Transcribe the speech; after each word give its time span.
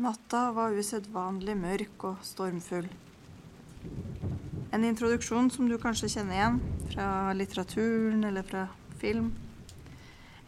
Natta 0.00 0.46
var 0.56 0.72
usedvanlig 0.72 1.52
mørk 1.60 2.04
og 2.08 2.20
stormfull. 2.24 2.86
En 4.72 4.84
introduksjon 4.88 5.50
som 5.52 5.66
du 5.68 5.74
kanskje 5.82 6.08
kjenner 6.14 6.38
igjen 6.38 6.56
fra 6.86 7.08
litteraturen 7.36 8.22
eller 8.24 8.46
fra 8.48 8.62
film. 9.02 9.26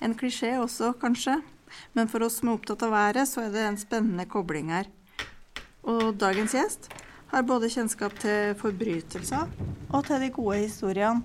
En 0.00 0.14
klisjé 0.16 0.54
også, 0.56 0.94
kanskje, 1.02 1.34
men 1.92 2.08
for 2.08 2.24
oss 2.24 2.38
som 2.40 2.48
er 2.48 2.56
opptatt 2.56 2.86
av 2.86 2.94
været, 2.94 3.28
så 3.28 3.44
er 3.44 3.52
det 3.52 3.66
en 3.66 3.76
spennende 3.82 4.24
kobling 4.30 4.72
her. 4.72 4.88
Og 5.84 6.16
dagens 6.16 6.56
gjest 6.56 6.88
har 7.34 7.44
både 7.44 7.68
kjennskap 7.74 8.16
til 8.24 8.56
forbrytelser 8.62 9.52
og 9.92 10.08
til 10.08 10.24
de 10.24 10.32
gode 10.32 10.62
historiene. 10.62 11.20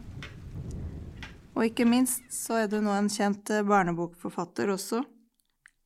Og 1.55 1.70
ikke 1.70 1.88
minst 1.88 2.28
så 2.34 2.59
er 2.66 2.68
du 2.68 2.82
nå 2.84 2.91
en 2.91 3.07
kjent 3.07 3.55
barnebokforfatter 3.71 4.75
også. 4.75 5.05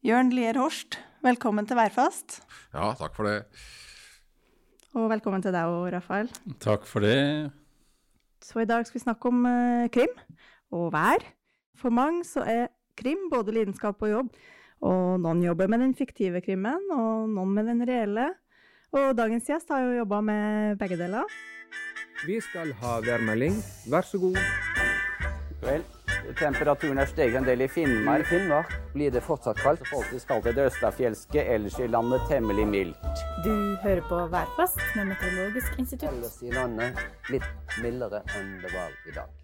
Jørn 0.02 0.34
Lier 0.34 0.58
Horst, 0.58 0.98
velkommen 1.22 1.68
til 1.70 1.78
Værfast. 1.78 2.42
Ja, 2.74 2.92
takk 2.98 3.16
for 3.16 3.30
det. 3.30 3.44
Og 4.98 5.08
velkommen 5.12 5.44
til 5.44 5.54
deg 5.56 5.70
òg, 5.70 5.92
Rafael. 5.94 6.32
Takk 6.64 6.88
for 6.90 7.06
det. 7.06 7.52
Så 8.44 8.64
i 8.64 8.68
dag 8.68 8.84
skal 8.88 9.00
vi 9.00 9.04
snakke 9.06 9.30
om 9.30 9.46
eh, 9.48 9.90
krim 9.94 10.12
og 10.74 10.90
vær. 10.96 11.24
For 11.80 11.94
mange 11.94 12.26
så 12.28 12.44
er 12.44 12.72
krim 13.00 13.30
både 13.32 13.54
lidenskap 13.56 14.02
og 14.02 14.12
jobb. 14.12 14.34
Og 14.82 15.22
noen 15.22 15.44
jobber 15.46 15.70
med 15.70 15.84
den 15.86 15.94
fiktive 15.94 16.42
krimmen, 16.42 16.90
og 16.90 17.30
noen 17.30 17.54
med 17.54 17.70
den 17.70 17.86
reelle. 17.86 18.32
Og 18.92 19.14
dagens 19.16 19.46
gjest 19.48 19.70
har 19.72 19.86
jo 19.86 20.00
jobba 20.02 20.20
med 20.26 20.80
begge 20.82 20.98
deler. 21.00 21.30
Vi 22.26 22.42
skal 22.42 22.74
ha 22.82 22.98
værmelding. 23.06 23.62
Vær 23.90 24.06
så 24.06 24.20
god. 24.22 24.38
Vel, 25.62 25.86
temperaturen 26.40 27.00
er 27.02 27.10
steget 27.10 27.38
en 27.40 27.46
del 27.48 27.64
i 27.66 27.68
Finnmark. 27.68 28.24
I 28.26 28.30
Finnmark 28.30 28.74
Blir 28.94 29.12
det 29.12 29.24
fortsatt 29.24 29.60
kaldt? 29.64 29.84
Folk 29.90 30.12
skal 30.20 30.42
til 30.46 30.56
det 30.58 30.66
østafjelske, 30.70 31.44
ellers 31.56 31.78
i 31.80 31.88
landet 31.88 32.24
temmelig 32.30 32.68
mildt. 32.68 33.22
Du 33.46 33.54
hører 33.84 34.02
på 34.10 34.20
Værfast 34.34 34.82
med 34.96 35.12
Meteorologisk 35.12 35.80
institutt. 35.80 36.10
Ellers 36.12 36.40
i 36.44 36.52
landet 36.54 37.00
litt 37.34 37.78
mildere 37.84 38.24
enn 38.38 38.58
det 38.64 38.74
var 38.74 38.96
i 39.08 39.16
dag. 39.16 39.38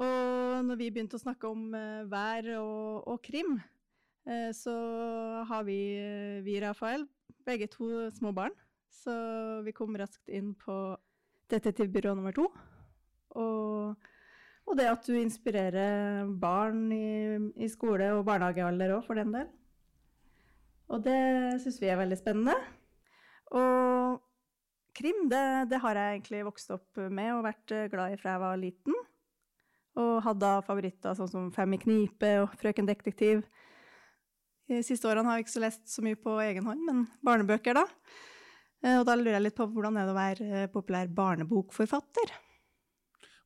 Og 0.00 0.64
når 0.64 0.80
vi 0.80 0.88
begynte 0.90 1.18
å 1.18 1.22
snakke 1.22 1.50
om 1.50 1.74
eh, 1.76 2.02
vær 2.10 2.48
og, 2.60 3.06
og 3.12 3.20
krim, 3.24 3.58
eh, 4.26 4.50
så 4.56 4.74
har 5.48 5.66
vi, 5.68 5.80
eh, 6.00 6.40
vi, 6.46 6.56
Rafael, 6.62 7.06
begge 7.46 7.68
to 7.72 8.08
små 8.16 8.32
barn. 8.36 8.56
Så 8.90 9.12
vi 9.64 9.74
kom 9.76 9.94
raskt 9.96 10.28
inn 10.28 10.54
på 10.58 10.74
detektivbyrå 11.52 12.14
nummer 12.16 12.34
to. 12.36 12.48
Og, 13.38 14.09
og 14.68 14.76
det 14.78 14.88
at 14.90 15.06
du 15.06 15.14
inspirerer 15.18 16.28
barn 16.40 16.84
i, 16.94 17.06
i 17.64 17.68
skole- 17.72 18.12
og 18.16 18.24
barnehagealder 18.28 18.96
òg, 18.98 19.06
for 19.06 19.18
den 19.18 19.32
del. 19.34 19.48
Og 20.90 21.02
det 21.04 21.20
syns 21.62 21.78
vi 21.82 21.88
er 21.90 21.98
veldig 22.00 22.18
spennende. 22.18 22.56
Og 23.54 24.20
krim, 24.94 25.24
det, 25.30 25.42
det 25.70 25.80
har 25.82 25.98
jeg 25.98 26.16
egentlig 26.18 26.44
vokst 26.46 26.70
opp 26.74 27.00
med 27.10 27.32
og 27.34 27.44
vært 27.46 27.74
glad 27.92 28.14
i 28.14 28.18
fra 28.20 28.34
jeg 28.36 28.42
var 28.44 28.60
liten. 28.60 28.98
Og 29.98 30.20
hadde 30.22 30.50
favoritter 30.66 31.16
sånn 31.18 31.30
som 31.30 31.48
Fem 31.54 31.74
i 31.74 31.80
knipe 31.82 32.30
og 32.44 32.54
Frøken 32.60 32.86
detektiv. 32.86 33.42
De 34.70 34.82
siste 34.86 35.08
årene 35.10 35.26
har 35.26 35.38
jeg 35.38 35.48
ikke 35.48 35.56
så 35.56 35.64
lest 35.64 35.88
så 35.90 36.02
mye 36.06 36.18
på 36.18 36.36
egen 36.44 36.66
hånd, 36.68 36.84
men 36.86 37.06
barnebøker, 37.26 37.74
da. 37.74 37.86
Eh, 38.84 39.00
Og 39.00 39.06
da 39.08 39.16
lurer 39.18 39.38
jeg 39.38 39.48
litt 39.48 39.58
på 39.58 39.66
hvordan 39.66 39.98
er 39.98 40.06
det 40.06 40.14
å 40.14 40.20
være 40.20 40.68
populær 40.74 41.10
barnebokforfatter? 41.10 42.30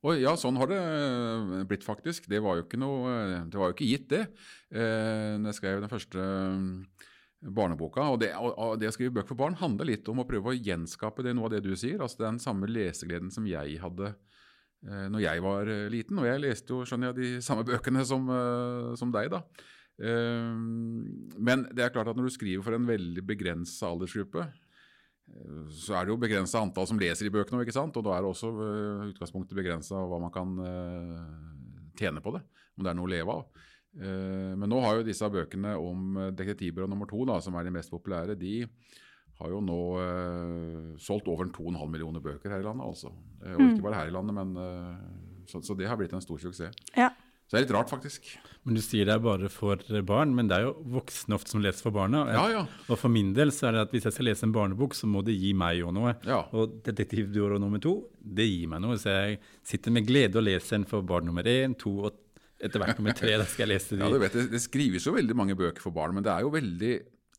Oi, 0.05 0.19
ja, 0.21 0.35
sånn 0.37 0.57
har 0.61 0.69
det 0.69 0.77
eh, 0.77 1.63
blitt 1.65 1.85
faktisk. 1.85 2.27
Det 2.29 2.37
var 2.43 2.59
jo 2.59 2.65
ikke 2.67 2.77
noe 2.77 3.09
eh, 3.09 3.45
Det 3.49 3.57
var 3.57 3.71
jo 3.71 3.75
ikke 3.75 3.87
gitt, 3.89 4.07
det. 4.11 4.21
Eh, 4.69 5.33
når 5.39 5.49
jeg 5.49 5.57
skrev 5.57 5.81
den 5.81 5.89
første 5.89 6.21
eh, 6.21 7.07
barneboka. 7.57 8.05
Og 8.13 8.19
det, 8.21 8.29
og, 8.37 8.51
og 8.53 8.75
det 8.81 8.91
å 8.91 8.93
skrive 8.93 9.15
bøker 9.15 9.31
for 9.33 9.39
barn 9.39 9.57
handler 9.57 9.89
litt 9.89 10.05
om 10.11 10.21
å 10.21 10.27
prøve 10.29 10.53
å 10.53 10.57
gjenskape 10.57 11.25
det, 11.25 11.33
noe 11.33 11.49
av 11.49 11.55
det 11.55 11.63
du 11.65 11.73
sier. 11.73 12.03
Altså 12.05 12.21
den 12.21 12.37
samme 12.43 12.69
lesegleden 12.69 13.33
som 13.33 13.49
jeg 13.49 13.79
hadde 13.81 14.13
når 14.85 15.21
jeg 15.23 15.41
var 15.41 15.69
liten. 15.89 16.19
Og 16.21 16.27
jeg 16.27 16.41
leste 16.43 16.69
jo, 16.69 16.83
skjønner 16.85 17.09
jeg, 17.09 17.15
de 17.17 17.29
samme 17.41 17.63
bøkene 17.65 18.03
som, 18.05 18.27
som 18.99 19.09
deg, 19.09 19.31
da. 19.33 19.39
Men 21.41 21.63
det 21.73 21.81
er 21.81 21.93
klart 21.95 22.11
at 22.11 22.19
når 22.19 22.27
du 22.29 22.33
skriver 22.35 22.61
for 22.61 22.77
en 22.77 22.85
veldig 22.85 23.23
begrensa 23.25 23.89
aldersgruppe, 23.89 24.45
så 25.73 25.95
er 25.97 26.05
det 26.05 26.13
jo 26.13 26.19
begrensa 26.21 26.61
antall 26.61 26.87
som 26.89 26.99
leser 27.01 27.27
i 27.27 27.33
bøkene, 27.33 27.63
ikke 27.65 27.75
sant? 27.75 27.95
og 27.97 28.05
da 28.05 28.13
er 28.15 28.23
det 28.23 28.29
også 28.29 28.51
uh, 28.55 29.05
utgangspunktet 29.09 29.57
begrensa 29.57 30.03
hva 30.07 30.19
man 30.21 30.33
kan 30.33 30.51
eh, 30.61 31.23
tjene 31.99 32.21
på 32.23 32.35
det. 32.35 32.43
Om 32.75 32.85
det 32.85 32.91
er 32.91 32.97
noe 32.99 33.07
å 33.07 33.11
leve 33.11 33.33
av. 33.33 33.63
Eh, 33.95 34.53
men 34.55 34.69
nå 34.69 34.79
har 34.83 34.99
jo 34.99 35.07
disse 35.07 35.27
bøkene 35.31 35.73
om 35.79 36.19
detektivbyrå 36.35 36.87
nummer 36.91 37.09
to, 37.09 37.23
da, 37.27 37.39
som 37.43 37.57
er 37.57 37.67
de 37.67 37.73
mest 37.75 37.93
populære, 37.93 38.37
de 38.39 38.61
har 39.39 39.51
jo 39.51 39.59
nå 39.63 39.79
eh, 39.99 40.89
solgt 41.01 41.27
over 41.31 41.49
2,5 41.51 41.91
millioner 41.91 42.23
bøker 42.23 42.53
her 42.53 42.63
i 42.63 42.67
landet. 42.67 42.87
altså. 42.87 43.11
Eh, 43.43 43.55
og 43.55 43.65
ikke 43.67 43.87
bare 43.89 44.03
her 44.03 44.11
i 44.11 44.15
landet, 44.15 44.37
men 44.37 44.55
eh, 44.61 45.45
så, 45.49 45.61
så 45.65 45.75
det 45.77 45.89
har 45.89 45.99
blitt 45.99 46.15
en 46.15 46.23
stor 46.23 46.39
suksess. 46.41 46.77
Ja. 46.95 47.11
Så 47.45 47.53
det 47.53 47.59
er 47.59 47.65
litt 47.67 47.75
rart, 47.75 47.91
faktisk. 47.93 48.27
Men 48.65 48.77
Du 48.79 48.81
sier 48.81 49.05
det 49.05 49.13
er 49.13 49.21
bare 49.21 49.49
for 49.53 49.77
barn, 50.07 50.31
men 50.33 50.47
det 50.49 50.57
er 50.57 50.63
jo 50.65 50.71
voksne 50.95 51.37
ofte 51.37 51.53
som 51.53 51.61
leser 51.61 51.85
for 51.85 51.93
barna. 51.93 52.23
Ja, 52.33 52.45
ja. 52.49 52.63
Og 52.89 52.97
for 52.97 53.13
min 53.13 53.35
del 53.37 53.53
så 53.53 53.67
er 53.69 53.75
det 53.77 53.83
at 53.85 53.93
hvis 53.93 54.07
jeg 54.09 54.15
skal 54.15 54.25
lese 54.31 54.47
en 54.47 54.55
barnebok, 54.55 54.95
så 54.97 55.05
må 55.05 55.21
det 55.25 55.35
gi 55.37 55.51
meg 55.53 55.77
jo 55.83 55.91
noe. 55.93 56.15
Ja. 56.25 56.39
Og 56.57 56.79
Detektivbyrå 56.87 57.59
nummer 57.61 57.81
to, 57.83 57.99
det 58.17 58.47
gir 58.49 58.71
meg 58.71 58.81
noe. 58.81 58.97
Så 58.97 59.13
jeg 59.13 59.37
sitter 59.61 59.93
med 59.93 60.07
glede 60.09 60.41
og 60.41 60.47
leser 60.47 60.79
en 60.79 60.87
for 60.89 61.05
barn 61.05 61.29
nummer 61.29 61.45
én, 61.45 61.77
to 61.77 61.93
og 62.09 62.17
etter 62.57 62.81
hvert 62.81 62.97
nummer 62.97 63.13
tre. 63.13 63.35
Da 63.37 63.45
skal 63.45 63.67
jeg 63.67 63.75
lese 63.75 63.93
de. 63.93 64.01
Ja, 64.07 64.09
du 64.09 64.17
vet, 64.25 64.33
det, 64.33 64.47
det 64.55 64.63
skrives 64.65 65.05
jo 65.05 65.13
veldig 65.13 65.37
mange 65.37 65.57
bøker 65.59 65.85
for 65.85 65.93
barn, 65.93 66.17
men 66.17 66.25
det 66.25 66.33
er 66.33 66.47
jo 66.47 66.49
veldig, 66.55 66.93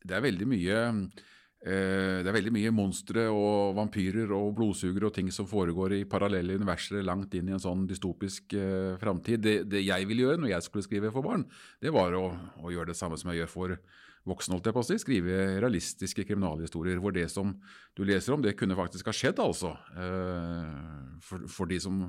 det 0.07 0.15
er 0.15 0.23
veldig 0.23 0.47
mye 0.55 0.79
det 1.65 2.29
er 2.29 2.35
veldig 2.35 2.53
mye 2.53 2.71
monstre 2.71 3.23
og 3.33 3.73
vampyrer 3.79 4.29
og 4.35 4.51
blodsugere 4.55 5.09
og 5.09 5.15
ting 5.15 5.31
som 5.33 5.47
foregår 5.49 5.95
i 5.97 6.03
parallelle 6.09 6.55
universer 6.59 7.01
langt 7.05 7.33
inn 7.33 7.49
i 7.49 7.55
en 7.55 7.63
sånn 7.63 7.87
dystopisk 7.89 8.53
eh, 8.53 8.93
framtid. 9.01 9.41
Det, 9.41 9.55
det 9.71 9.81
jeg 9.81 10.05
ville 10.07 10.27
gjøre 10.27 10.43
når 10.43 10.53
jeg 10.53 10.67
skulle 10.67 10.85
skrive 10.85 11.11
for 11.15 11.25
barn, 11.25 11.47
det 11.81 11.93
var 11.95 12.13
å, 12.13 12.27
å 12.61 12.73
gjøre 12.73 12.93
det 12.93 12.99
samme 12.99 13.17
som 13.17 13.33
jeg 13.33 13.41
gjør 13.41 13.51
for 13.55 13.77
voksne, 14.27 14.57
holdt 14.57 14.69
jeg 14.69 14.75
på 14.77 14.83
å 14.83 14.87
si. 14.87 14.99
Skrive 15.01 15.37
realistiske 15.63 16.27
kriminalhistorier 16.29 17.01
hvor 17.01 17.15
det 17.15 17.25
som 17.33 17.55
du 17.97 18.03
leser 18.05 18.35
om, 18.35 18.43
det 18.43 18.57
kunne 18.59 18.77
faktisk 18.77 19.09
ha 19.09 19.15
skjedd, 19.15 19.41
altså. 19.41 19.73
Eh, 19.97 21.17
for, 21.25 21.49
for 21.51 21.73
de 21.73 21.81
som 21.81 22.03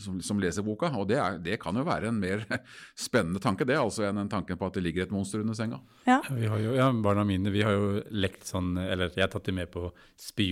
som, 0.00 0.20
som 0.24 0.40
leser 0.42 0.64
boka. 0.66 0.90
Og 0.98 1.06
det, 1.10 1.18
er, 1.20 1.38
det 1.38 1.58
kan 1.62 1.76
jo 1.76 1.84
være 1.86 2.08
en 2.10 2.18
mer 2.20 2.42
spennende 2.98 3.40
tanke 3.42 3.66
det, 3.68 3.76
altså 3.78 4.06
enn 4.08 4.18
en 4.24 4.28
tanken 4.32 4.58
på 4.60 4.66
at 4.66 4.74
det 4.78 4.82
ligger 4.86 5.06
et 5.06 5.12
monster 5.14 5.40
under 5.44 5.54
senga. 5.58 5.78
Ja. 6.08 6.20
Vi 6.30 6.46
har 6.50 6.58
jo, 6.64 6.74
ja, 6.78 6.90
Barna 7.04 7.24
mine 7.28 7.52
vi 7.54 7.62
har 7.66 7.72
jo 7.76 8.02
lekt 8.10 8.48
sånn, 8.50 8.72
eller 8.80 9.12
jeg 9.14 9.24
har 9.26 9.32
tatt 9.32 9.44
dem 9.50 9.60
med 9.60 9.70
på 9.70 9.90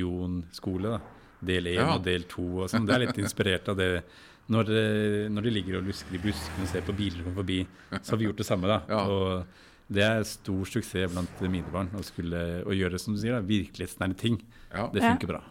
spionskole. 0.02 0.96
da. 0.96 1.00
Del 1.40 1.66
én 1.70 1.78
Ja. 1.78 1.94
og 1.94 2.02
del 2.04 2.24
to. 2.26 2.42
og 2.64 2.68
sånn. 2.70 2.86
Det 2.86 2.94
er 2.94 3.04
litt 3.06 3.18
inspirert 3.18 3.68
av 3.68 3.76
det. 3.76 4.02
Når, 4.48 4.64
eh, 4.72 5.28
når 5.28 5.42
de 5.44 5.50
ligger 5.50 5.76
og 5.78 5.84
lusker 5.86 6.14
i 6.16 6.18
buskene 6.18 6.62
og 6.64 6.68
ser 6.68 6.80
på 6.82 6.96
biler 6.96 7.22
som 7.22 7.34
forbi, 7.36 7.66
så 8.00 8.10
har 8.14 8.16
vi 8.18 8.24
gjort 8.26 8.36
det 8.40 8.46
samme. 8.46 8.66
da. 8.66 8.80
Ja. 8.88 9.04
Og 9.06 9.44
det 9.90 10.02
er 10.04 10.22
stor 10.24 10.64
suksess 10.64 11.12
blant 11.12 11.40
mine 11.48 11.68
barn 11.72 11.88
å, 11.96 12.02
skulle, 12.04 12.64
å 12.64 12.72
gjøre 12.72 12.98
som 12.98 13.14
du 13.14 13.20
sier, 13.20 13.32
da, 13.36 13.40
virkelighetsnære 13.44 14.16
ting. 14.16 14.40
Ja. 14.72 14.88
Det 14.92 15.02
Ja. 15.02 15.12
funker 15.14 15.26
bra. 15.28 15.42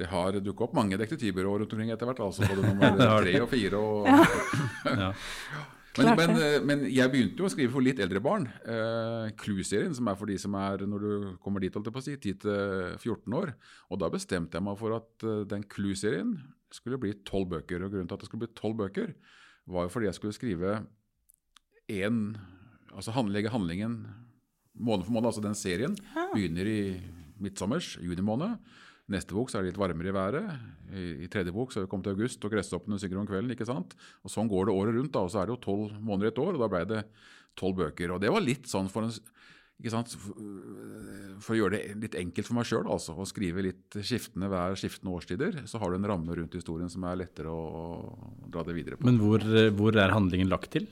Det 0.00 0.08
har 0.10 0.38
dukket 0.40 0.64
opp 0.68 0.78
mange 0.78 0.98
detektivbyråer 1.00 1.64
rundt 1.64 1.74
omkring 1.76 1.92
etter 1.92 2.08
hvert. 2.08 2.22
altså 2.24 2.46
Både 2.48 2.64
nummer 2.70 2.96
tre 3.24 3.36
og 3.42 3.50
fire. 3.52 3.80
Og, 3.80 4.08
Ja. 4.90 5.10
men, 5.98 6.12
men, 6.16 6.32
eh, 6.38 6.56
men 6.62 6.84
jeg 6.86 7.10
begynte 7.10 7.42
jo 7.42 7.48
å 7.48 7.50
skrive 7.52 7.72
for 7.74 7.84
litt 7.84 7.98
eldre 8.00 8.22
barn. 8.22 8.46
Eh, 8.62 9.32
Clue-serien, 9.40 9.92
som 9.96 10.06
er 10.08 10.16
for 10.20 10.30
de 10.30 10.36
som 10.38 10.54
er 10.56 10.84
når 10.86 11.04
du 11.04 11.12
kommer 11.42 11.62
dit, 11.64 11.74
holdt 11.74 11.90
jeg 11.90 11.96
på 11.96 12.02
å 12.02 12.06
si, 12.06 12.14
10-14 12.16 13.36
år. 13.40 13.52
Og 13.90 14.00
da 14.00 14.10
bestemte 14.12 14.56
jeg 14.56 14.66
meg 14.68 14.78
for 14.80 14.94
at 15.00 15.26
eh, 15.26 15.42
den 15.50 15.66
Clue-serien 15.66 16.36
skulle 16.70 17.00
bli 17.02 17.12
tolv 17.26 17.50
bøker. 17.56 17.82
Og 17.82 17.92
grunnen 17.92 18.08
til 18.08 18.16
at 18.16 18.22
det 18.24 18.30
skulle 18.30 18.46
bli 18.46 18.54
tolv 18.56 18.78
bøker, 18.84 19.12
var 19.70 19.86
jo 19.86 19.92
fordi 19.92 20.08
jeg 20.08 20.18
skulle 20.20 20.36
skrive 20.38 20.80
én 21.90 22.22
Altså 22.90 23.12
handlegge 23.14 23.52
handlingen 23.52 24.00
måned 24.74 25.04
for 25.06 25.14
måned. 25.14 25.28
Altså 25.30 25.42
den 25.44 25.54
serien 25.54 25.92
begynner 26.32 26.66
i 26.66 26.80
midtsommers, 27.38 27.92
juni 28.02 28.24
måned. 28.26 28.56
Neste 29.10 29.34
bok 29.34 29.50
så 29.50 29.58
er 29.58 29.64
det 29.64 29.72
litt 29.72 29.80
varmere 29.80 30.12
i 30.12 30.14
været. 30.14 30.64
I, 30.90 31.04
i 31.26 31.28
tredje 31.30 31.54
bok 31.54 31.72
så 31.72 31.80
er 31.80 31.86
vi 31.86 31.90
kommet 31.90 32.06
til 32.06 32.14
august, 32.14 32.44
og 32.46 32.54
gresshoppene 32.54 32.98
synger 33.02 33.22
om 33.22 33.28
kvelden. 33.28 33.54
ikke 33.56 33.68
sant? 33.68 33.96
Og 34.22 34.32
Sånn 34.32 34.50
går 34.50 34.68
det 34.68 34.76
året 34.78 34.96
rundt, 34.98 35.12
da, 35.16 35.24
og 35.26 35.32
så 35.32 35.42
er 35.42 35.48
det 35.48 35.56
jo 35.56 35.64
tolv 35.66 35.96
måneder 35.98 36.30
i 36.30 36.34
et 36.34 36.42
år. 36.42 36.52
og 36.54 36.62
Da 36.62 36.70
ble 36.70 36.82
det 36.92 37.04
tolv 37.58 37.80
bøker. 37.82 38.14
Og 38.14 38.22
det 38.22 38.30
var 38.32 38.44
litt 38.44 38.70
sånn 38.70 38.90
for 38.92 39.08
en 39.08 39.14
ikke 39.80 39.92
sant? 39.94 40.12
For, 41.40 41.54
å 41.54 41.56
gjøre 41.56 41.78
det 41.78 41.94
litt 42.02 42.16
enkelt 42.20 42.48
for 42.50 42.58
meg 42.58 42.66
sjøl, 42.68 42.84
altså, 42.92 43.14
å 43.16 43.24
skrive 43.28 43.62
litt 43.64 43.96
skiftende 44.04 44.50
hver 44.52 44.76
skiftende 44.76 45.14
årstider, 45.16 45.62
så 45.70 45.80
har 45.80 45.88
du 45.88 45.96
en 45.96 46.08
ramme 46.10 46.36
rundt 46.36 46.56
historien 46.58 46.90
som 46.92 47.06
er 47.08 47.22
lettere 47.22 47.48
å, 47.48 47.62
å 48.12 48.50
dra 48.52 48.64
det 48.66 48.76
videre 48.76 48.98
på. 49.00 49.08
Men 49.08 49.20
hvor, 49.22 49.40
eh, 49.40 49.70
hvor 49.72 49.96
er 49.96 50.12
handlingen 50.12 50.52
lagt 50.52 50.74
til? 50.76 50.90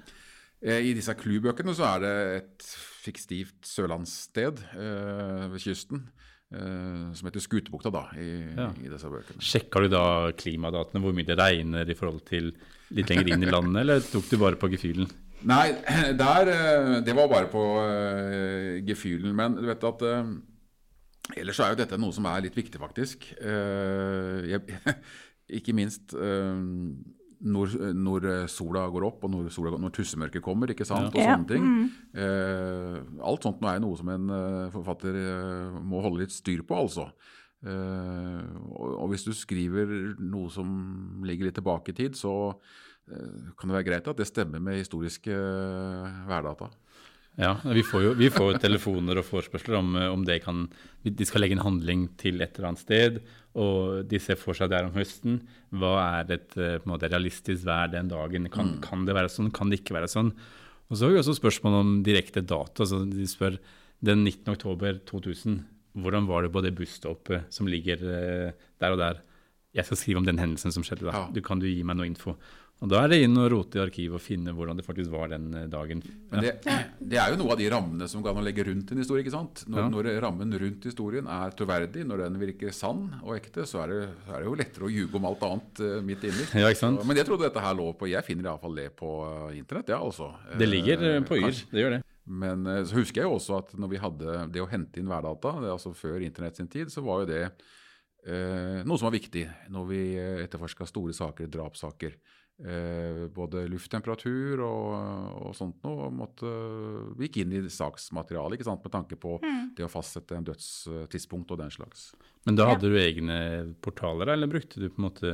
Eh, 0.65 0.88
I 0.88 0.94
disse 0.97 1.12
klubøkene 1.20 1.75
så 1.76 1.85
er 1.91 2.05
det 2.06 2.15
et 2.38 2.70
fiktivt 3.05 3.69
sørlandssted 3.69 4.65
eh, 4.73 5.44
ved 5.53 5.62
kysten 5.62 6.09
som 6.49 7.27
heter 7.29 7.43
Skutebukta 7.45 7.91
da, 7.93 8.06
i, 8.17 8.29
Ja. 8.56 8.71
i 8.81 8.89
disse 8.89 9.11
bøkene. 9.12 9.43
Sjekka 9.45 9.83
du 9.85 9.89
da 9.93 10.05
klimadatene, 10.33 11.03
hvor 11.05 11.12
mye 11.12 11.29
det 11.29 11.37
regner 11.37 11.91
i 11.91 11.97
forhold 11.99 12.23
til 12.25 12.55
litt 12.97 13.11
lenger 13.11 13.35
inn 13.35 13.45
i 13.45 13.50
landet, 13.53 13.83
eller 13.83 14.00
tok 14.00 14.31
du 14.31 14.39
bare 14.41 14.56
på 14.56 14.71
gefühlen? 14.73 15.11
Nei, 15.47 15.67
der, 16.25 16.50
eh, 16.50 16.95
det 17.05 17.15
var 17.15 17.29
bare 17.31 17.50
på 17.53 17.65
uh, 17.79 18.81
gefühlen. 18.87 19.37
Men 19.37 19.59
du 19.59 19.67
vet 19.69 19.85
at 19.87 20.03
uh, 20.09 20.33
ellers 21.37 21.61
er 21.61 21.75
jo 21.75 21.81
dette 21.83 22.00
noe 22.00 22.17
som 22.17 22.27
er 22.31 22.47
litt 22.47 22.56
viktig, 22.59 22.81
faktisk. 22.81 23.29
Uh, 23.44 24.49
jeg, 24.49 24.65
ikke 25.59 25.73
minst 25.77 26.12
eh, 26.12 26.59
når, 27.38 27.75
når 27.94 28.29
sola 28.50 28.85
går 28.90 29.05
opp, 29.06 29.25
og 29.26 29.31
når, 29.31 29.49
sola, 29.55 29.73
når 29.79 29.93
tussemørket 29.94 30.43
kommer, 30.43 30.73
ikke 30.73 30.87
sant, 30.88 31.12
og 31.12 31.19
sånne 31.23 31.49
ting. 31.50 31.67
Eh, 32.19 32.96
alt 33.31 33.46
sånt 33.46 33.62
nå 33.62 33.70
er 33.70 33.82
noe 33.85 33.99
som 34.00 34.11
en 34.11 34.32
eh, 34.35 34.70
forfatter 34.75 35.19
eh, 35.23 35.79
må 35.79 36.02
holde 36.05 36.25
litt 36.25 36.35
styr 36.35 36.64
på, 36.67 36.79
altså. 36.82 37.08
Eh, 37.67 38.43
og, 38.70 38.93
og 39.02 39.08
hvis 39.12 39.26
du 39.26 39.32
skriver 39.35 39.90
noe 40.19 40.50
som 40.55 40.69
ligger 41.26 41.49
litt 41.49 41.58
tilbake 41.58 41.94
i 41.94 41.99
tid, 42.02 42.19
så 42.19 42.35
eh, 42.55 43.49
kan 43.58 43.70
det 43.70 43.79
være 43.81 43.88
greit 43.91 44.11
at 44.11 44.19
det 44.20 44.29
stemmer 44.31 44.62
med 44.62 44.79
historiske 44.79 45.34
eh, 45.34 46.20
værdata. 46.29 46.70
Ja, 47.38 47.52
vi 47.62 47.85
får 47.87 48.02
jo 48.02 48.14
vi 48.19 48.29
får 48.35 48.56
telefoner 48.64 49.20
og 49.20 49.26
forespørsler 49.29 49.79
om, 49.79 49.93
eh, 49.96 50.11
om 50.11 50.25
det 50.26 50.40
kan 50.43 50.64
De 51.05 51.25
skal 51.25 51.44
legge 51.44 51.55
en 51.55 51.62
handling 51.62 52.08
til 52.19 52.43
et 52.43 52.56
eller 52.58 52.73
annet 52.73 52.82
sted, 52.82 53.20
og 53.55 54.08
de 54.11 54.19
ser 54.19 54.37
for 54.37 54.58
seg 54.58 54.69
det 54.69 54.81
er 54.81 54.88
om 54.88 54.96
høsten. 54.96 55.38
Hva 55.70 55.93
er 56.19 56.32
et 56.35 56.56
eh, 56.58 56.79
på 56.82 56.88
en 56.88 56.93
måte, 56.93 57.08
realistisk 57.08 57.64
vær 57.64 57.93
den 57.93 58.11
dagen? 58.11 58.50
Kan, 58.50 58.81
kan 58.82 59.06
det 59.06 59.14
være 59.14 59.31
sånn? 59.31 59.52
Kan 59.55 59.70
det 59.70 59.81
ikke 59.81 59.94
være 59.94 60.11
sånn? 60.11 60.32
Og 60.88 60.96
så 60.96 61.06
har 61.06 61.14
vi 61.14 61.20
også 61.23 61.37
spørsmål 61.38 61.79
om 61.79 61.94
direkte 62.02 62.43
dato. 62.43 62.82
altså 62.82 63.05
De 63.06 63.26
spør 63.29 63.58
den 64.05 64.25
19. 64.25 64.52
oktober 64.55 64.99
2000, 65.06 65.62
hvordan 65.99 66.26
var 66.26 66.43
det 66.43 66.52
på 66.55 66.62
det 66.64 66.75
busstoppet 66.75 67.55
som 67.55 67.70
ligger 67.70 68.02
eh, 68.02 68.52
der 68.82 68.94
og 68.94 68.99
der? 68.99 69.23
Jeg 69.76 69.87
skal 69.87 70.00
skrive 70.00 70.23
om 70.23 70.26
den 70.26 70.41
hendelsen 70.41 70.75
som 70.75 70.82
skjedde 70.82 71.06
da. 71.06 71.14
Ja. 71.14 71.26
Du 71.31 71.43
kan 71.44 71.61
du 71.61 71.69
gi 71.69 71.84
meg 71.87 71.99
noe 71.99 72.08
info? 72.08 72.34
Og 72.79 72.87
Da 72.93 73.01
er 73.03 73.09
det 73.11 73.17
inn 73.25 73.35
og 73.35 73.49
rote 73.51 73.75
i 73.75 73.83
arkivet 73.83 74.15
og 74.15 74.23
finne 74.23 74.53
hvordan 74.55 74.79
det 74.79 74.85
faktisk 74.87 75.11
var 75.11 75.33
den 75.33 75.49
eh, 75.59 75.65
dagen. 75.67 75.99
Men 76.31 76.45
det, 76.45 76.53
det 77.03 77.19
er 77.19 77.33
jo 77.33 77.39
noe 77.41 77.57
av 77.57 77.59
de 77.59 77.67
rammene 77.73 78.07
som 78.07 78.23
kan 78.23 78.39
legge 78.47 78.63
rundt 78.69 78.93
en 78.95 79.01
historie. 79.03 79.25
ikke 79.25 79.33
sant? 79.35 79.65
Når, 79.67 79.81
Ja. 79.81 79.87
når 79.91 80.09
rammen 80.23 80.55
rundt 80.63 80.87
historien 80.87 81.27
er 81.27 81.51
troverdig, 81.59 82.05
når 82.07 82.23
den 82.23 82.39
virker 82.39 82.71
sann 82.77 83.09
og 83.25 83.35
ekte, 83.35 83.67
så 83.67 83.83
er 83.83 83.91
det, 83.91 83.99
så 84.29 84.37
er 84.37 84.45
det 84.45 84.47
jo 84.47 84.55
lettere 84.61 84.87
å 84.87 84.93
ljuge 84.95 85.19
om 85.19 85.27
alt 85.27 85.43
annet 85.49 85.83
uh, 85.83 85.97
midt 86.07 86.23
inni. 86.31 86.47
Ja, 86.63 86.71
ikke 86.71 86.83
sant? 86.85 87.03
Så- 87.03 87.09
Men 87.11 87.19
jeg 87.19 87.27
trodde 87.27 87.49
dette 87.49 87.65
her 87.67 87.75
lå 87.75 87.89
på 87.99 88.13
Jeg 88.13 88.23
finner 88.29 88.53
iallfall 88.53 88.79
det 88.79 88.87
på 89.03 89.11
eh, 89.27 89.59
internett, 89.59 89.91
ja, 89.91 89.99
altså. 89.99 90.31
Det 90.63 90.71
ligger 90.71 91.03
på 91.27 91.41
Yr, 91.43 91.59
det 91.75 91.83
gjør 91.83 91.97
det. 91.99 92.01
Men 92.29 92.63
så 92.87 92.95
husker 93.01 93.23
jeg 93.23 93.27
jo 93.27 93.35
også 93.41 93.59
at 93.59 93.71
når 93.81 93.89
vi 93.91 93.99
hadde 94.07 94.39
det 94.53 94.61
å 94.63 94.69
hente 94.71 95.01
inn 95.01 95.09
værdata, 95.11 95.55
det 95.65 95.71
altså 95.73 95.95
før 95.97 96.21
internett 96.23 96.59
sin 96.61 96.69
tid, 96.71 96.93
så 96.93 97.01
var 97.03 97.23
jo 97.25 97.31
det 97.35 97.43
uh, 97.49 98.85
noe 98.87 98.99
som 99.01 99.09
var 99.09 99.15
viktig 99.19 99.47
når 99.73 99.87
vi 99.89 100.03
etterforska 100.45 100.87
store 100.87 101.15
saker, 101.17 101.49
drapssaker. 101.51 102.15
Eh, 102.58 103.28
både 103.31 103.60
lufttemperatur 103.70 104.58
og, 104.66 104.94
og 105.46 105.52
sånt 105.55 105.76
noe. 105.87 106.08
Måtte, 106.10 106.49
vi 107.14 107.28
gikk 107.28 107.37
inn 107.44 107.52
i 107.55 107.60
saksmaterialet 107.70 108.58
ikke 108.58 108.66
sant, 108.66 108.82
med 108.82 108.94
tanke 108.96 109.14
på 109.20 109.37
det 109.78 109.87
å 109.87 109.90
fastsette 109.93 110.34
en 110.34 110.49
dødstidspunkt 110.49 111.52
og 111.55 111.60
den 111.62 111.70
slags. 111.70 112.08
Men 112.49 112.58
da 112.58 112.66
hadde 112.72 112.90
du 112.90 112.99
egne 112.99 113.38
portaler, 113.84 114.34
eller 114.34 114.50
brukte 114.50 114.82
du 114.82 114.88
på 114.90 114.99
en 114.99 115.06
måte 115.06 115.31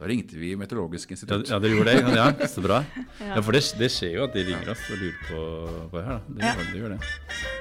Da 0.00 0.08
ringte 0.08 0.38
vi 0.40 0.54
Meteorologisk 0.56 1.10
Ja, 1.10 1.14
institutt. 1.18 1.50
ja 1.52 1.58
dere 1.60 1.76
gjorde 1.76 1.92
det? 1.94 2.14
Ja, 2.18 2.28
så 2.48 2.62
bra. 2.64 2.82
Ja, 3.20 3.38
For 3.44 3.52
det, 3.54 3.62
det 3.78 3.90
skjer 3.92 4.14
jo 4.16 4.26
at 4.26 4.34
de 4.34 4.46
ringer 4.50 4.70
oss 4.74 4.86
og 4.90 5.02
lurer 5.04 5.24
på 5.28 5.42
hva 5.92 6.00
det 6.00 6.06
her, 6.06 6.14
da. 6.18 6.20
Det, 6.34 6.46
Ja. 6.48 6.54
det 6.72 6.80
gjør 6.82 6.94
det. 6.96 7.59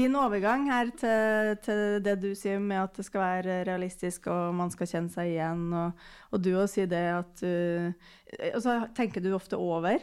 Fin 0.00 0.14
overgang 0.16 0.62
her 0.70 0.88
til, 0.96 1.56
til 1.60 1.80
det 2.04 2.14
du 2.22 2.30
sier 2.38 2.60
med 2.62 2.78
at 2.86 2.94
det 2.96 3.04
skal 3.04 3.20
være 3.20 3.56
realistisk 3.68 4.30
og 4.32 4.54
man 4.56 4.72
skal 4.72 4.88
kjenne 4.88 5.12
seg 5.12 5.34
igjen. 5.34 5.66
Og, 5.76 6.06
og 6.32 6.40
du 6.40 6.54
også 6.54 6.78
sier 6.78 6.88
det 6.88 7.02
at 7.18 7.42
uh, 7.44 7.90
så 8.64 8.78
Tenker 8.96 9.20
du 9.20 9.34
ofte 9.36 9.60
over 9.60 10.00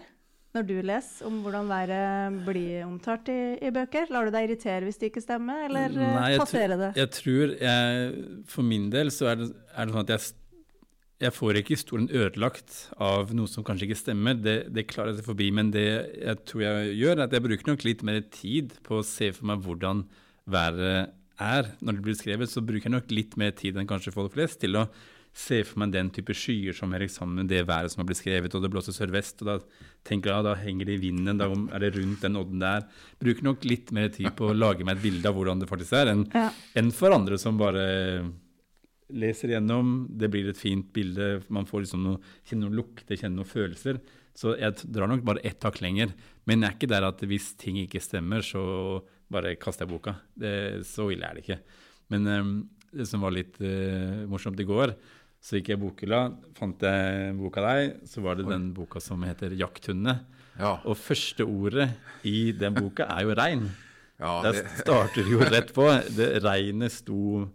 når 0.54 0.66
du 0.66 0.76
leser 0.86 1.28
om 1.28 1.42
hvordan 1.44 1.68
været 1.70 2.38
blir 2.46 2.86
omtalt 2.86 3.30
i, 3.30 3.40
i 3.58 3.72
bøker? 3.74 4.08
Lar 4.14 4.26
du 4.28 4.34
deg 4.34 4.48
irritere 4.48 4.86
hvis 4.86 5.02
det 5.02 5.12
ikke 5.12 5.26
stemmer, 5.26 5.66
eller 5.66 5.98
uh, 5.98 6.04
Nei, 6.20 6.32
passerer 6.40 6.78
det? 6.78 6.92
jeg 6.98 7.14
tror 7.18 7.56
jeg, 7.58 8.14
For 8.54 8.70
min 8.70 8.92
del 8.94 9.12
så 9.14 9.34
er 9.34 9.42
det, 9.42 9.50
er 9.74 9.90
det 9.90 9.98
sånn 9.98 10.06
at 10.06 10.14
jeg, 10.14 10.36
jeg 11.20 11.34
får 11.34 11.58
ikke 11.62 11.74
historien 11.74 12.10
ødelagt 12.14 12.76
av 13.02 13.32
noe 13.34 13.50
som 13.50 13.66
kanskje 13.66 13.88
ikke 13.88 13.98
stemmer. 14.04 14.38
Det, 14.38 14.56
det 14.74 14.86
klarer 14.90 15.14
jeg 15.16 15.24
seg 15.24 15.30
forbi. 15.32 15.48
Men 15.56 15.72
det 15.74 15.86
jeg 15.88 16.42
tror 16.46 16.62
jeg 16.62 16.96
gjør, 17.00 17.16
er 17.18 17.26
at 17.26 17.34
jeg 17.34 17.46
bruker 17.48 17.72
nok 17.72 17.86
litt 17.88 18.04
mer 18.06 18.20
tid 18.34 18.76
på 18.86 19.00
å 19.00 19.06
se 19.08 19.32
for 19.34 19.50
meg 19.50 19.64
hvordan 19.66 20.06
været 20.48 21.14
er 21.42 21.72
når 21.82 21.98
det 21.98 22.06
blir 22.06 22.18
skrevet. 22.18 22.50
Så 22.54 22.62
bruker 22.66 22.86
jeg 22.90 22.96
nok 23.00 23.14
litt 23.14 23.38
mer 23.38 23.54
tid 23.58 23.78
enn 23.82 23.90
kanskje 23.90 24.14
folk 24.14 24.34
flest 24.38 24.62
til 24.62 24.78
å 24.78 24.88
se 25.38 25.60
for 25.68 25.84
meg 25.84 25.92
den 25.94 26.08
type 26.10 26.34
skyer 26.34 26.74
som 26.74 26.94
henger 26.96 27.12
sammen 27.14 27.44
med 27.44 27.52
det 27.52 27.60
været 27.70 27.92
som 27.94 28.02
har 28.02 28.08
blitt 28.10 28.18
skrevet, 28.18 28.56
og 28.58 28.64
det 28.64 28.72
blåser 28.74 28.96
sørvest, 28.96 29.44
og 29.44 29.50
da 29.52 29.58
tenker 30.08 30.32
jeg 30.32 30.34
ja, 30.40 30.46
da 30.48 30.56
henger 30.58 30.88
det 30.90 30.96
i 30.96 31.02
vinden, 31.04 31.38
da 31.38 31.46
er 31.78 31.84
det 31.84 31.92
rundt 31.94 32.24
den 32.26 32.40
odden 32.40 32.64
der. 32.64 32.88
Bruker 33.22 33.46
nok 33.46 33.68
litt 33.70 33.92
mer 33.94 34.10
tid 34.16 34.32
på 34.40 34.50
å 34.50 34.56
lage 34.58 34.88
meg 34.88 34.98
et 34.98 35.04
bilde 35.04 35.30
av 35.30 35.38
hvordan 35.38 35.62
det 35.62 35.70
faktisk 35.70 35.94
er, 36.00 36.10
enn 36.16 36.24
Ja. 36.34 36.48
enn 36.82 36.90
for 36.96 37.14
andre 37.14 37.38
som 37.38 37.60
bare 37.60 37.84
leser 39.10 39.54
gjennom, 39.56 40.08
det 40.10 40.30
blir 40.32 40.50
et 40.52 40.60
fint 40.60 40.88
bilde, 40.94 41.42
man 41.54 41.68
får 41.70 41.86
liksom 41.86 42.04
noe, 42.04 42.22
kjenner 42.48 42.68
noen 42.68 42.80
lukter, 42.82 43.16
kjenner 43.16 43.42
noen 43.42 43.50
følelser. 43.50 44.00
Så 44.38 44.54
jeg 44.60 44.90
drar 44.94 45.10
nok 45.10 45.24
bare 45.26 45.42
ett 45.48 45.64
hakk 45.66 45.80
lenger. 45.82 46.12
Men 46.46 46.62
jeg 46.62 46.70
er 46.70 46.76
ikke 46.78 46.92
der 46.92 47.08
at 47.08 47.24
hvis 47.26 47.54
ting 47.58 47.80
ikke 47.82 48.04
stemmer, 48.04 48.46
så 48.46 48.62
bare 49.34 49.56
kaster 49.60 49.88
jeg 49.88 49.94
boka. 49.96 50.18
Det, 50.38 50.52
så 50.88 51.10
ille 51.14 51.26
er 51.26 51.38
det 51.38 51.46
ikke. 51.46 51.60
Men 52.14 52.28
um, 52.30 52.52
det 52.94 53.08
som 53.10 53.24
var 53.26 53.34
litt 53.36 53.58
uh, 53.64 54.28
morsomt 54.30 54.60
i 54.62 54.68
går, 54.68 54.94
så 55.44 55.58
gikk 55.58 55.72
jeg 55.72 55.80
i 55.80 55.82
bokhylla, 55.82 56.22
fant 56.58 56.84
jeg 56.84 57.34
boka 57.38 57.64
deg, 57.64 57.98
så 58.10 58.24
var 58.26 58.38
det 58.38 58.48
den 58.50 58.72
boka 58.76 59.02
som 59.04 59.22
heter 59.26 59.54
'Jakthundene'. 59.54 60.20
Ja, 60.58 60.80
Og 60.90 60.98
første 60.98 61.46
ordet 61.46 61.92
i 62.26 62.52
den 62.52 62.74
boka 62.74 63.06
er 63.06 63.28
jo 63.28 63.36
'rein'. 63.38 63.68
ja 64.20 64.42
Der 64.42 64.54
det, 64.58 64.66
starter 64.82 65.22
jo 65.30 65.40
rett 65.40 65.74
på. 65.74 65.86
Det 66.18 66.44
Regnet 66.44 66.92
sto 66.92 67.50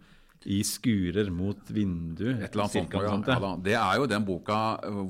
i 0.50 0.58
skurer 0.66 1.28
mot 1.30 1.70
vindu. 1.70 2.28
Et 2.32 2.48
eller 2.48 2.64
annet 2.64 2.74
cirka 2.78 3.02
sånt. 3.06 3.28
ja. 3.30 3.36
ja. 3.40 3.50
Det 3.62 3.74
er 3.78 4.00
jo 4.00 4.08
den 4.10 4.24
boka 4.26 4.58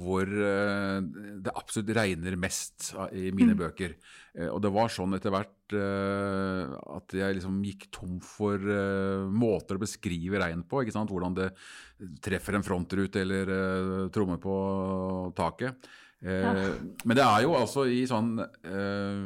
hvor 0.03 0.29
eh, 0.29 0.99
det 1.45 1.55
absolutt 1.57 1.93
regner 1.97 2.37
mest 2.37 2.91
i 3.17 3.31
mine 3.37 3.55
bøker. 3.59 3.95
Eh, 4.35 4.49
Og 4.53 4.61
det 4.65 4.73
var 4.75 4.93
sånn 4.93 5.17
etter 5.17 5.33
hvert 5.33 5.77
eh, 5.79 6.75
at 6.99 7.17
jeg 7.17 7.39
liksom 7.39 7.63
gikk 7.65 7.89
tom 7.95 8.19
for 8.25 8.61
eh, 8.61 9.25
måter 9.33 9.79
å 9.81 9.83
beskrive 9.83 10.43
regn 10.43 10.63
på. 10.69 10.83
ikke 10.85 10.97
sant? 10.99 11.11
Hvordan 11.13 11.39
det 11.41 11.51
treffer 12.25 12.59
en 12.59 12.67
frontrute 12.67 13.21
eller 13.23 14.09
trommer 14.13 14.41
på 14.43 14.55
taket. 15.39 15.91
Ja. 16.23 16.53
Men 17.03 17.19
det 17.19 17.25
er 17.25 17.43
jo 17.43 17.57
altså 17.59 17.83
i 17.91 18.05
sånn 18.07 18.37
eh, 18.39 19.23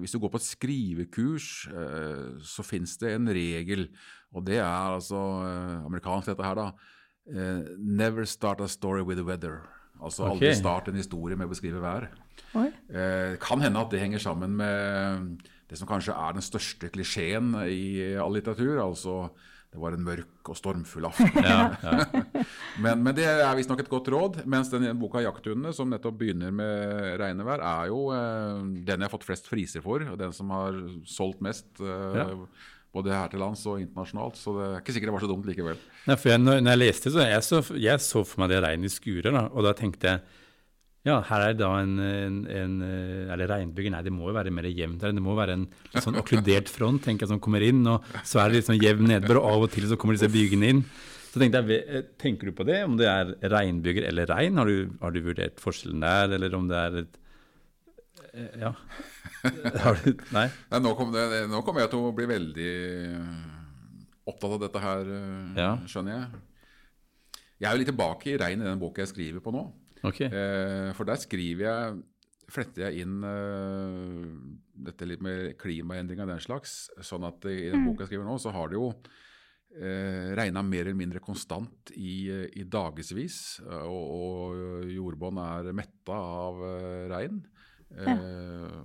Hvis 0.00 0.14
du 0.14 0.18
går 0.22 0.32
på 0.32 0.40
et 0.40 0.46
skrivekurs, 0.48 1.48
eh, 1.70 2.42
så 2.42 2.64
fins 2.66 2.96
det 3.00 3.14
en 3.14 3.28
regel, 3.28 3.88
og 4.34 4.44
det 4.48 4.58
er 4.58 4.96
altså 4.96 5.20
eh, 5.44 5.86
amerikansk 5.86 6.32
dette 6.32 6.44
her, 6.46 6.58
da. 6.58 6.68
Eh, 7.30 7.64
never 7.78 8.24
start 8.24 8.60
a 8.60 8.68
story 8.68 9.02
with 9.02 9.18
the 9.20 9.26
weather. 9.26 9.62
Altså 10.02 10.26
aldri 10.28 10.52
start 10.58 10.88
en 10.90 10.98
historie 10.98 11.36
med 11.38 11.46
å 11.48 11.54
beskrive 11.54 11.82
vær. 11.82 12.08
Det 12.10 12.70
Eh, 12.94 13.36
kan 13.42 13.60
hende 13.60 13.80
at 13.80 13.90
det 13.90 14.00
henger 14.00 14.18
sammen 14.22 14.56
med 14.56 15.40
det 15.70 15.78
som 15.78 15.88
kanskje 15.88 16.14
er 16.14 16.36
den 16.36 16.44
største 16.44 16.90
klisjeen 16.92 17.54
i 17.66 18.14
all 18.20 18.34
litteratur. 18.36 18.78
Altså 18.78 19.30
det 19.74 19.80
var 19.82 19.96
en 19.96 20.04
mørk 20.06 20.48
og 20.52 20.54
stormfull 20.58 21.08
aften. 21.08 21.32
Ja, 21.42 21.74
ja. 21.82 22.42
Men, 22.78 23.00
men 23.02 23.14
det 23.16 23.24
er 23.26 23.56
visstnok 23.58 23.80
et 23.82 23.88
godt 23.90 24.06
råd. 24.14 24.36
Mens 24.46 24.70
den 24.70 24.86
boka 25.00 25.18
'Jakthundene', 25.24 25.72
som 25.74 25.90
nettopp 25.90 26.14
begynner 26.20 26.52
med 26.54 27.16
regnevær, 27.18 27.58
er 27.58 27.88
jo 27.90 28.04
eh, 28.14 28.60
den 28.86 29.02
jeg 29.02 29.08
har 29.08 29.10
fått 29.12 29.26
flest 29.26 29.50
friser 29.50 29.82
for. 29.82 30.04
Og 30.12 30.18
den 30.20 30.30
som 30.36 30.52
har 30.54 30.78
solgt 31.10 31.42
mest, 31.42 31.66
eh, 31.82 32.20
Ja. 32.20 32.28
både 32.94 33.10
her 33.10 33.26
til 33.32 33.40
lands 33.42 33.66
og 33.66 33.80
internasjonalt. 33.82 34.38
Så 34.38 34.54
det 34.54 34.68
er 34.70 34.78
ikke 34.78 34.94
sikkert 34.94 35.10
det 35.10 35.16
var 35.18 35.26
så 35.26 35.32
dumt 35.34 35.46
likevel. 35.50 35.78
Nei, 36.06 36.14
for 36.22 36.30
jeg, 36.30 36.38
når, 36.46 36.60
når 36.62 36.70
jeg 36.76 36.82
leste, 36.84 37.10
så 37.10 37.26
jeg 37.26 37.42
så 37.42 37.62
jeg 37.74 37.98
så 38.06 38.22
for 38.24 38.44
meg 38.44 38.54
det 38.54 38.62
regnet 38.62 38.86
i 38.86 38.94
skurer, 38.94 39.32
da, 39.34 39.48
og 39.50 39.66
da 39.66 39.72
tenkte 39.74 40.06
jeg 40.12 40.22
ja, 41.04 41.18
her 41.28 41.42
er 41.44 41.52
det 41.52 41.60
da 41.60 41.70
en, 41.82 41.98
en, 42.00 42.36
en 42.48 42.76
Eller 42.84 43.34
Er 43.34 43.40
det 43.42 43.48
regnbyger? 43.50 43.92
Nei, 43.92 44.02
det 44.06 44.12
må 44.14 44.30
jo 44.30 44.36
være 44.38 44.52
mer 44.56 44.64
jevnt 44.70 45.02
her. 45.04 45.12
Det 45.12 45.24
må 45.24 45.34
være 45.36 45.58
en 45.58 45.66
sånn 46.04 46.16
okkludert 46.20 46.70
front 46.72 47.02
tenker 47.04 47.26
jeg, 47.26 47.34
som 47.34 47.42
kommer 47.44 47.64
inn, 47.64 47.82
og 47.90 48.06
så 48.24 48.40
er 48.40 48.48
det 48.48 48.62
litt 48.62 48.70
sånn 48.70 48.80
jevn 48.80 49.10
nedbør, 49.12 49.42
og 49.42 49.50
av 49.50 49.66
og 49.66 49.74
til 49.74 49.88
så 49.90 49.98
kommer 50.00 50.16
disse 50.16 50.32
bygene 50.32 50.70
inn. 50.72 50.80
Så 51.34 51.42
tenkte 51.42 51.60
jeg, 51.66 51.82
eh, 51.90 52.06
Tenker 52.22 52.48
du 52.48 52.54
på 52.56 52.64
det, 52.68 52.78
om 52.86 52.96
det 52.96 53.10
er 53.10 53.34
regnbyger 53.52 54.08
eller 54.08 54.30
regn? 54.30 54.56
Har 54.62 54.70
du, 54.70 54.96
har 55.02 55.12
du 55.12 55.20
vurdert 55.26 55.60
forskjellen 55.60 56.00
der, 56.06 56.38
eller 56.38 56.56
om 56.56 56.68
det 56.70 56.80
er 56.80 56.98
et 57.02 57.20
eh, 58.32 58.56
Ja. 58.64 58.72
Har 59.84 59.98
du 60.00 60.14
Nei? 60.32 60.46
Nei, 60.72 60.78
nå, 60.80 60.94
kom 60.96 61.10
det, 61.12 61.24
nå 61.52 61.60
kommer 61.66 61.84
jeg 61.84 61.90
til 61.92 62.00
å 62.06 62.14
bli 62.16 62.24
veldig 62.30 62.72
opptatt 64.24 64.54
av 64.54 64.60
dette 64.62 64.80
her, 64.88 65.10
eh, 65.20 65.72
skjønner 65.90 66.16
jeg. 66.16 66.44
Jeg 67.60 67.68
er 67.68 67.74
jo 67.74 67.80
litt 67.82 67.90
tilbake 67.92 68.30
i 68.32 68.38
regn 68.40 68.62
i 68.64 68.70
den 68.70 68.80
boka 68.80 69.04
jeg 69.04 69.12
skriver 69.12 69.44
på 69.44 69.52
nå. 69.52 69.66
Ok. 70.04 70.20
Eh, 70.26 70.90
for 70.96 71.08
der 71.08 71.20
skriver 71.20 71.64
jeg 71.68 72.02
fletter 72.54 72.88
jeg 72.88 73.04
inn 73.04 73.22
uh, 73.24 74.24
dette 74.86 75.06
litt 75.08 75.22
med 75.24 75.54
klimaendringer 75.60 76.26
og 76.26 76.34
den 76.34 76.42
slags. 76.44 76.74
Sånn 77.00 77.24
at 77.26 77.46
i 77.48 77.70
den 77.72 77.86
boka 77.86 78.04
jeg 78.04 78.12
skriver 78.12 78.28
nå, 78.28 78.36
så 78.42 78.52
har 78.54 78.68
det 78.68 78.76
jo 78.76 78.90
uh, 78.92 80.28
regna 80.36 80.62
mer 80.66 80.84
eller 80.84 80.98
mindre 80.98 81.22
konstant 81.24 81.94
i, 81.96 82.28
eh, 82.28 82.46
i 82.60 82.66
dagevis. 82.68 83.38
Og, 83.64 84.04
og 84.18 84.92
jordbånd 84.92 85.40
er 85.40 85.72
metta 85.76 86.20
av 86.20 86.60
uh, 86.60 87.04
regn. 87.14 87.42
Ja. 87.94 88.14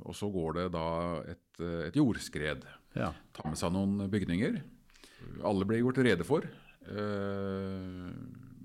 og 0.05 0.13
så 0.13 0.27
går 0.29 0.51
det 0.53 0.63
da 0.75 0.87
et, 1.31 1.61
eh, 1.63 1.87
et 1.87 1.95
jordskred. 1.97 2.65
Ja. 2.93 3.07
Tar 3.33 3.49
med 3.49 3.57
seg 3.57 3.73
noen 3.73 4.09
bygninger. 4.11 4.59
Alle 5.45 5.65
blir 5.65 5.81
gjort 5.81 6.01
rede 6.05 6.27
for. 6.27 6.45
Eh, 6.45 8.09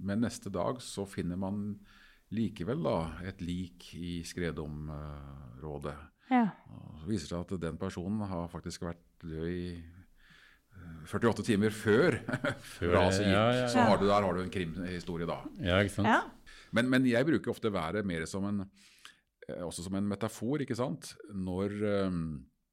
men 0.05 0.25
neste 0.25 0.53
dag 0.53 0.83
så 0.85 1.07
finner 1.09 1.41
man 1.41 1.79
likevel 2.35 2.81
da 2.85 2.99
et 3.28 3.43
lik 3.45 3.90
i 3.99 4.23
skredområdet. 4.26 5.97
Ja. 6.31 6.47
Så 7.00 7.09
viser 7.11 7.26
det 7.26 7.33
seg 7.33 7.43
at 7.45 7.66
den 7.66 7.81
personen 7.81 8.25
har 8.31 8.49
faktisk 8.52 8.87
vært 8.87 9.02
død 9.25 9.50
i 9.50 9.66
eh, 9.76 11.04
48 11.11 11.45
timer 11.47 11.75
før 11.76 12.16
før 12.76 12.97
raset 12.97 13.26
gikk. 13.26 13.35
ja, 13.35 13.45
ja, 13.50 13.61
ja. 13.64 13.69
Så 13.73 13.85
har 13.85 14.00
du, 14.00 14.09
der 14.09 14.25
har 14.25 14.33
du 14.33 14.43
en 14.45 14.54
krimhistorie 14.54 15.28
da. 15.28 15.43
ja, 15.61 15.83
ikke 15.85 15.99
sant? 15.99 16.11
ja. 16.11 16.23
Men, 16.75 16.88
men 16.90 17.07
jeg 17.07 17.26
bruker 17.28 17.52
ofte 17.52 17.71
været 17.71 18.07
mer 18.09 18.25
som 18.26 18.49
en, 18.49 18.64
eh, 19.47 19.61
også 19.62 19.85
som 19.87 19.95
en 20.00 20.09
metafor, 20.11 20.64
ikke 20.64 20.78
sant? 20.78 21.12
Når 21.31 21.76
eh, 21.93 22.19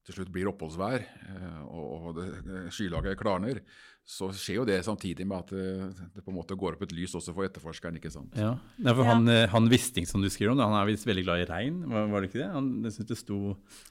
til 0.07 0.17
slutt 0.17 0.31
blir 0.33 0.49
oppholdsvær 0.49 1.03
eh, 1.03 1.63
og, 1.69 2.19
eh, 2.23 2.67
skylaget 2.73 3.19
klarner, 3.19 3.61
så 4.01 4.31
skjer 4.33 4.57
jo 4.57 4.63
det 4.65 4.79
samtidig 4.83 5.27
med 5.29 5.43
at 5.43 5.51
det, 5.53 6.07
det 6.15 6.23
på 6.25 6.31
en 6.33 6.37
måte 6.39 6.57
går 6.57 6.75
opp 6.75 6.81
et 6.87 6.95
lys 6.97 7.13
også 7.19 7.35
for 7.37 7.45
etterforskeren, 7.45 7.99
ikke 7.99 8.09
sant? 8.11 8.33
Ja. 8.33 8.55
ja 8.81 8.95
for 8.97 9.05
han, 9.07 9.29
ja. 9.29 9.45
han 9.53 9.69
Wisting 9.71 10.09
som 10.09 10.23
du 10.23 10.29
skriver 10.33 10.55
om, 10.55 10.63
han 10.63 10.73
er 10.79 10.89
visst 10.89 11.05
veldig 11.07 11.25
glad 11.27 11.43
i 11.43 11.47
regn, 11.51 11.77
var, 11.91 12.09
var 12.09 12.23
det 12.23 12.31
ikke 12.31 12.41
det? 12.41 12.49
Han, 12.55 12.71
jeg 12.87 12.97
synes 12.97 13.11
det 13.13 13.19
sto 13.21 13.39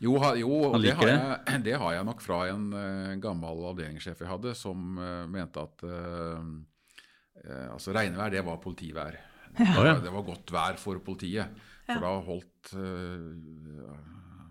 Jo, 0.02 0.16
ha, 0.22 0.34
jo 0.40 0.50
Han 0.74 0.82
det, 0.82 0.96
har 0.98 1.12
jeg, 1.12 1.62
det 1.68 1.78
har 1.84 1.96
jeg 1.96 2.10
nok 2.10 2.26
fra 2.26 2.42
en 2.50 2.68
eh, 2.82 3.16
gammel 3.22 3.64
avdelingssjef 3.70 4.26
jeg 4.26 4.32
hadde, 4.32 4.58
som 4.58 4.98
uh, 4.98 5.24
mente 5.30 5.62
at 5.62 5.86
eh, 5.86 6.52
eh, 7.46 7.66
altså 7.70 7.94
regnvær, 7.94 8.34
det 8.34 8.44
var 8.46 8.62
politivær. 8.62 9.26
Det, 9.56 9.66
var, 9.74 9.96
det 10.02 10.12
var 10.14 10.26
godt 10.26 10.52
vær 10.54 10.78
for 10.78 11.00
politiet. 11.06 11.62
For 11.90 12.02
da 12.04 12.12
holdt 12.26 12.74
eh, 12.78 14.10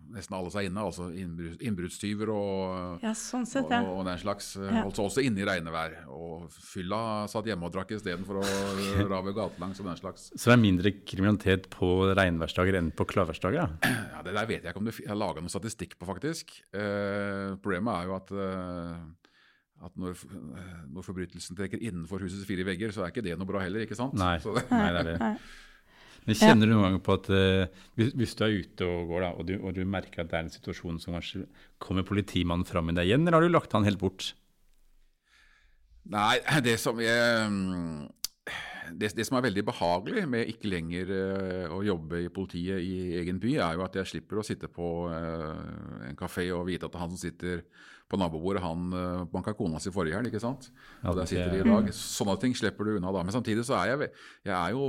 nesten 0.10 0.34
alle 0.38 0.50
seg 0.54 0.66
inne, 0.70 0.82
altså 0.82 1.08
innbrudd- 1.14 1.62
innbruddstyver 1.62 2.32
og, 2.34 3.04
ja, 3.04 3.12
sånn 3.14 3.46
sett, 3.46 3.70
ja. 3.70 3.82
og 3.86 4.04
den 4.08 4.18
slags. 4.18 4.56
eh, 4.58 4.66
Ja. 4.70 4.84
Holdt 4.86 4.98
seg 4.98 5.06
også 5.06 5.24
inne 5.26 5.44
i 5.44 5.46
regnevær. 5.46 5.96
Og 6.10 6.48
fylla 6.52 7.28
satt 7.30 7.46
hjemme 7.46 7.66
og 7.70 7.74
drakk 7.76 7.92
istedenfor 7.98 8.42
å 8.42 8.46
rave 9.14 9.34
gatelangs 9.38 9.80
og 9.84 9.86
den 9.92 10.00
slags. 10.02 10.30
Så 10.36 10.50
det 10.50 10.56
er 10.58 10.64
mindre 10.64 10.92
kriminalitet 11.06 11.70
på 11.70 11.92
regnværsdager 12.18 12.80
enn 12.82 12.92
på 12.92 13.06
klarværsdager? 13.06 13.78
Ja, 14.14 14.24
Det 14.26 14.34
der 14.36 14.46
vet 14.50 14.64
jeg 14.66 14.74
ikke 14.74 14.82
om 14.82 14.90
det 14.90 14.96
fi- 14.98 15.08
har 15.08 15.16
laga 15.16 15.42
noe 15.42 15.50
statistikk 15.54 15.96
på, 16.00 16.06
faktisk. 16.10 16.52
Eh, 16.74 17.56
problemet 17.62 17.94
er 18.02 18.10
jo 18.10 18.16
at, 18.18 18.32
eh, 18.34 19.00
at 19.86 19.94
når, 19.96 20.12
eh, 20.58 20.84
når 20.92 21.06
forbrytelsen 21.08 21.56
trekker 21.56 21.80
innenfor 21.80 22.20
husets 22.26 22.44
fire 22.50 22.66
vegger, 22.68 22.92
så 22.92 23.06
er 23.06 23.14
ikke 23.14 23.24
det 23.24 23.38
noe 23.40 23.48
bra 23.48 23.62
heller, 23.64 23.86
ikke 23.86 23.96
sant? 23.96 24.14
Nei. 24.20 24.36
Så 24.44 24.52
det, 24.58 24.66
Nei, 24.74 24.90
det 24.92 25.06
er 25.06 25.10
det. 25.14 25.36
Men 26.28 26.38
kjenner 26.38 26.70
du 26.70 26.74
noen 26.76 26.86
gang 26.86 27.00
på 27.06 27.16
at 27.16 27.30
uh, 27.32 27.86
hvis, 28.00 28.12
hvis 28.20 28.36
du 28.38 28.44
er 28.46 28.58
ute 28.60 28.86
og 28.90 29.10
går, 29.14 29.24
da, 29.26 29.32
og 29.40 29.48
du, 29.48 29.56
og 29.60 29.74
du 29.78 29.82
merker 29.88 30.24
at 30.24 30.32
det 30.32 30.38
er 30.40 30.46
en 30.46 30.54
situasjon 30.54 31.00
som 31.02 31.16
kanskje 31.18 31.46
kommer 31.82 32.06
politimannen 32.08 32.68
fram 32.68 32.92
i 32.92 32.98
deg 33.00 33.10
igjen, 33.10 33.26
eller 33.26 33.40
har 33.40 33.48
du 33.48 33.54
lagt 33.56 33.76
han 33.78 33.88
helt 33.88 34.02
bort? 34.02 34.34
nei, 36.10 36.40
det 36.66 36.80
som 36.82 36.98
jeg 37.04 37.50
mm, 37.54 38.08
det, 38.98 39.12
det 39.18 39.26
som 39.28 39.38
er 39.38 39.46
veldig 39.46 39.64
behagelig 39.68 40.24
med 40.30 40.50
ikke 40.50 40.72
lenger 40.72 41.12
uh, 41.14 41.76
å 41.76 41.84
jobbe 41.86 42.24
i 42.26 42.32
politiet 42.34 42.82
i 42.82 42.96
egen 43.20 43.40
by, 43.42 43.56
er 43.62 43.78
jo 43.78 43.86
at 43.86 44.00
jeg 44.00 44.14
slipper 44.14 44.42
å 44.42 44.46
sitte 44.46 44.70
på 44.74 44.90
uh, 45.12 46.08
en 46.08 46.18
kafé 46.20 46.48
og 46.56 46.66
vite 46.70 46.90
at 46.90 46.98
han 47.00 47.14
som 47.14 47.22
sitter 47.22 47.62
på 48.10 48.18
nabobordet, 48.18 48.64
han 48.66 48.90
uh, 48.96 49.28
banka 49.30 49.54
kona 49.54 49.82
si 49.82 49.94
forrige 49.94 50.18
helg, 50.18 50.32
ikke 50.32 50.42
sant? 50.42 50.72
Ja, 51.04 51.12
Og 51.12 51.20
der 51.20 51.22
det- 51.22 51.30
sitter 51.30 51.54
de 51.54 51.62
i 51.62 51.70
dag. 51.70 51.94
Sånne 51.94 52.40
ting 52.42 52.58
slipper 52.58 52.88
du 52.88 52.96
unna 52.98 53.14
da. 53.14 53.22
Men 53.24 53.36
samtidig 53.36 53.68
så 53.68 53.78
er 53.78 53.94
jeg, 53.94 54.10
jeg 54.50 54.56
er 54.56 54.74
jo 54.74 54.88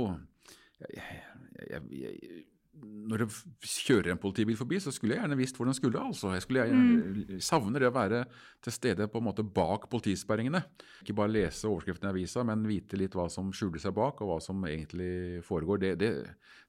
jeg, 0.89 1.21
jeg, 1.69 1.81
jeg, 2.01 2.41
Når 2.81 3.21
det 3.21 3.27
kjører 3.67 4.13
en 4.13 4.21
politibil 4.21 4.55
forbi, 4.57 4.79
så 4.81 4.93
skulle 4.95 5.13
jeg 5.13 5.21
gjerne 5.21 5.37
visst 5.37 5.57
hvor 5.59 5.67
den 5.67 5.77
skulle. 5.77 5.99
altså. 6.01 6.31
Jeg 6.33 6.45
skulle 6.45 6.63
jeg, 6.65 7.41
savner 7.43 7.83
det 7.83 7.91
å 7.91 7.95
være 7.95 8.23
til 8.63 8.73
stede 8.73 9.07
på 9.11 9.21
en 9.21 9.27
måte 9.27 9.45
bak 9.45 9.89
politisperringene. 9.91 10.63
Ikke 11.03 11.17
bare 11.19 11.33
lese 11.35 11.69
overskriften 11.69 12.07
i 12.07 12.13
avisa, 12.13 12.45
men 12.47 12.63
vite 12.69 12.97
litt 12.99 13.17
hva 13.17 13.27
som 13.29 13.51
skjuler 13.53 13.83
seg 13.83 13.93
bak, 13.97 14.23
og 14.23 14.31
hva 14.31 14.39
som 14.41 14.63
egentlig 14.65 15.43
foregår. 15.45 15.83
Det, 15.83 15.91
det, 16.01 16.11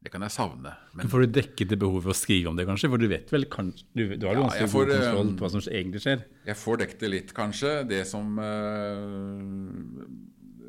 det 0.03 0.11
kan 0.13 0.27
jeg 0.27 0.35
savne. 0.35 0.75
Men 0.99 1.11
Får 1.13 1.25
du 1.25 1.39
dekket 1.39 1.71
det 1.71 1.79
behovet 1.81 2.09
ved 2.09 2.17
å 2.17 2.19
skrive 2.19 2.51
om 2.51 2.59
det, 2.59 2.67
kanskje? 2.67 2.91
For 2.91 3.03
du 3.03 3.09
vet 3.13 3.33
vel, 3.33 3.47
kanskje 3.53 3.89
du, 3.95 4.05
du 4.17 4.27
har 4.27 4.37
jo 4.37 4.47
ganske 4.49 4.67
ja, 4.67 4.71
får, 4.75 4.87
god 4.91 4.95
kontroll 4.99 5.29
eh, 5.29 5.35
på 5.39 5.47
hva 5.47 5.55
som 5.55 5.65
egentlig 5.71 6.03
skjer? 6.03 6.29
Jeg 6.51 6.59
får 6.59 6.83
dekket 6.83 7.07
det 7.07 7.13
litt, 7.13 7.35
kanskje. 7.37 7.75
Det 7.89 8.03
som 8.11 8.39
øh, 8.43 9.43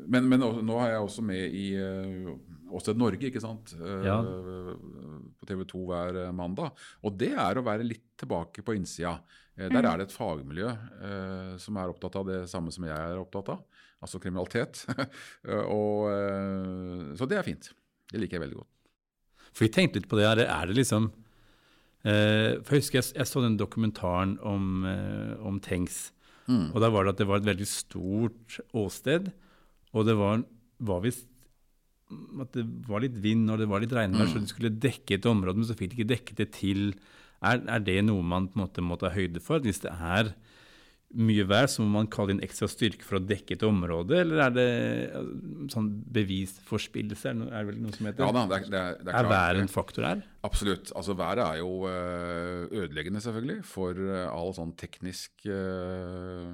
Men, 0.06 0.28
men 0.30 0.38
nå 0.40 0.80
er 0.84 0.94
jeg 0.94 1.06
også 1.08 1.22
med 1.26 1.56
i 1.56 1.68
uh, 1.80 2.34
Åsted 2.74 2.98
Norge, 2.98 3.28
ikke 3.28 3.42
sant. 3.42 3.74
Eh, 3.78 4.04
Ja. 4.08 4.18
På 4.24 5.46
TV 5.46 5.64
2 5.70 5.80
hver 5.88 6.16
eh, 6.24 6.32
mandag. 6.34 6.72
Og 7.04 7.16
det 7.20 7.32
er 7.38 7.58
å 7.60 7.64
være 7.66 7.86
litt 7.86 8.04
tilbake 8.20 8.64
på 8.66 8.74
innsida. 8.76 9.16
Eh, 9.56 9.68
der 9.70 9.86
er 9.86 10.00
det 10.00 10.08
et 10.08 10.16
fagmiljø 10.16 10.68
eh, 10.70 11.56
som 11.62 11.76
er 11.78 11.92
opptatt 11.92 12.16
av 12.20 12.26
det 12.30 12.40
samme 12.50 12.72
som 12.74 12.86
jeg 12.88 12.94
er 12.96 13.20
opptatt 13.20 13.52
av. 13.54 13.62
Altså 14.04 14.18
kriminalitet. 14.20 14.82
Og, 15.70 16.08
eh, 16.10 17.12
så 17.18 17.28
det 17.30 17.38
er 17.38 17.46
fint. 17.46 17.70
Det 18.10 18.20
liker 18.20 18.38
jeg 18.38 18.46
veldig 18.48 18.58
godt. 18.62 18.72
For 19.54 19.66
vi 19.68 19.70
tenkte 19.74 20.00
litt 20.00 20.10
på 20.10 20.18
det 20.18 20.26
her, 20.26 20.42
er 20.44 20.66
det 20.66 20.74
liksom 20.80 21.06
eh, 22.04 22.58
For 22.64 22.74
jeg 22.74 22.82
husker 22.82 22.98
jeg, 23.00 23.12
jeg 23.20 23.30
så 23.30 23.42
den 23.44 23.58
dokumentaren 23.60 24.34
om, 24.42 24.82
om 25.46 25.60
Tengs. 25.62 26.08
Mm. 26.50 26.72
Og 26.74 26.80
da 26.82 26.90
var 26.92 27.06
det 27.06 27.14
at 27.14 27.22
det 27.22 27.28
var 27.30 27.40
et 27.40 27.46
veldig 27.48 27.68
stort 27.70 28.58
åsted, 28.76 29.30
og 29.94 30.04
det 30.08 30.16
var, 30.18 30.42
var 30.84 31.00
visst 31.06 31.30
at 32.44 32.56
det 32.56 32.64
var 32.88 33.04
litt 33.04 33.16
vind 33.24 33.50
og 33.50 33.60
det 33.60 33.68
var 33.70 33.82
litt 33.82 33.94
regnvær, 33.94 34.30
så 34.30 34.42
de 34.42 34.50
skulle 34.50 34.72
dekke 34.72 35.18
et 35.18 35.28
område, 35.28 35.60
men 35.60 35.68
så 35.68 35.76
fikk 35.78 35.92
de 35.92 36.00
ikke 36.00 36.12
dekket 36.14 36.42
det 36.42 36.50
til. 36.56 36.82
Er, 37.44 37.62
er 37.64 37.84
det 37.84 38.00
noe 38.06 38.24
man 38.24 38.48
på 38.50 38.58
en 38.58 38.64
måte 38.64 38.84
må 38.84 38.98
ta 39.00 39.12
høyde 39.14 39.42
for? 39.44 39.62
Hvis 39.64 39.82
det 39.84 39.92
er 39.94 40.34
mye 41.14 41.44
vær, 41.46 41.68
så 41.70 41.84
må 41.84 42.00
man 42.00 42.08
kalle 42.10 42.34
inn 42.34 42.42
ekstra 42.42 42.66
styrke 42.70 43.06
for 43.06 43.20
å 43.20 43.22
dekke 43.22 43.54
et 43.54 43.64
område, 43.66 44.16
eller 44.24 44.40
er 44.48 44.54
det 44.54 44.66
eh, 45.04 45.28
sånn 45.70 45.90
bevisforspillelse? 46.16 47.30
Er 47.30 47.52
det, 47.52 47.62
vel 47.68 47.78
noe 47.84 47.94
som 47.94 48.08
heter? 48.08 48.24
Ja 48.24 48.34
da, 48.34 48.44
det 48.50 48.56
er, 48.56 48.66
det 48.66 48.80
er, 48.80 48.98
det 48.98 49.12
er 49.14 49.20
er 49.20 49.30
været 49.30 49.62
en 49.62 49.70
faktor 49.70 50.08
her? 50.08 50.24
Absolutt. 50.46 50.90
Altså 50.98 51.14
Været 51.18 51.44
er 51.44 51.60
jo 51.60 51.86
eh, 51.90 52.66
ødeleggende, 52.82 53.22
selvfølgelig, 53.24 53.60
for 53.68 54.02
eh, 54.08 54.26
all 54.26 54.50
sånn 54.56 54.74
teknisk 54.80 55.46
eh, 55.46 56.50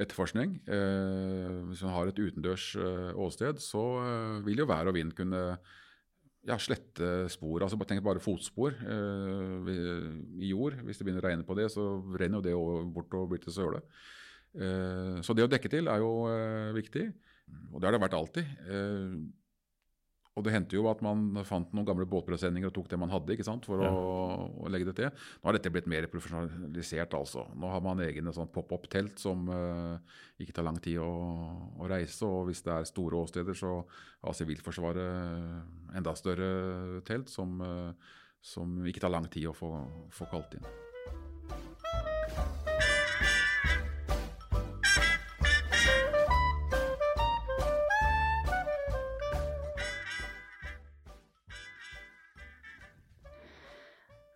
etterforskning. 0.00 0.56
Eh, 0.66 1.56
hvis 1.70 1.84
man 1.86 1.94
har 1.94 2.10
et 2.10 2.20
utendørs 2.20 2.72
eh, 2.80 3.10
åsted, 3.20 3.60
så 3.62 3.84
eh, 4.02 4.38
vil 4.46 4.64
jo 4.64 4.68
vær 4.68 4.90
og 4.90 4.96
vind 4.96 5.14
kunne 5.16 5.42
ja, 6.44 6.58
slette 6.60 7.28
spor. 7.32 7.62
altså 7.62 7.78
Tenk 7.88 8.02
bare 8.04 8.22
fotspor 8.22 8.74
i 8.76 10.50
jord. 10.50 10.76
Hvis 10.84 11.00
det 11.00 11.06
begynner 11.06 11.24
å 11.24 11.28
regne 11.30 11.46
på 11.46 11.56
det, 11.56 11.70
så 11.72 11.86
renner 12.18 12.42
jo 12.42 12.44
det 12.44 12.90
bort 12.92 13.16
og 13.16 13.30
blir 13.30 13.40
til 13.40 13.54
søle. 13.54 13.80
Så 15.24 15.34
det 15.34 15.46
å 15.46 15.50
dekke 15.50 15.70
til 15.72 15.88
er 15.90 16.04
jo 16.04 16.28
viktig, 16.76 17.06
og 17.72 17.80
det 17.80 17.88
har 17.88 17.96
det 17.96 18.02
vært 18.04 18.18
alltid. 18.18 18.52
Og 20.34 20.42
det 20.42 20.50
hendte 20.50 20.74
jo 20.74 20.88
at 20.90 20.98
man 21.04 21.28
fant 21.46 21.70
noen 21.76 21.86
gamle 21.86 22.08
båtpresenninger 22.10 22.66
og 22.66 22.74
tok 22.74 22.88
det 22.90 22.98
man 22.98 23.12
hadde 23.12 23.36
ikke 23.36 23.46
sant, 23.46 23.66
for 23.70 23.78
Ja. 23.84 23.90
å, 23.94 24.48
å 24.66 24.70
legge 24.72 24.88
det 24.88 24.96
til. 24.98 25.10
Nå 25.38 25.46
har 25.46 25.54
dette 25.54 25.70
blitt 25.70 25.86
mer 25.86 26.08
profesjonalisert. 26.10 27.14
altså. 27.14 27.44
Nå 27.54 27.70
har 27.70 27.80
man 27.80 28.02
egne 28.02 28.32
sånn 28.34 28.50
pop-up-telt 28.50 29.22
som 29.22 29.46
uh, 29.48 29.94
ikke 30.42 30.56
tar 30.56 30.66
lang 30.66 30.80
tid 30.82 30.98
å, 30.98 31.06
å 31.78 31.86
reise. 31.86 32.26
Og 32.26 32.48
hvis 32.50 32.64
det 32.66 32.74
er 32.74 32.90
store 32.90 33.22
åsteder, 33.22 33.54
så 33.54 33.76
har 34.26 34.34
Sivilforsvaret 34.34 35.94
enda 35.94 36.16
større 36.18 37.00
telt 37.06 37.30
som, 37.30 37.60
uh, 37.62 37.92
som 38.42 38.80
ikke 38.90 39.06
tar 39.06 39.14
lang 39.14 39.30
tid 39.30 39.46
å 39.52 39.54
få, 39.54 39.70
få 40.10 40.26
kalt 40.34 40.58
inn. 40.58 40.66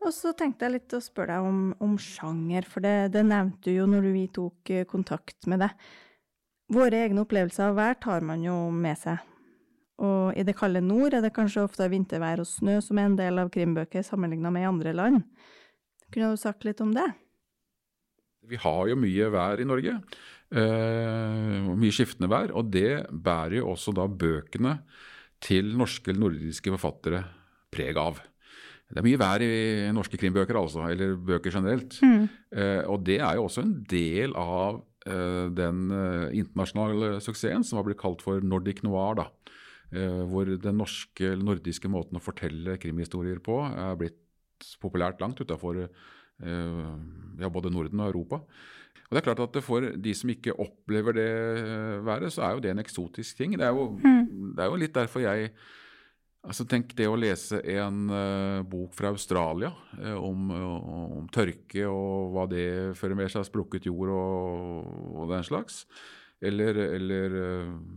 Og 0.08 0.14
så 0.16 0.30
tenkte 0.32 0.64
jeg 0.64 0.72
litt 0.72 0.94
å 0.96 1.02
spørre 1.04 1.36
deg 1.36 1.46
om, 1.46 1.64
om 1.84 1.96
sjanger, 2.00 2.64
for 2.64 2.80
det, 2.80 3.10
det 3.12 3.26
nevnte 3.28 3.68
du 3.68 3.74
jo 3.74 3.88
når 3.90 4.06
vi 4.14 4.22
tok 4.32 4.70
eh, 4.72 4.86
kontakt 4.88 5.44
med 5.50 5.60
deg. 5.60 5.74
Våre 6.72 7.02
egne 7.04 7.26
opplevelser 7.26 7.66
av 7.66 7.76
vær 7.76 7.98
tar 8.00 8.24
man 8.24 8.40
jo 8.44 8.54
med 8.72 8.96
seg. 9.00 9.20
Og 10.00 10.38
i 10.38 10.44
det 10.46 10.54
kalde 10.56 10.80
nord 10.84 11.16
er 11.16 11.24
det 11.24 11.34
kanskje 11.36 11.66
ofte 11.66 11.90
vintervær 11.92 12.40
og 12.40 12.48
snø 12.48 12.78
som 12.84 13.00
er 13.00 13.08
en 13.10 13.18
del 13.18 13.42
av 13.42 13.50
krimbøker 13.52 14.06
sammenligna 14.06 14.52
med 14.54 14.64
i 14.64 14.70
andre 14.70 14.94
land. 14.96 15.20
Kunne 16.08 16.32
du 16.32 16.40
sagt 16.40 16.64
litt 16.64 16.80
om 16.80 16.94
det? 16.96 17.08
Vi 18.48 18.56
har 18.62 18.88
jo 18.88 18.96
mye 18.96 19.28
vær 19.34 19.60
i 19.60 19.68
Norge, 19.68 19.98
eh, 20.56 21.68
mye 21.68 21.92
skiftende 21.92 22.32
vær, 22.32 22.54
og 22.56 22.72
det 22.72 23.10
bærer 23.12 23.58
jo 23.58 23.74
også 23.74 23.92
da 23.92 24.08
bøkene 24.08 24.78
til 25.44 25.74
norske 25.76 26.14
eller 26.14 26.30
nordiske 26.30 26.72
forfattere 26.78 27.26
preg 27.74 28.00
av. 28.00 28.22
Det 28.88 28.98
er 29.02 29.04
mye 29.04 29.18
vær 29.20 29.42
i 29.44 29.90
norske 29.92 30.16
krimbøker, 30.16 30.56
altså, 30.56 30.86
eller 30.88 31.16
bøker 31.16 31.52
generelt. 31.52 31.98
Eh, 32.02 32.82
og 32.88 33.02
det 33.04 33.18
er 33.20 33.34
jo 33.36 33.44
også 33.44 33.60
en 33.66 33.74
del 33.90 34.32
av 34.40 34.78
eh, 35.06 35.48
den 35.52 35.90
eh, 35.92 36.30
internasjonale 36.40 37.18
suksessen 37.20 37.64
som 37.68 37.76
har 37.80 37.84
blitt 37.84 38.00
kalt 38.00 38.22
for 38.24 38.40
Nordic 38.40 38.80
Noir. 38.86 39.14
da, 39.20 39.26
eh, 39.92 40.22
Hvor 40.30 40.48
den 40.48 40.78
norske, 40.80 41.34
eller 41.34 41.44
nordiske 41.44 41.88
måten 41.92 42.16
å 42.16 42.24
fortelle 42.24 42.78
krimhistorier 42.80 43.40
på 43.44 43.60
er 43.68 43.96
blitt 44.00 44.16
populært 44.80 45.20
langt 45.20 45.38
utafor 45.40 45.84
ja, 46.38 47.48
både 47.50 47.70
Norden 47.74 48.00
og 48.00 48.12
Europa. 48.12 48.36
Og 49.08 49.16
det 49.16 49.20
er 49.22 49.26
klart 49.34 49.40
at 49.42 49.62
For 49.64 49.80
de 49.80 50.12
som 50.14 50.30
ikke 50.30 50.52
opplever 50.60 51.16
det 51.16 51.28
eh, 51.28 51.98
været, 52.06 52.32
så 52.32 52.42
er 52.44 52.52
jo 52.54 52.60
det 52.60 52.70
en 52.74 52.82
eksotisk 52.82 53.36
ting. 53.40 53.56
Det 53.58 53.64
er 53.66 53.72
jo, 53.74 53.88
Mm. 53.98 54.54
det 54.56 54.64
er 54.64 54.68
jo 54.70 54.76
litt 54.76 54.94
derfor 54.94 55.20
jeg 55.20 55.50
altså 56.46 56.66
Tenk 56.68 56.94
det 56.98 57.08
å 57.10 57.16
lese 57.18 57.58
en 57.74 58.04
uh, 58.12 58.60
bok 58.68 58.94
fra 58.96 59.10
Australia 59.14 59.72
uh, 59.98 60.14
om, 60.20 60.52
uh, 60.52 61.16
om, 61.18 61.26
tørke 61.34 61.86
og 61.90 62.34
hva 62.34 62.46
det 62.50 62.68
fører 62.98 63.18
med 63.18 63.32
seg, 63.32 63.48
sprukket 63.48 63.88
jord 63.90 64.14
og, 64.14 64.86
og 65.18 65.34
den 65.34 65.44
slags. 65.46 65.82
Eller, 66.38 66.76
eller 66.94 67.32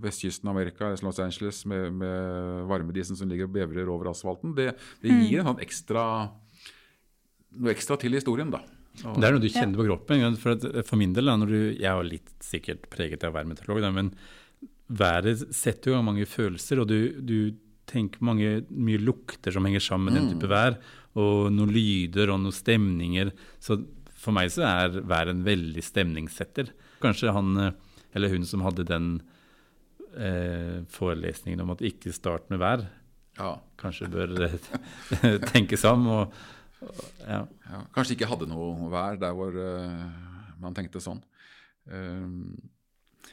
vestkysten 0.01 0.49
av 0.49 0.55
Amerika, 0.55 0.87
Los 1.05 1.19
Angeles 1.21 1.59
med, 1.69 1.91
med 1.93 2.63
varmedisen 2.65 3.19
som 3.19 3.29
ligger 3.29 3.45
og 3.45 3.53
bevrer 3.53 3.91
over 3.93 4.09
asfalten. 4.09 4.55
Det, 4.57 4.71
det 5.03 5.11
Mm. 5.13 5.19
gir 5.27 5.43
en 5.43 5.51
sånn 5.51 5.61
ekstra, 5.61 6.05
noe 7.61 7.75
ekstra 7.75 7.99
til 8.01 8.17
historien, 8.17 8.49
da. 8.49 8.63
Og, 9.05 9.19
Det 9.21 9.27
er 9.27 9.35
noe 9.35 9.43
du 9.43 9.49
kjenner 9.51 9.77
på 9.77 9.85
kroppen. 9.85 10.37
For, 10.41 10.57
at, 10.57 10.85
for 10.89 10.97
min 10.97 11.13
del, 11.13 11.29
da, 11.29 11.37
når 11.37 11.53
du, 11.53 11.59
jeg 11.77 11.85
er 11.91 12.07
litt 12.07 12.33
sikkert 12.41 12.89
preget 12.89 13.23
av 13.23 13.35
å 13.35 13.37
være 13.37 13.51
meteorolog, 13.53 13.87
men 13.93 14.09
været 14.91 15.45
setter 15.55 15.93
jo 15.93 16.01
mange 16.03 16.25
følelser, 16.27 16.81
og 16.81 16.89
du, 16.89 16.97
du 17.21 17.37
tenker 17.89 18.21
på 18.21 18.27
mange, 18.29 18.61
mye 18.69 19.01
lukter 19.01 19.53
som 19.53 19.65
henger 19.67 19.83
sammen 19.83 20.11
med 20.11 20.19
den 20.19 20.29
type 20.33 20.49
vær, 20.51 20.77
og 21.19 21.49
noen 21.53 21.73
lyder 21.73 22.31
og 22.31 22.41
noen 22.43 22.55
stemninger. 22.55 23.33
Så 23.63 23.81
for 24.21 24.35
meg 24.35 24.51
så 24.53 24.65
er 24.67 25.01
vær 25.09 25.31
en 25.31 25.43
veldig 25.45 25.83
stemningssetter. 25.83 26.71
Kanskje 27.01 27.33
han 27.33 27.55
eh, 27.59 27.77
eller 28.13 28.29
hun 28.29 28.45
som 28.47 28.63
hadde 28.65 28.87
den 28.87 29.11
eh, 30.17 30.81
forelesningen 30.91 31.63
om 31.63 31.73
at 31.75 31.83
ikke 31.85 32.13
start 32.15 32.49
med 32.51 32.61
vær, 32.61 32.85
ja. 33.39 33.53
kanskje 33.79 34.09
bør 34.11 34.35
eh, 34.47 34.57
tenke 35.53 35.79
seg 35.79 35.95
om. 35.95 36.09
og 36.11 36.81
ja. 37.27 37.43
ja, 37.45 37.79
kanskje 37.95 38.17
ikke 38.17 38.29
hadde 38.31 38.49
noe 38.49 38.89
vær 38.91 39.19
der 39.21 39.35
hvor 39.37 39.53
uh, 39.53 40.05
man 40.61 40.75
tenkte 40.77 41.01
sånn. 41.03 41.21
Uh, 41.85 42.25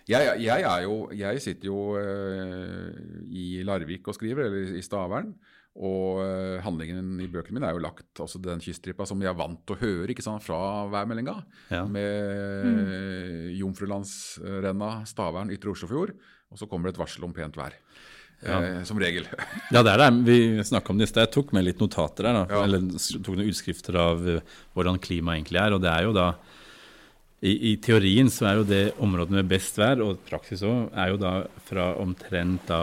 jeg, 0.06 0.40
jeg, 0.44 0.64
er 0.64 0.82
jo, 0.84 0.96
jeg 1.16 1.44
sitter 1.44 1.70
jo 1.70 1.78
uh, 1.98 2.98
i 3.28 3.62
Larvik 3.66 4.08
og 4.08 4.16
skriver, 4.18 4.48
eller 4.48 4.76
i 4.78 4.84
Stavern. 4.84 5.32
Og 5.78 6.18
handlingen 6.64 7.20
i 7.22 7.28
bøkene 7.30 7.54
mine 7.60 7.68
er 7.68 7.76
jo 7.76 7.82
lagt 7.84 8.18
altså 8.18 8.40
den 8.42 8.58
kyststripa 8.58 9.04
som 9.06 9.20
jeg 9.22 9.30
er 9.30 9.36
vant 9.38 9.60
til 9.62 9.76
å 9.76 9.78
høre 9.78 10.10
ikke 10.10 10.24
sant, 10.24 10.42
fra 10.42 10.88
værmeldinga. 10.90 11.36
Ja. 11.70 11.84
Med 11.86 12.64
mm. 12.66 13.52
Jomfrulandsrenna, 13.60 14.88
Stavern, 15.06 15.52
Ytre 15.54 15.70
Oslofjord. 15.76 16.16
Og 16.50 16.58
så 16.58 16.66
kommer 16.66 16.88
det 16.88 16.96
et 16.96 17.02
varsel 17.04 17.28
om 17.28 17.36
pent 17.36 17.54
vær. 17.60 17.76
Ja. 18.42 18.84
som 18.86 18.98
regel. 19.00 19.26
Ja, 19.74 19.82
det 19.82 19.92
er 19.92 20.02
det. 20.04 20.10
Vi 20.28 20.64
snakka 20.64 20.92
om 20.92 21.00
det 21.00 21.08
i 21.08 21.10
sted. 21.10 21.26
Jeg 21.26 21.34
tok 21.34 21.50
med 21.56 21.66
litt 21.66 21.80
notater 21.82 22.28
her. 22.28 22.36
Da. 22.38 22.44
Ja. 22.54 22.60
Eller 22.66 22.84
tok 22.94 23.34
noen 23.34 23.50
utskrifter 23.50 23.98
av 23.98 24.22
uh, 24.22 24.58
hvordan 24.76 25.00
klimaet 25.02 25.40
egentlig 25.40 25.62
er. 25.62 25.74
Og 25.74 25.82
det 25.82 25.90
er 25.90 26.06
jo 26.06 26.14
da 26.16 26.28
i, 27.40 27.52
I 27.72 27.74
teorien 27.82 28.30
så 28.32 28.48
er 28.48 28.58
jo 28.58 28.66
det 28.66 28.84
området 28.98 29.36
med 29.36 29.50
best 29.50 29.78
vær, 29.78 30.02
og 30.02 30.22
praksis 30.26 30.64
òg, 30.66 30.88
er 30.90 31.12
jo 31.12 31.20
da 31.22 31.34
fra 31.68 31.92
omtrent 32.02 32.66
da 32.70 32.80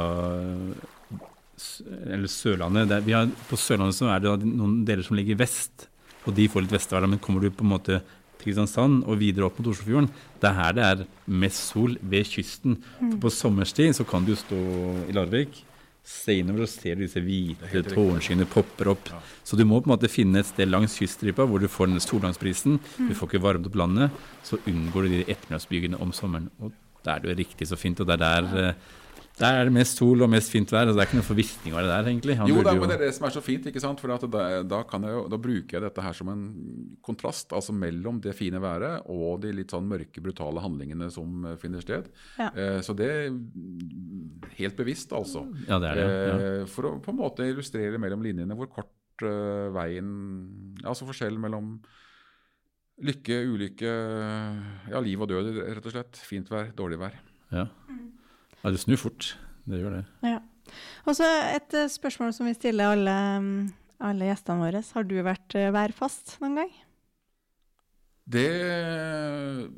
Eller 2.06 2.28
Sørlandet. 2.28 2.90
Der, 2.92 3.04
vi 3.04 3.16
har, 3.16 3.28
på 3.50 3.60
Sørlandet 3.60 3.96
så 3.96 4.10
er 4.12 4.24
det 4.24 4.38
noen 4.44 4.84
deler 4.88 5.04
som 5.04 5.16
ligger 5.16 5.40
vest, 5.40 5.90
og 6.26 6.36
de 6.36 6.48
får 6.52 6.66
litt 6.66 6.76
vestvær. 6.76 7.08
Men 7.08 7.20
kommer 7.20 7.44
du 7.44 7.52
på 7.52 7.64
en 7.64 7.74
måte 7.76 8.00
til 8.00 8.06
Kristiansand 8.46 9.04
og 9.10 9.20
videre 9.22 9.48
opp 9.48 9.60
mot 9.60 9.72
Oslofjorden, 9.72 10.10
det 10.42 10.50
er 10.50 10.58
her 10.60 10.76
det 10.78 10.84
er 10.86 11.06
mest 11.26 11.72
sol 11.72 11.96
ved 12.02 12.28
kysten. 12.30 12.78
For 13.00 13.22
på 13.26 13.32
sommerstid 13.34 13.96
så 13.98 14.06
kan 14.08 14.26
du 14.26 14.34
jo 14.34 14.42
stå 14.42 14.60
i 15.10 15.16
Larvik, 15.16 15.64
se 16.06 16.36
innover 16.38 16.66
du 16.66 16.70
ser 16.70 17.00
disse 17.02 17.22
hvite 17.24 17.82
tårnskyene 17.90 18.46
popper 18.50 18.92
opp. 18.94 19.10
Så 19.44 19.58
du 19.58 19.64
må 19.66 19.80
på 19.82 19.90
en 19.90 19.96
måte 19.96 20.12
finne 20.12 20.44
et 20.44 20.50
sted 20.50 20.70
langs 20.70 20.98
kyststripa 21.02 21.48
hvor 21.50 21.64
du 21.64 21.70
får 21.72 21.90
den 21.90 22.04
solgangsprisen. 22.04 22.78
Du 22.98 23.16
får 23.18 23.32
ikke 23.32 23.46
varmet 23.48 23.70
opp 23.72 23.80
landet. 23.82 24.20
Så 24.46 24.62
unngår 24.70 25.08
du 25.08 25.16
de 25.16 25.24
ettermiddagsbygene 25.26 26.02
om 26.02 26.14
sommeren. 26.14 26.52
Og 26.62 26.76
da 27.06 27.16
er 27.16 27.24
det 27.24 27.34
jo 27.34 27.40
riktig 27.42 27.70
så 27.72 27.80
fint. 27.80 28.02
Og 28.02 28.10
det 28.10 28.20
er 28.20 28.24
der 28.26 28.62
eh, 28.62 28.86
der 29.36 29.58
er 29.60 29.68
det 29.68 29.74
mest 29.76 30.00
sol 30.00 30.24
og 30.24 30.30
mest 30.32 30.52
fint 30.54 30.70
vær. 30.72 30.86
Altså 30.86 30.96
det 30.96 31.04
er 31.04 31.10
ikke 31.10 31.18
noe 31.20 31.28
forvisning 31.28 31.74
av 31.76 31.84
det 31.84 31.90
der, 31.92 32.10
egentlig. 32.12 32.36
Han 32.40 32.48
Jo, 32.50 32.62
da, 32.64 32.72
men 32.80 32.92
det 32.92 32.96
er 32.96 33.04
det 33.04 33.16
som 33.18 33.26
er 33.28 33.34
så 33.36 33.42
fint. 33.44 33.66
ikke 33.68 33.82
sant? 33.84 34.00
For 34.00 34.14
at 34.16 34.24
da, 34.32 34.44
da, 34.64 34.80
kan 34.88 35.04
jeg, 35.04 35.26
da 35.34 35.40
bruker 35.42 35.76
jeg 35.76 35.84
dette 35.84 36.06
her 36.06 36.16
som 36.16 36.32
en 36.32 36.46
kontrast 37.04 37.52
altså 37.56 37.76
mellom 37.76 38.22
det 38.24 38.36
fine 38.38 38.62
været 38.64 39.10
og 39.12 39.42
de 39.44 39.52
litt 39.58 39.76
sånn 39.76 39.90
mørke, 39.92 40.24
brutale 40.24 40.64
handlingene 40.64 41.10
som 41.12 41.50
eh, 41.50 41.58
finner 41.60 41.84
sted. 41.84 42.08
Ja. 42.40 42.48
Eh, 42.56 42.80
så 42.86 42.96
det 42.96 43.12
mm, 43.36 44.05
Helt 44.56 44.78
bevisst, 44.78 45.12
altså. 45.16 45.44
Ja, 45.68 45.80
det 45.84 45.92
er 45.92 46.00
det. 46.00 46.06
Ja. 46.08 46.36
Eh, 46.36 46.66
for 46.72 46.88
å 46.88 46.96
på 47.04 47.12
en 47.12 47.20
måte 47.20 47.48
illustrere 47.50 48.00
mellom 48.00 48.24
linjene 48.24 48.56
hvor 48.56 48.70
kort 48.72 49.26
eh, 49.26 49.68
veien 49.76 50.10
Altså 50.86 51.08
forskjellen 51.08 51.42
mellom 51.44 51.76
lykke, 53.04 53.42
ulykke, 53.52 53.94
ja, 54.94 55.00
liv 55.04 55.20
og 55.20 55.28
død, 55.28 55.50
rett 55.76 55.88
og 55.90 55.92
slett. 55.92 56.20
Fint 56.24 56.48
vær, 56.52 56.70
dårlig 56.78 57.02
vær. 57.02 57.18
Ja. 57.52 57.66
ja, 58.62 58.70
det 58.72 58.80
snur 58.80 59.02
fort. 59.02 59.34
Det 59.68 59.82
gjør 59.82 59.98
det. 59.98 60.06
Ja. 60.24 60.40
Og 61.04 61.18
så 61.18 61.28
et 61.52 61.76
eh, 61.76 61.92
spørsmål 61.92 62.32
som 62.38 62.48
vi 62.48 62.56
stiller 62.56 62.96
alle, 62.96 63.16
mm, 63.44 63.60
alle 64.08 64.30
gjestene 64.30 64.64
våre. 64.64 64.84
Har 64.96 65.10
du 65.10 65.18
vært 65.28 65.58
værfast 65.76 66.38
noen 66.44 66.62
gang? 66.62 66.72
Det 68.26 68.48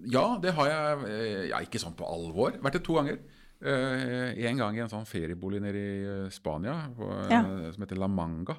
Ja, 0.07 0.27
det 0.39 0.53
har 0.55 0.69
jeg 0.69 1.49
ja, 1.49 1.65
ikke 1.65 1.81
sånn 1.81 1.97
på 1.97 2.05
alvor. 2.05 2.61
Vært 2.61 2.77
det 2.77 2.85
to 2.85 3.01
ganger. 3.01 3.17
Eh, 3.57 4.37
en 4.45 4.59
gang 4.61 4.75
i 4.77 4.81
en 4.83 4.91
sånn 4.91 5.07
feriebolig 5.09 5.59
nede 5.63 5.79
i 5.81 6.01
uh, 6.05 6.29
Spania 6.29 6.75
på, 6.93 7.07
eh, 7.09 7.31
Ja. 7.33 7.41
som 7.73 7.83
heter 7.83 7.97
La 7.97 8.07
Manga. 8.07 8.57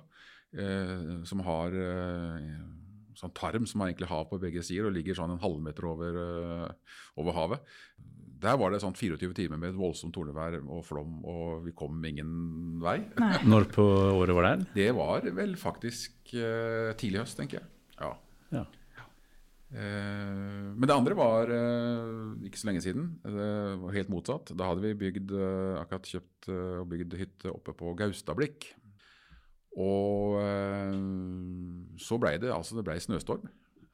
eh, 0.57 1.23
som 1.29 1.41
har 1.45 1.71
sånn 3.19 3.35
tarm 3.35 3.67
som 3.67 3.81
man 3.83 3.91
egentlig 3.91 4.09
har 4.09 4.25
på 4.25 4.39
begge 4.41 4.63
sider, 4.65 4.87
og 4.87 4.95
ligger 4.95 5.15
sånn 5.15 5.33
en 5.35 5.43
halvmeter 5.43 5.85
over, 5.85 6.17
over 7.19 7.33
havet. 7.37 7.61
Der 8.41 8.57
var 8.57 8.71
det 8.71 8.81
sånn 8.81 8.95
24 8.97 9.35
timer 9.35 9.59
med 9.59 9.75
et 9.75 9.77
voldsomt 9.77 10.15
tornevær 10.15 10.57
og 10.63 10.85
flom, 10.87 11.19
og 11.27 11.67
vi 11.67 11.73
kom 11.73 12.03
ingen 12.03 12.81
vei. 12.81 12.97
Nei. 13.19 13.39
Når 13.53 13.69
på 13.75 13.85
året 14.17 14.35
var 14.39 14.43
det 14.47 14.53
her? 14.55 14.65
Det 14.75 14.89
var 14.97 15.21
vel 15.37 15.55
faktisk 15.61 16.33
tidlig 16.33 17.21
høst, 17.27 17.37
tenker 17.37 17.59
jeg. 17.61 17.69
Ja. 18.01 18.15
Ja. 18.55 18.65
Eh, 19.69 20.69
men 20.73 20.87
det 20.89 20.95
andre 20.95 21.17
var 21.17 21.51
eh, 21.53 22.47
ikke 22.49 22.61
så 22.61 22.71
lenge 22.71 22.83
siden. 22.85 23.11
Det 23.21 23.49
var 23.83 23.97
helt 23.97 24.13
motsatt. 24.13 24.53
Da 24.57 24.71
hadde 24.71 24.85
vi 24.87 24.97
bygd, 24.97 25.35
eh, 25.37 25.77
akkurat 25.83 26.09
kjøpt 26.09 26.49
og 26.55 26.89
bygd 26.89 27.17
hytte 27.21 27.53
oppe 27.53 27.75
på 27.77 27.93
Gaustablikk. 27.99 28.71
Og 29.79 30.41
så 32.03 32.17
blei 32.19 32.33
det 32.43 32.49
altså 32.51 32.75
det 32.79 32.83
ble 32.89 32.97
snøstorm. 32.99 33.45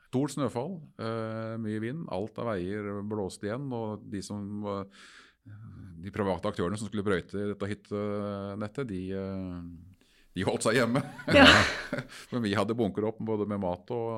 Stort 0.07 0.33
snøfall, 0.33 0.79
mye 1.61 1.81
vind. 1.83 2.07
Alt 2.15 2.39
av 2.41 2.49
veier 2.49 3.03
blåste 3.05 3.51
igjen. 3.51 3.67
Og 3.75 4.07
de 4.09 4.23
som 4.25 4.63
de 6.01 6.13
private 6.15 6.49
aktørene 6.49 6.79
som 6.81 6.89
skulle 6.89 7.05
brøyte 7.05 7.51
dette 7.51 7.69
hyttenettet, 7.69 8.89
de, 8.89 9.03
de 10.35 10.43
holdt 10.47 10.65
seg 10.67 10.75
hjemme. 10.81 11.01
Ja. 11.31 11.45
Men 12.33 12.43
vi 12.43 12.55
hadde 12.59 12.75
bunker 12.75 13.07
opp 13.07 13.21
både 13.23 13.47
med 13.47 13.61
mat 13.63 13.91
og, 13.95 14.09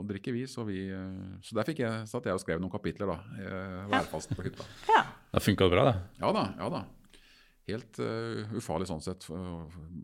og 0.00 0.08
drikke, 0.08 0.32
vi. 0.34 0.42
Så, 0.50 0.64
vi, 0.66 0.88
eh, 0.90 1.36
så 1.46 1.54
der 1.58 1.68
fikk 1.68 1.84
jeg, 1.84 2.08
satt 2.10 2.26
jeg 2.26 2.34
og 2.34 2.42
skrev 2.42 2.58
noen 2.62 2.72
kapitler, 2.72 3.12
da. 3.12 3.38
eh, 3.38 3.78
Værfast 3.92 4.34
på 4.34 4.42
hytta. 4.48 4.66
ja. 4.90 5.04
Det 5.32 5.40
funka 5.46 5.68
bra, 5.72 5.84
da. 5.86 5.92
Ja 6.20 6.32
da, 6.36 6.42
ja 6.58 6.66
da. 6.74 6.82
Helt 7.70 7.98
uh, 8.02 8.50
ufarlig 8.58 8.88
sånn 8.90 9.00
sett. 9.00 9.22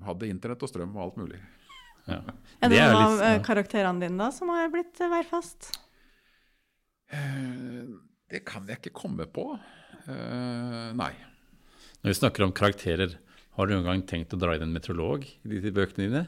Hadde 0.06 0.28
internett 0.30 0.62
og 0.62 0.70
strøm 0.70 0.94
og 0.94 1.02
alt 1.08 1.18
mulig. 1.20 1.40
Ja. 2.06 2.20
Er 2.62 2.70
det, 2.70 2.78
Det 2.78 2.84
noen 2.94 3.18
av 3.26 3.42
karakterene 3.44 4.00
dine 4.06 4.16
da 4.22 4.30
som 4.32 4.48
har 4.54 4.70
blitt 4.72 4.96
værfast? 5.02 5.72
Eh, 7.12 7.82
Det 8.30 8.44
kan 8.46 8.66
jeg 8.70 8.78
ikke 8.80 8.94
komme 9.02 9.26
på. 9.28 9.50
Uh, 10.08 10.94
nei. 10.96 11.10
Når 12.00 12.12
vi 12.14 12.16
snakker 12.22 12.46
om 12.46 12.54
karakterer, 12.56 13.18
har 13.58 13.66
du 13.66 13.74
noen 13.74 13.88
gang 13.88 14.02
tenkt 14.06 14.34
å 14.34 14.38
dra 14.38 14.54
inn 14.54 14.68
en 14.68 14.74
meteorolog 14.74 15.24
i 15.26 15.50
disse 15.50 15.74
bøkene 15.74 16.06
dine? 16.06 16.24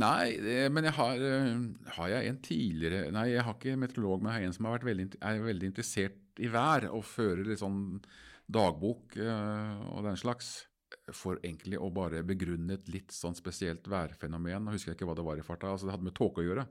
Nei, 0.00 0.34
men 0.74 0.88
jeg 0.88 0.96
har, 0.96 1.20
eh, 1.22 1.50
har 1.94 2.08
jeg 2.10 2.28
en 2.28 2.38
tidligere 2.42 3.12
Nei, 3.14 3.28
jeg 3.30 3.44
har 3.46 3.54
ikke 3.54 3.76
meteorolog, 3.78 4.22
men 4.22 4.32
jeg 4.32 4.40
har 4.40 4.46
en 4.48 4.56
som 4.56 4.66
har 4.66 4.78
vært 4.78 4.88
veldig, 4.88 5.06
er 5.22 5.42
veldig 5.44 5.68
interessert 5.70 6.40
i 6.42 6.50
vær 6.50 6.88
og 6.90 7.04
fører 7.06 7.44
litt 7.46 7.60
sånn 7.60 8.00
dagbok 8.50 9.14
eh, 9.22 9.84
og 9.92 10.02
den 10.08 10.18
slags. 10.18 10.66
For 11.14 11.38
egentlig 11.42 11.78
å 11.78 11.92
bare 11.92 12.24
begrunne 12.26 12.78
et 12.78 12.88
litt 12.88 13.12
sånn 13.12 13.36
spesielt 13.36 13.86
værfenomen. 13.90 14.64
Nå 14.64 14.74
husker 14.74 14.92
jeg 14.92 14.98
ikke 14.98 15.08
hva 15.10 15.16
det 15.18 15.26
var 15.26 15.38
i 15.38 15.46
farta. 15.46 15.74
altså 15.74 15.88
Det 15.88 15.94
hadde 15.94 16.08
med 16.08 16.16
tåke 16.16 16.40
å 16.40 16.46
gjøre. 16.46 16.66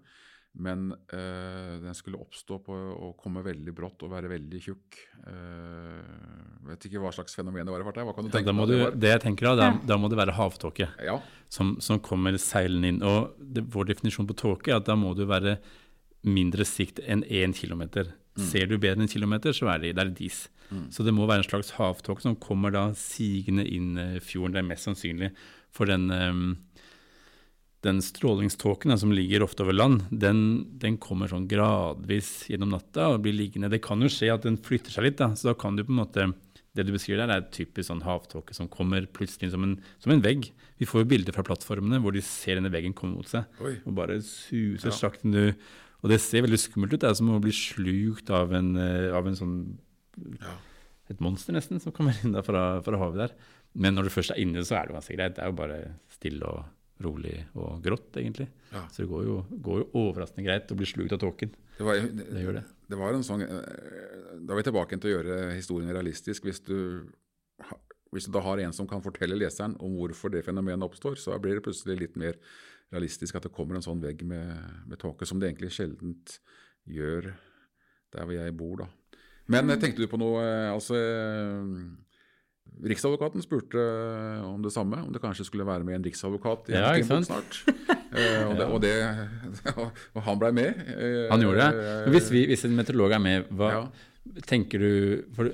Men 0.54 0.92
eh, 1.10 1.80
den 1.82 1.96
skulle 1.98 2.20
oppstå 2.22 2.60
på, 2.62 2.76
og 2.78 3.16
komme 3.18 3.42
veldig 3.42 3.74
brått 3.74 4.04
og 4.06 4.12
være 4.14 4.30
veldig 4.30 4.60
tjukk. 4.62 5.00
Uh, 5.26 6.68
vet 6.70 6.86
ikke 6.88 7.02
hva 7.02 7.10
slags 7.16 7.34
fenomen 7.38 7.66
det 7.66 7.74
var. 7.74 7.82
Hva 7.88 7.94
kan 8.14 8.28
du 8.28 8.30
Ja, 8.30 8.36
tenke 8.38 8.52
da, 8.52 8.56
må 8.56 8.68
du, 8.70 8.76
det 8.76 8.84
var? 8.84 8.98
det 9.02 9.14
jeg 9.16 9.24
tenker 9.26 9.50
da, 9.50 9.54
da, 9.58 9.70
da 9.94 9.98
må 9.98 10.12
det 10.14 10.20
være 10.20 10.36
havtåke 10.38 10.90
Ja, 11.02 11.16
som, 11.50 11.76
som 11.82 12.02
kommer 12.06 12.38
seilende 12.42 12.92
inn. 12.94 13.02
Og 13.02 13.34
det, 13.40 13.66
vår 13.74 13.90
definisjon 13.94 14.30
på 14.30 14.38
tåke 14.38 14.74
er 14.74 14.78
at 14.82 14.90
da 14.90 14.98
må 15.00 15.16
du 15.18 15.26
være 15.30 15.58
mindre 16.24 16.66
sikt 16.70 17.02
enn 17.04 17.26
1 17.28 17.58
km 17.58 17.88
Ser 18.34 18.66
du 18.66 18.78
bedre 18.80 18.96
enn 18.98 19.04
en 19.06 19.12
kilometer, 19.12 19.54
så 19.54 19.68
er 19.74 19.82
det, 19.84 19.92
det 19.98 20.02
er 20.02 20.14
dis. 20.18 20.38
Så 20.90 21.04
det 21.06 21.12
må 21.14 21.28
være 21.30 21.44
en 21.44 21.50
slags 21.50 21.74
havtåke 21.78 22.24
som 22.24 22.34
kommer 22.42 22.74
da 22.74 22.88
sigende 22.98 23.62
inn 23.70 23.92
eh, 24.02 24.16
fjorden. 24.26 24.56
Det 24.56 24.62
er 24.64 24.70
mest 24.72 24.88
sannsynlig. 24.88 25.28
For 25.70 25.86
den, 25.86 26.08
eh, 26.10 26.40
den 27.84 28.00
strålingståken 28.02 28.96
som 28.98 29.12
ligger 29.12 29.44
ofte 29.44 29.64
over 29.66 29.76
land, 29.76 30.06
den, 30.10 30.40
den 30.80 30.96
kommer 31.04 31.28
sånn 31.28 31.48
gradvis 31.52 32.46
gjennom 32.50 32.72
natta 32.74 33.10
og 33.14 33.22
blir 33.26 33.36
liggende. 33.36 33.70
Det 33.74 33.82
kan 33.84 34.00
jo 34.04 34.08
skje 34.12 34.32
at 34.34 34.46
den 34.48 34.56
flytter 34.58 34.94
seg 34.96 35.04
litt, 35.10 35.18
da. 35.20 35.34
så 35.36 35.52
da 35.52 35.54
kan 35.60 35.76
du 35.76 35.84
på 35.84 35.92
en 35.94 36.00
måte 36.04 36.30
Det 36.74 36.88
du 36.88 36.92
beskriver 36.96 37.28
der, 37.28 37.36
er 37.38 37.50
typisk 37.54 37.86
sånn 37.92 38.02
havtåke 38.02 38.56
som 38.58 38.66
kommer 38.68 39.06
plutselig 39.06 39.52
som 39.54 39.62
en, 39.62 39.76
som 40.02 40.10
en 40.12 40.24
vegg. 40.26 40.48
Vi 40.82 40.88
får 40.90 41.04
jo 41.04 41.10
bilder 41.12 41.36
fra 41.36 41.44
plattformene 41.46 42.00
hvor 42.02 42.16
de 42.16 42.22
ser 42.26 42.58
denne 42.58 42.72
veggen 42.74 42.96
komme 42.98 43.14
mot 43.20 43.30
seg. 43.30 43.46
Oi. 43.62 43.76
Og 43.86 43.94
bare 43.94 44.16
suser 44.26 44.90
Ja. 44.90 44.96
sakte 44.98 45.30
du 45.30 45.54
Og 46.04 46.10
det 46.10 46.20
ser 46.20 46.42
veldig 46.42 46.58
skummelt 46.60 46.92
ut. 46.96 47.00
Det 47.00 47.10
er 47.12 47.14
som 47.16 47.30
å 47.30 47.40
bli 47.40 47.52
slukt 47.54 48.30
av 48.34 48.52
en, 48.58 48.76
eh, 48.76 49.14
av 49.14 49.28
en 49.28 49.36
sånn 49.38 49.78
Ja. 50.42 50.56
Et 51.10 51.20
monster, 51.22 51.54
nesten, 51.54 51.80
som 51.80 51.92
kommer 51.92 52.16
inn 52.24 52.34
fra, 52.44 52.82
fra 52.82 52.98
havet 52.98 53.18
der. 53.18 53.32
Men 53.76 53.94
når 53.96 54.04
du 54.04 54.10
først 54.10 54.32
er 54.32 54.42
inne, 54.42 54.64
så 54.66 54.80
er 54.82 54.88
det 54.88 54.96
ganske 54.96 55.16
greit. 55.16 55.36
Det 55.36 55.44
er 55.44 55.52
jo 55.52 55.58
bare 55.60 55.96
stille 56.10 56.42
og 56.44 56.66
rolig 57.06 57.36
og 57.60 57.82
grått, 57.86 58.10
egentlig. 58.20 58.48
Ja. 58.74 58.86
Så 58.92 59.04
det 59.04 59.10
går 59.12 59.26
jo, 59.28 59.36
går 59.66 59.82
jo 59.84 59.88
overraskende 60.04 60.46
greit 60.48 60.72
å 60.74 60.78
bli 60.80 60.88
slukt 60.90 61.14
av 61.16 61.22
tåken. 61.24 61.54
Det 61.78 61.86
var, 61.88 62.00
Det 62.04 62.44
gjør 62.44 62.58
det. 62.60 62.64
det 62.92 63.00
var 63.00 63.14
en 63.18 63.26
sånn 63.26 63.44
eh, 63.46 64.40
Da 64.44 64.54
er 64.54 64.60
vi 64.60 64.66
tilbake 64.68 65.00
til 65.00 65.10
å 65.12 65.16
gjøre 65.18 65.38
historien 65.56 65.94
realistisk. 65.94 66.46
Hvis 66.50 66.62
du, 66.68 66.78
hvis 68.14 68.28
du 68.30 68.34
da 68.36 68.44
har 68.46 68.62
en 68.64 68.76
som 68.76 68.88
kan 68.90 69.02
fortelle 69.06 69.38
leseren 69.40 69.78
om 69.84 69.96
hvorfor 69.98 70.34
det 70.34 70.44
fenomenet 70.46 70.86
oppstår, 70.86 71.18
så 71.22 71.38
blir 71.42 71.58
det 71.60 71.66
plutselig 71.66 72.00
litt 72.00 72.20
mer 72.20 72.38
realistisk 72.94 73.36
at 73.40 73.48
det 73.48 73.54
kommer 73.56 73.80
en 73.80 73.86
sånn 73.86 74.02
vegg 74.04 74.22
med, 74.28 74.54
med 74.86 75.00
tåke, 75.02 75.26
som 75.26 75.40
det 75.42 75.50
egentlig 75.50 75.72
sjeldent 75.74 76.38
gjør 76.86 77.32
der 78.14 78.28
hvor 78.28 78.36
jeg 78.36 78.54
bor, 78.54 78.84
da. 78.84 78.90
Men 79.50 79.70
eh, 79.74 79.80
tenkte 79.82 80.04
du 80.04 80.08
på 80.08 80.20
noe 80.22 80.40
eh, 80.40 80.70
Altså 80.72 80.96
Riksadvokaten 82.84 83.44
spurte 83.46 83.80
eh, 83.80 84.44
om 84.44 84.62
det 84.66 84.72
samme, 84.76 84.98
om 85.06 85.12
det 85.16 85.22
kanskje 85.24 85.46
skulle 85.48 85.66
være 85.68 85.86
med 85.88 85.96
en 86.00 86.04
riksadvokat 86.08 86.68
i 86.70 86.74
en 86.76 86.82
Ja, 86.82 86.90
ikke 87.00 87.20
snart. 87.26 87.60
Eh, 88.14 88.42
og, 88.46 88.56
det, 88.60 88.66
og, 88.68 88.80
det, 88.84 88.94
og 90.18 90.24
han 90.26 90.42
blei 90.42 90.52
med. 90.54 90.82
Eh, 90.94 91.30
Han 91.32 91.42
gjorde 91.46 91.64
det. 91.70 91.86
Men 92.06 92.18
hvis, 92.18 92.28
vi, 92.34 92.42
hvis 92.52 92.66
en 92.68 92.76
meteorolog 92.78 93.16
er 93.16 93.24
med, 93.24 93.48
hva 93.56 93.70
Ja. 93.74 93.84
tenker 94.48 94.84
du 94.84 94.92
for 95.36 95.54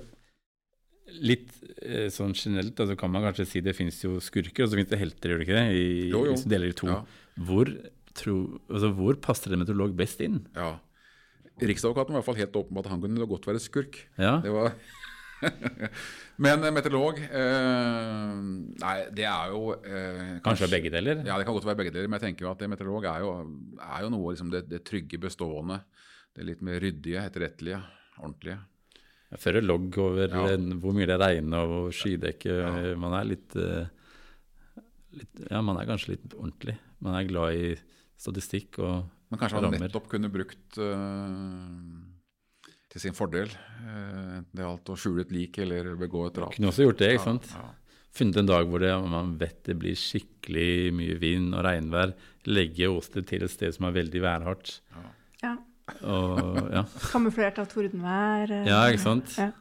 Litt 1.26 1.50
eh, 1.82 2.06
sånn 2.14 2.36
generelt 2.38 2.78
altså 2.84 2.94
kan 3.00 3.10
man 3.10 3.24
kanskje 3.26 3.46
si 3.50 3.62
det 3.66 3.74
finnes 3.74 3.98
jo 4.04 4.20
skurker, 4.22 4.62
og 4.66 4.70
så 4.70 4.78
finnes 4.78 4.92
det 4.92 5.00
helter, 5.02 5.32
gjør 5.32 5.40
det 5.42 5.48
ikke 5.48 5.56
det? 5.58 5.70
I, 5.74 5.88
Jo, 6.12 6.20
jo. 6.28 6.36
Hvis 6.36 6.44
du 6.46 6.52
deler 6.54 6.70
i 6.70 6.76
to. 6.78 6.86
Ja. 6.92 7.00
Hvor, 7.50 7.72
tro, 8.20 8.36
altså, 8.70 8.92
hvor 8.94 9.18
passer 9.24 9.56
en 9.56 9.64
meteorolog 9.64 9.96
best 9.98 10.22
inn? 10.22 10.44
Ja. 10.54 10.76
Riksadvokaten 11.60 12.14
var 12.14 12.20
i 12.20 12.22
hvert 12.22 12.28
fall 12.30 12.38
helt 12.40 12.60
åpen 12.62 12.78
på 12.78 12.84
at 12.86 12.92
han 12.94 13.02
kunne 13.04 13.26
godt 13.28 13.48
være 13.50 13.60
skurk. 13.64 13.98
Ja, 14.22 14.36
Det 14.46 14.54
var 14.54 14.76
Men 16.44 16.64
eh, 16.64 16.72
meteorolog 16.76 17.20
eh, 17.20 18.32
Nei, 18.80 18.96
det 19.16 19.26
er 19.28 19.52
jo 19.54 19.74
eh, 19.78 20.34
Kanskje 20.46 20.70
begge 20.72 20.92
deler? 20.94 21.22
Ja, 21.28 21.38
det 21.40 21.46
kan 21.48 21.56
godt 21.58 21.68
være 21.68 21.80
begge 21.82 21.94
deler, 21.96 22.08
men 22.12 22.20
jeg 22.20 22.30
tenker 22.30 22.48
jo 22.48 22.52
at 22.54 22.64
meteorolog 22.72 23.08
er 23.12 23.24
jo, 23.26 23.32
er 23.84 24.04
jo 24.06 24.12
noe 24.14 24.34
liksom 24.34 24.52
det, 24.54 24.66
det 24.72 24.82
trygge, 24.88 25.20
bestående. 25.22 25.82
Det 26.36 26.46
litt 26.48 26.62
mer 26.66 26.80
ryddige, 26.84 27.24
etterrettelige, 27.28 27.80
ordentlige. 28.20 28.60
Jeg 29.30 29.42
fører 29.44 29.66
logg 29.66 29.98
over 30.02 30.28
Ja. 30.34 30.44
eh, 30.56 30.68
hvor 30.82 30.96
mye 30.98 31.08
det 31.10 31.20
regner 31.22 31.76
og 31.80 31.90
skydekke. 31.94 32.56
Ja. 32.60 32.94
Man 33.00 33.16
er 33.20 33.28
litt, 33.36 33.56
eh, 33.60 34.82
litt 35.20 35.44
Ja, 35.50 35.62
man 35.66 35.78
er 35.82 35.90
kanskje 35.90 36.16
litt 36.16 36.36
ordentlig. 36.38 36.78
Man 37.04 37.16
er 37.20 37.28
glad 37.30 37.56
i 37.56 37.74
statistikk 38.20 38.80
og 38.84 38.90
rammer. 38.90 39.16
Men 39.30 39.40
kanskje 39.44 39.60
man 39.60 39.68
rammer. 39.70 39.84
nettopp 39.88 40.08
kunne 40.10 40.32
brukt 40.34 40.80
eh, 40.82 42.08
til 42.90 43.02
sin 43.04 43.14
fordel. 43.18 43.52
eh, 43.86 44.40
Enten 44.40 44.56
det 44.58 44.66
gjaldt 44.66 44.90
å 44.94 44.98
skjule 44.98 45.22
et 45.26 45.32
lik 45.36 45.60
eller 45.62 45.92
begå 46.00 46.26
et 46.28 46.34
drap. 46.40 46.56
Kunne 46.56 46.72
også 46.72 46.88
gjort 46.88 47.02
det, 47.04 47.12
ikke 47.16 47.28
sant? 47.28 47.52
ja. 47.54 47.68
Funnet 48.20 48.40
en 48.42 48.48
dag 48.50 48.66
hvor 48.66 48.82
det, 48.82 48.90
man 49.06 49.36
vet 49.38 49.60
det 49.68 49.76
blir 49.78 49.94
skikkelig 49.94 50.90
mye 50.98 51.16
vind 51.22 51.54
og 51.54 51.62
regnvær. 51.68 52.16
Legge 52.50 52.88
åstedet 52.90 53.28
til 53.30 53.44
et 53.46 53.54
sted 53.54 53.76
som 53.76 53.86
er 53.86 53.94
veldig 54.00 54.22
værhardt. 54.24 54.80
Ja. 55.44 55.54
Og, 56.02 56.58
ja. 56.74 56.84
Kamuflert 57.14 57.62
av 57.62 57.70
tordenvær. 57.70 58.50
eh, 58.50 58.66
ja, 58.70 58.82
ikke 58.90 59.04
sant? 59.06 59.36
Ja. 59.38 59.52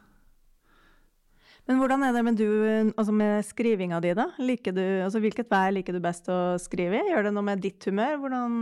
Men 1.69 1.77
hvordan 1.83 2.01
er 2.09 2.14
det 2.17 2.23
med 2.25 2.38
du, 2.41 2.49
altså 2.97 3.12
med 3.12 3.45
skrivinga 3.45 4.01
di, 4.01 4.14
da? 4.17 4.31
Liker 4.41 4.73
du, 4.73 4.83
altså 5.05 5.21
hvilket 5.21 5.51
vær 5.53 5.69
liker 5.77 5.93
du 5.93 6.01
best 6.01 6.29
å 6.33 6.57
skrive 6.61 6.97
i? 7.03 7.11
Gjør 7.12 7.29
det 7.29 7.33
noe 7.37 7.45
med 7.45 7.61
ditt 7.61 7.85
humør? 7.85 8.17
Hvordan, 8.23 8.55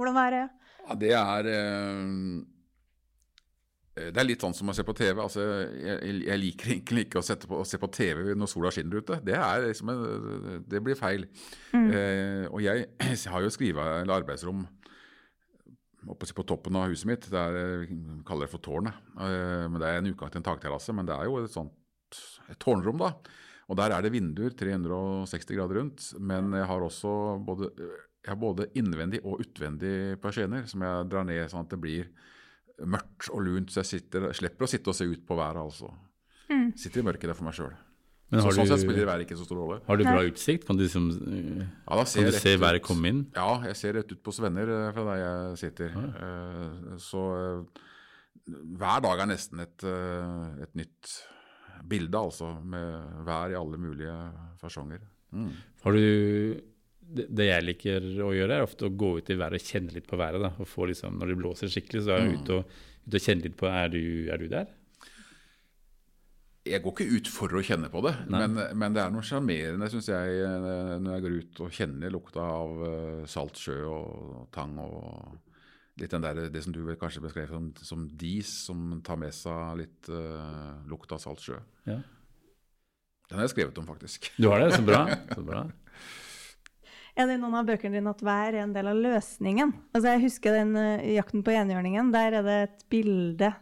hvordan 0.00 0.16
været 0.16 0.38
er? 0.46 0.48
Ja, 0.86 0.96
det 1.04 1.12
er 1.20 1.50
eh, 1.52 2.00
Det 3.96 4.20
er 4.20 4.26
litt 4.28 4.42
sånn 4.44 4.52
som 4.52 4.68
å 4.68 4.74
se 4.76 4.84
på 4.84 4.92
TV. 4.96 5.20
Altså, 5.22 5.42
jeg, 5.80 6.16
jeg 6.26 6.40
liker 6.42 6.72
egentlig 6.74 7.06
ikke 7.06 7.22
å, 7.22 7.36
på, 7.48 7.60
å 7.62 7.64
se 7.64 7.78
på 7.80 7.88
TV 7.96 8.34
når 8.36 8.50
sola 8.52 8.72
skinner 8.74 9.00
ute. 9.00 9.16
Det, 9.24 9.36
er 9.40 9.64
liksom 9.70 9.92
en, 9.92 10.02
det 10.68 10.82
blir 10.84 10.98
feil. 10.98 11.24
Eh, 11.72 12.44
og 12.50 12.60
jeg, 12.60 12.90
har 13.32 13.46
jo 13.46 13.54
skrive 13.54 13.86
eller 14.02 14.18
arbeidsrom 14.18 14.66
oppe 16.12 16.28
på 16.36 16.44
toppen 16.46 16.76
av 16.78 16.92
huset 16.92 17.08
mitt. 17.08 17.24
Det 17.32 17.40
er, 17.40 17.56
jeg 17.86 18.20
kaller 18.28 18.46
det 18.46 18.52
for 18.52 18.62
tårnet. 18.62 19.00
Eh, 19.16 19.64
men 19.64 19.80
det 19.80 19.88
er 19.88 20.02
en 20.02 20.12
utgang 20.12 20.32
til 20.34 20.42
en 20.42 20.48
takterrasse. 20.50 20.94
Men 20.96 21.08
det 21.08 21.16
er 21.16 21.30
jo 21.30 21.40
et 21.40 21.56
sånt 21.56 21.74
et 22.52 22.60
tårnrom, 22.62 23.00
da. 23.02 23.14
Og 23.66 23.78
der 23.80 23.96
er 23.96 24.04
det 24.04 24.12
vinduer 24.14 24.54
360 24.54 25.56
grader 25.56 25.80
rundt. 25.80 26.10
Men 26.20 26.52
jeg 26.54 26.68
har 26.70 26.84
også 26.84 27.12
både, 27.42 27.72
jeg 28.22 28.30
har 28.30 28.38
både 28.38 28.68
innvendig 28.78 29.24
og 29.24 29.42
utvendig 29.42 30.20
persienner 30.22 30.68
som 30.70 30.84
jeg 30.86 31.08
drar 31.10 31.26
ned 31.26 31.48
sånn 31.50 31.66
at 31.66 31.72
det 31.72 31.80
blir 31.82 32.12
mørkt 32.84 33.30
og 33.32 33.42
lunt, 33.46 33.72
så 33.72 33.80
jeg 33.80 33.86
sitter, 33.92 34.28
slipper 34.36 34.66
å 34.66 34.70
sitte 34.70 34.92
og 34.92 34.96
se 34.98 35.06
ut 35.08 35.22
på 35.26 35.36
været, 35.38 35.62
altså. 35.62 35.92
Sitter 36.76 37.00
i 37.00 37.06
mørket 37.06 37.30
der 37.30 37.38
for 37.38 37.46
meg 37.48 37.56
sjøl. 37.56 37.74
Men 38.26 38.42
Så, 38.42 38.50
sånn 38.56 38.66
sett 38.66 38.80
du, 38.82 38.88
spiller 38.88 39.06
været 39.06 39.22
ikke 39.22 39.36
så 39.38 39.44
stor 39.46 39.58
rolle. 39.60 39.76
har 39.86 39.98
du 39.98 40.02
bra 40.02 40.22
utsikt? 40.26 40.64
Kan 40.66 40.78
du, 40.78 40.82
liksom, 40.82 41.04
eh, 41.30 41.66
Ja, 41.86 41.96
da 41.96 42.04
ser 42.04 42.24
kan 42.24 42.32
du 42.32 42.38
se 42.38 42.54
været 42.58 42.82
komme 42.82 43.12
inn? 43.12 43.20
Ja, 43.36 43.62
jeg 43.68 43.76
ser 43.78 43.94
rett 43.94 44.10
ut 44.10 44.22
på 44.22 44.34
Svenner 44.34 44.66
eh, 44.66 44.92
fra 44.96 45.04
der 45.06 45.20
jeg 45.22 45.58
sitter. 45.62 45.94
Eh, 45.94 46.96
Så 46.98 47.22
uh, 47.22 47.64
hver 48.46 49.00
dag 49.02 49.22
er 49.22 49.30
nesten 49.30 49.62
et, 49.62 49.84
uh, 49.86 50.58
et 50.62 50.74
nytt 50.74 51.12
bilde, 51.86 52.18
altså, 52.18 52.50
med 52.64 53.22
vær 53.26 53.54
i 53.54 53.58
alle 53.58 53.78
mulige 53.78 54.16
fasonger. 54.58 55.06
Mm. 55.30 55.52
Har 55.84 55.92
du 55.92 56.60
det, 57.06 57.46
jeg 57.46 57.64
liker 57.64 58.08
å 58.24 58.32
gjøre, 58.34 58.56
er 58.56 58.66
ofte 58.66 58.88
å 58.88 58.94
gå 58.94 59.12
ut 59.20 59.30
i 59.30 59.38
været 59.38 59.60
og 59.60 59.70
kjenne 59.70 59.94
litt 59.94 60.08
på 60.08 60.18
været. 60.18 60.42
Da, 60.42 60.52
og 60.58 60.68
få 60.68 60.88
liksom, 60.90 61.20
Når 61.20 61.32
det 61.32 61.38
blåser 61.42 61.70
skikkelig, 61.72 62.02
så 62.06 62.16
er 62.16 62.24
jeg 62.24 62.40
ute 62.40 62.58
og, 62.58 62.74
ut 63.06 63.18
og 63.18 63.24
kjenner 63.28 63.48
litt 63.48 63.56
på 63.60 63.70
Er 63.70 63.92
du, 63.92 64.02
er 64.32 64.42
du 64.42 64.48
der? 64.52 64.74
Jeg 66.66 66.82
går 66.82 66.96
ikke 66.96 67.20
ut 67.20 67.28
for 67.30 67.54
å 67.54 67.62
kjenne 67.62 67.86
på 67.92 68.00
det, 68.02 68.10
men, 68.26 68.56
men 68.74 68.94
det 68.94 68.98
er 68.98 69.12
noe 69.14 69.22
sjarmerende, 69.22 69.86
syns 69.86 70.08
jeg, 70.10 70.40
eh, 70.42 70.96
når 70.98 71.12
jeg 71.12 71.22
går 71.22 71.36
ut 71.36 71.60
og 71.62 71.76
kjenner 71.76 72.10
lukta 72.10 72.42
av 72.42 72.80
eh, 72.88 73.20
salt 73.30 73.60
sjø 73.62 73.76
og 73.86 74.48
tang 74.50 74.74
og 74.82 75.36
litt 76.00 76.12
den 76.12 76.24
der, 76.24 76.40
det 76.52 76.62
som 76.64 76.74
du 76.74 76.82
kanskje 77.00 77.22
beskrev 77.24 77.54
som, 77.54 77.70
som 77.86 78.04
dis, 78.20 78.50
som 78.66 78.98
tar 79.06 79.18
med 79.20 79.32
seg 79.34 79.78
litt 79.80 80.10
uh, 80.12 80.76
lukt 80.90 81.14
av 81.14 81.22
salt 81.22 81.40
sjø. 81.40 81.56
Ja. 81.88 82.00
Den 83.30 83.40
har 83.40 83.46
jeg 83.46 83.54
skrevet 83.54 83.80
om, 83.80 83.88
faktisk. 83.88 84.28
Du 84.36 84.50
har 84.50 84.62
det? 84.62 84.74
Så 84.76 84.84
bra. 84.86 85.06
Så 85.38 85.46
bra. 85.46 85.64
Det 87.16 87.24
i 87.32 87.38
noen 87.40 87.54
av 87.56 87.68
bøkene 87.68 87.96
dine 87.96 88.12
at 88.12 88.20
vær 88.24 88.50
er 88.52 88.62
en 88.66 88.74
del 88.74 88.90
av 88.90 88.98
løsningen? 89.00 89.70
Altså 89.96 90.12
Jeg 90.12 90.22
husker 90.26 90.58
den 90.58 90.74
uh, 90.76 91.06
Jakten 91.16 91.44
på 91.46 91.54
enhjørningen. 91.54 92.10
Der 92.12 92.42
er 92.42 92.44
det 92.44 92.56
et 92.66 92.82
bilde 92.92 93.54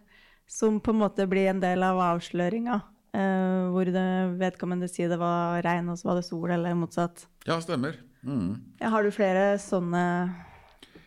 som 0.50 0.80
på 0.82 0.90
en 0.90 0.98
måte 1.04 1.26
blir 1.30 1.52
en 1.52 1.62
del 1.62 1.86
av 1.86 2.00
avsløringa. 2.02 2.80
Uh, 3.14 3.70
hvor 3.70 3.86
det 3.94 4.08
vedkommende 4.40 4.88
sier 4.90 5.12
det 5.12 5.20
var 5.20 5.62
regn, 5.62 5.92
og 5.92 6.00
så 6.00 6.10
var 6.10 6.18
det 6.18 6.26
sol, 6.26 6.48
eller 6.50 6.74
motsatt. 6.74 7.28
Ja, 7.46 7.60
stemmer. 7.62 8.00
Mm. 8.26 8.56
Ja, 8.80 8.90
har 8.90 9.06
du 9.06 9.14
flere 9.14 9.54
sånne 9.62 10.02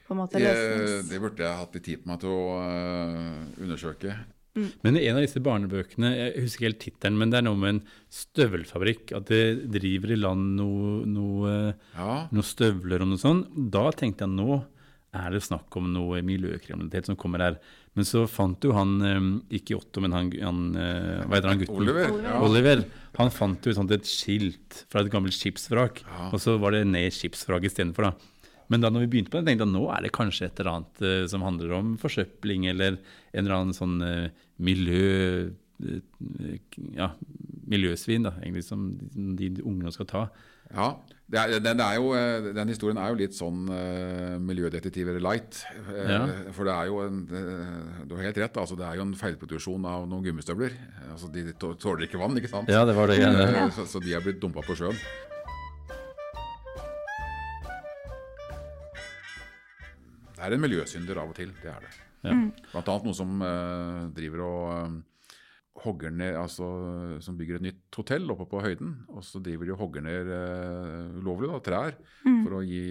på 0.08 0.16
en 0.16 0.22
måte 0.22 0.40
løsnings... 0.40 1.10
det 1.12 1.20
burde 1.20 1.44
jeg 1.44 1.60
hatt 1.60 1.76
litt 1.76 1.88
tid 1.90 2.04
på 2.06 2.14
meg 2.14 2.24
til 2.24 2.32
å 2.32 2.44
uh, 2.64 3.60
undersøke. 3.60 4.16
Men 4.84 4.98
i 4.98 5.06
en 5.08 5.18
av 5.20 5.24
disse 5.26 5.42
barnebøkene, 5.44 6.12
jeg 6.18 6.44
husker 6.44 6.60
ikke 6.64 6.68
helt 6.70 6.82
tittelen, 6.86 7.18
men 7.22 7.30
det 7.34 7.40
er 7.40 7.46
noe 7.48 7.60
med 7.62 7.70
en 7.76 7.82
støvelfabrikk. 8.10 9.14
At 9.18 9.30
det 9.32 9.44
driver 9.74 10.14
i 10.14 10.20
land 10.20 10.56
noe, 10.60 11.02
noe, 11.10 11.54
Ja, 11.98 12.28
noe 12.32 12.46
støvler 12.46 13.04
og 13.06 13.12
noe 13.14 13.22
sånt. 13.22 13.50
Da 13.74 13.88
tenkte 13.96 14.26
jeg 14.28 14.36
nå 14.38 14.64
er 15.18 15.32
det 15.34 15.42
snakk 15.42 15.74
om 15.80 15.88
noe 15.94 16.20
miljøkriminalitet 16.22 17.08
som 17.10 17.16
kommer 17.18 17.42
her. 17.42 17.56
Men 17.98 18.06
så 18.06 18.26
fant 18.30 18.62
jo 18.62 18.74
han, 18.76 18.92
eh, 19.02 19.58
ikke 19.58 19.78
Otto, 19.80 20.02
men 20.04 20.14
han, 20.14 20.28
han 20.44 20.60
eh, 20.78 21.24
hva 21.26 21.40
heter 21.40 21.50
han 21.50 21.62
gutten? 21.64 21.80
Oliver. 21.80 22.12
Oliver. 22.12 22.28
Ja. 22.30 22.42
Oliver. 22.46 22.84
Han 23.18 23.32
fant 23.34 23.66
jo 23.66 23.72
et 23.74 23.80
sånt 23.80 23.94
et 23.96 24.06
skilt 24.06 24.84
fra 24.92 25.02
et 25.02 25.10
gammelt 25.10 25.34
skipsvrak, 25.34 26.04
Ja. 26.06 26.28
og 26.30 26.38
så 26.44 26.60
var 26.62 26.76
det 26.76 26.84
ned 26.86 27.08
i 27.08 27.16
skipsvraket 27.16 27.72
istedenfor. 27.72 28.12
da. 28.12 28.14
Men 28.70 28.82
da 28.84 28.90
når 28.92 29.06
vi 29.06 29.12
begynte 29.16 29.32
på 29.32 29.40
det, 29.40 29.48
tenkte 29.48 29.64
jeg 29.66 29.70
at 29.72 29.76
nå 29.78 29.86
er 29.96 30.02
det 30.08 30.12
kanskje 30.16 30.50
et 30.50 30.60
eller 30.60 30.74
annet 30.74 31.02
eh, 31.08 31.24
som 31.32 31.46
handler 31.46 31.72
om 31.78 31.94
forsøpling, 32.02 32.68
eller 32.74 32.98
en 32.98 33.46
eller 33.46 33.56
annen 33.62 33.78
sånn 33.78 33.98
eh, 34.04 34.28
miljø... 34.60 35.50
eh, 35.84 36.58
ja, 36.98 37.12
miljøsvin, 37.68 38.24
da, 38.26 38.32
egentlig, 38.42 38.64
som 38.66 38.88
de, 39.38 39.50
de 39.60 39.64
unge 39.68 39.92
skal 39.96 40.08
ta. 40.10 40.26
ja. 40.74 40.96
Er, 41.28 41.58
den, 41.60 41.82
er 41.84 41.98
jo, 42.00 42.14
den 42.56 42.70
historien 42.72 42.96
er 43.04 43.10
jo 43.12 43.18
litt 43.20 43.34
sånn 43.36 43.66
uh, 43.68 44.38
miljødetektiver 44.40 45.18
light. 45.20 45.58
Ja. 46.08 46.22
For 46.56 46.64
det 46.64 46.72
er 46.72 46.88
jo 46.88 47.02
en, 47.04 47.18
uh, 47.28 47.98
Du 48.08 48.14
har 48.16 48.30
helt 48.30 48.40
rett, 48.40 48.56
altså 48.62 48.78
det 48.80 48.86
er 48.88 48.96
jo 48.96 49.04
en 49.04 49.12
feilproduksjon 49.20 49.84
av 49.92 50.06
noen 50.08 50.24
gummistøvler. 50.24 50.72
Altså 51.12 51.28
De 51.36 51.44
tå- 51.60 51.74
tåler 51.84 52.06
ikke 52.08 52.22
vann, 52.22 52.40
ikke 52.40 52.54
sant? 52.54 52.72
Ja, 52.72 52.86
det 52.88 52.96
var 52.96 53.12
det. 53.12 53.18
igjen. 53.20 53.36
Ja. 53.44 53.66
Så, 53.76 53.84
så 53.92 54.00
de 54.00 54.16
er 54.16 54.24
blitt 54.24 54.40
dumpa 54.40 54.64
på 54.64 54.78
sjøen. 54.80 54.96
Er 60.48 60.56
en 60.56 60.64
miljøsynder 60.64 61.22
av 61.22 61.34
og 61.34 61.38
til, 61.38 61.54
det 61.62 61.72
er 61.72 61.86
det. 61.86 61.94
Ja. 62.26 62.34
Blant 62.72 62.90
annet 62.92 63.08
noen 63.08 63.18
som 63.18 63.38
uh, 63.44 64.08
driver 64.16 64.44
og 64.48 64.64
uh, 64.74 64.98
hogger 65.84 66.14
ned, 66.14 66.36
altså 66.40 66.68
som 67.24 67.38
bygger 67.38 67.60
et 67.60 67.68
nytt 67.68 68.00
hotell 68.00 68.26
oppe 68.34 68.48
på 68.50 68.64
høyden. 68.66 68.96
Og 69.14 69.26
så 69.26 69.42
driver 69.44 69.68
de 69.68 69.76
og 69.76 69.82
hogger 69.86 70.06
ned 70.08 70.32
uh, 70.34 71.18
ulovlig 71.22 71.52
da, 71.54 71.64
trær 71.68 71.98
for 72.26 72.60
å 72.60 72.64
gi 72.66 72.84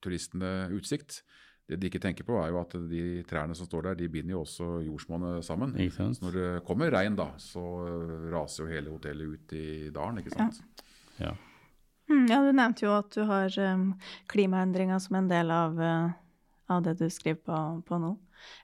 turistene 0.00 0.70
utsikt. 0.76 1.22
Det 1.70 1.78
de 1.78 1.86
ikke 1.86 2.00
tenker 2.02 2.26
på, 2.26 2.34
er 2.42 2.50
jo 2.50 2.58
at 2.58 2.72
de 2.90 3.02
trærne 3.30 3.54
som 3.54 3.68
står 3.68 3.90
der, 3.90 3.98
de 4.00 4.08
binder 4.10 4.34
jo 4.34 4.40
også 4.42 4.80
jordsmonnet 4.82 5.44
sammen. 5.46 5.76
Så 5.94 6.24
når 6.24 6.34
det 6.34 6.48
kommer 6.66 6.90
regn, 6.90 7.14
da, 7.14 7.28
så 7.38 7.62
raser 8.32 8.64
jo 8.64 8.72
hele 8.72 8.90
hotellet 8.90 9.36
ut 9.36 9.54
i 9.54 9.68
dalen, 9.94 10.18
ikke 10.18 10.34
sant. 10.34 10.58
Ja. 11.20 11.28
ja. 11.28 11.36
ja, 12.32 12.40
du 12.42 12.50
nevnte 12.50 12.88
jo 12.88 12.96
at 12.96 13.14
du 13.14 13.22
har 13.28 13.54
um, 13.70 13.92
klimaendringer 14.32 14.98
som 15.04 15.20
en 15.20 15.30
del 15.30 15.54
av, 15.54 15.78
eh, 15.78 16.18
av 16.70 16.84
det 16.86 16.96
du 17.00 17.06
skriver 17.12 17.40
på, 17.44 17.56
på 17.86 17.98
nå. 18.00 18.14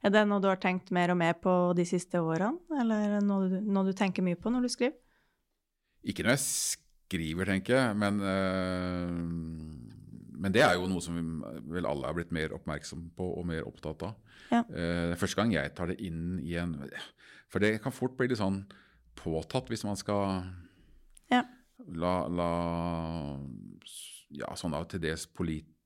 Er 0.07 0.13
det 0.15 0.25
noe 0.29 0.41
du 0.43 0.49
har 0.49 0.61
tenkt 0.61 0.93
mer 0.95 1.13
og 1.13 1.19
mer 1.21 1.37
på 1.41 1.53
de 1.77 1.85
siste 1.89 2.21
årene, 2.23 2.59
eller 2.81 3.19
er 3.19 3.25
noe 3.25 3.51
du, 3.51 3.59
noe 3.61 3.89
du 3.89 3.93
tenker 3.97 4.25
mye 4.25 4.39
på 4.41 4.53
når 4.53 4.67
du 4.67 4.73
skriver? 4.73 4.97
Ikke 6.07 6.25
når 6.25 6.37
jeg 6.37 6.45
skriver, 6.47 7.51
tenker 7.51 7.77
jeg, 7.77 7.99
men, 7.99 8.21
øh, 8.23 9.11
men 10.37 10.55
det 10.55 10.63
er 10.63 10.77
jo 10.79 10.89
noe 10.91 11.03
som 11.03 11.19
vi 11.19 11.25
vel 11.77 11.89
alle 11.89 12.09
er 12.09 12.17
blitt 12.17 12.35
mer 12.35 12.55
oppmerksom 12.57 13.11
på 13.17 13.29
og 13.41 13.47
mer 13.49 13.67
opptatt 13.67 14.07
av. 14.07 14.17
Ja. 14.53 14.63
Uh, 14.71 15.13
første 15.19 15.41
gang 15.41 15.51
jeg 15.57 15.73
tar 15.75 15.91
det 15.91 15.97
inn 16.07 16.37
i 16.39 16.53
en 16.61 16.77
For 17.51 17.59
det 17.59 17.81
kan 17.83 17.95
fort 17.95 18.15
bli 18.15 18.29
litt 18.31 18.39
sånn 18.39 18.61
påtatt 19.19 19.67
hvis 19.73 19.83
man 19.83 19.99
skal 19.99 20.45
Ja. 21.33 21.41
la, 21.99 22.13
la 22.31 22.51
ja, 24.31 24.53
sånne 24.55 24.85
til 24.91 25.03
dels 25.03 25.27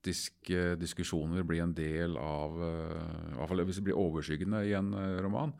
politiske 0.01 0.75
diskusjoner 0.79 1.43
bli 1.43 1.59
en 1.59 1.73
del 1.73 2.17
av 2.17 2.57
eh, 2.57 3.33
I 3.33 3.37
hvert 3.37 3.49
fall 3.49 3.65
hvis 3.65 3.77
det 3.77 3.85
blir 3.85 3.99
overskyggende 3.99 4.63
i 4.65 4.73
en 4.73 4.93
eh, 4.93 5.21
roman. 5.21 5.53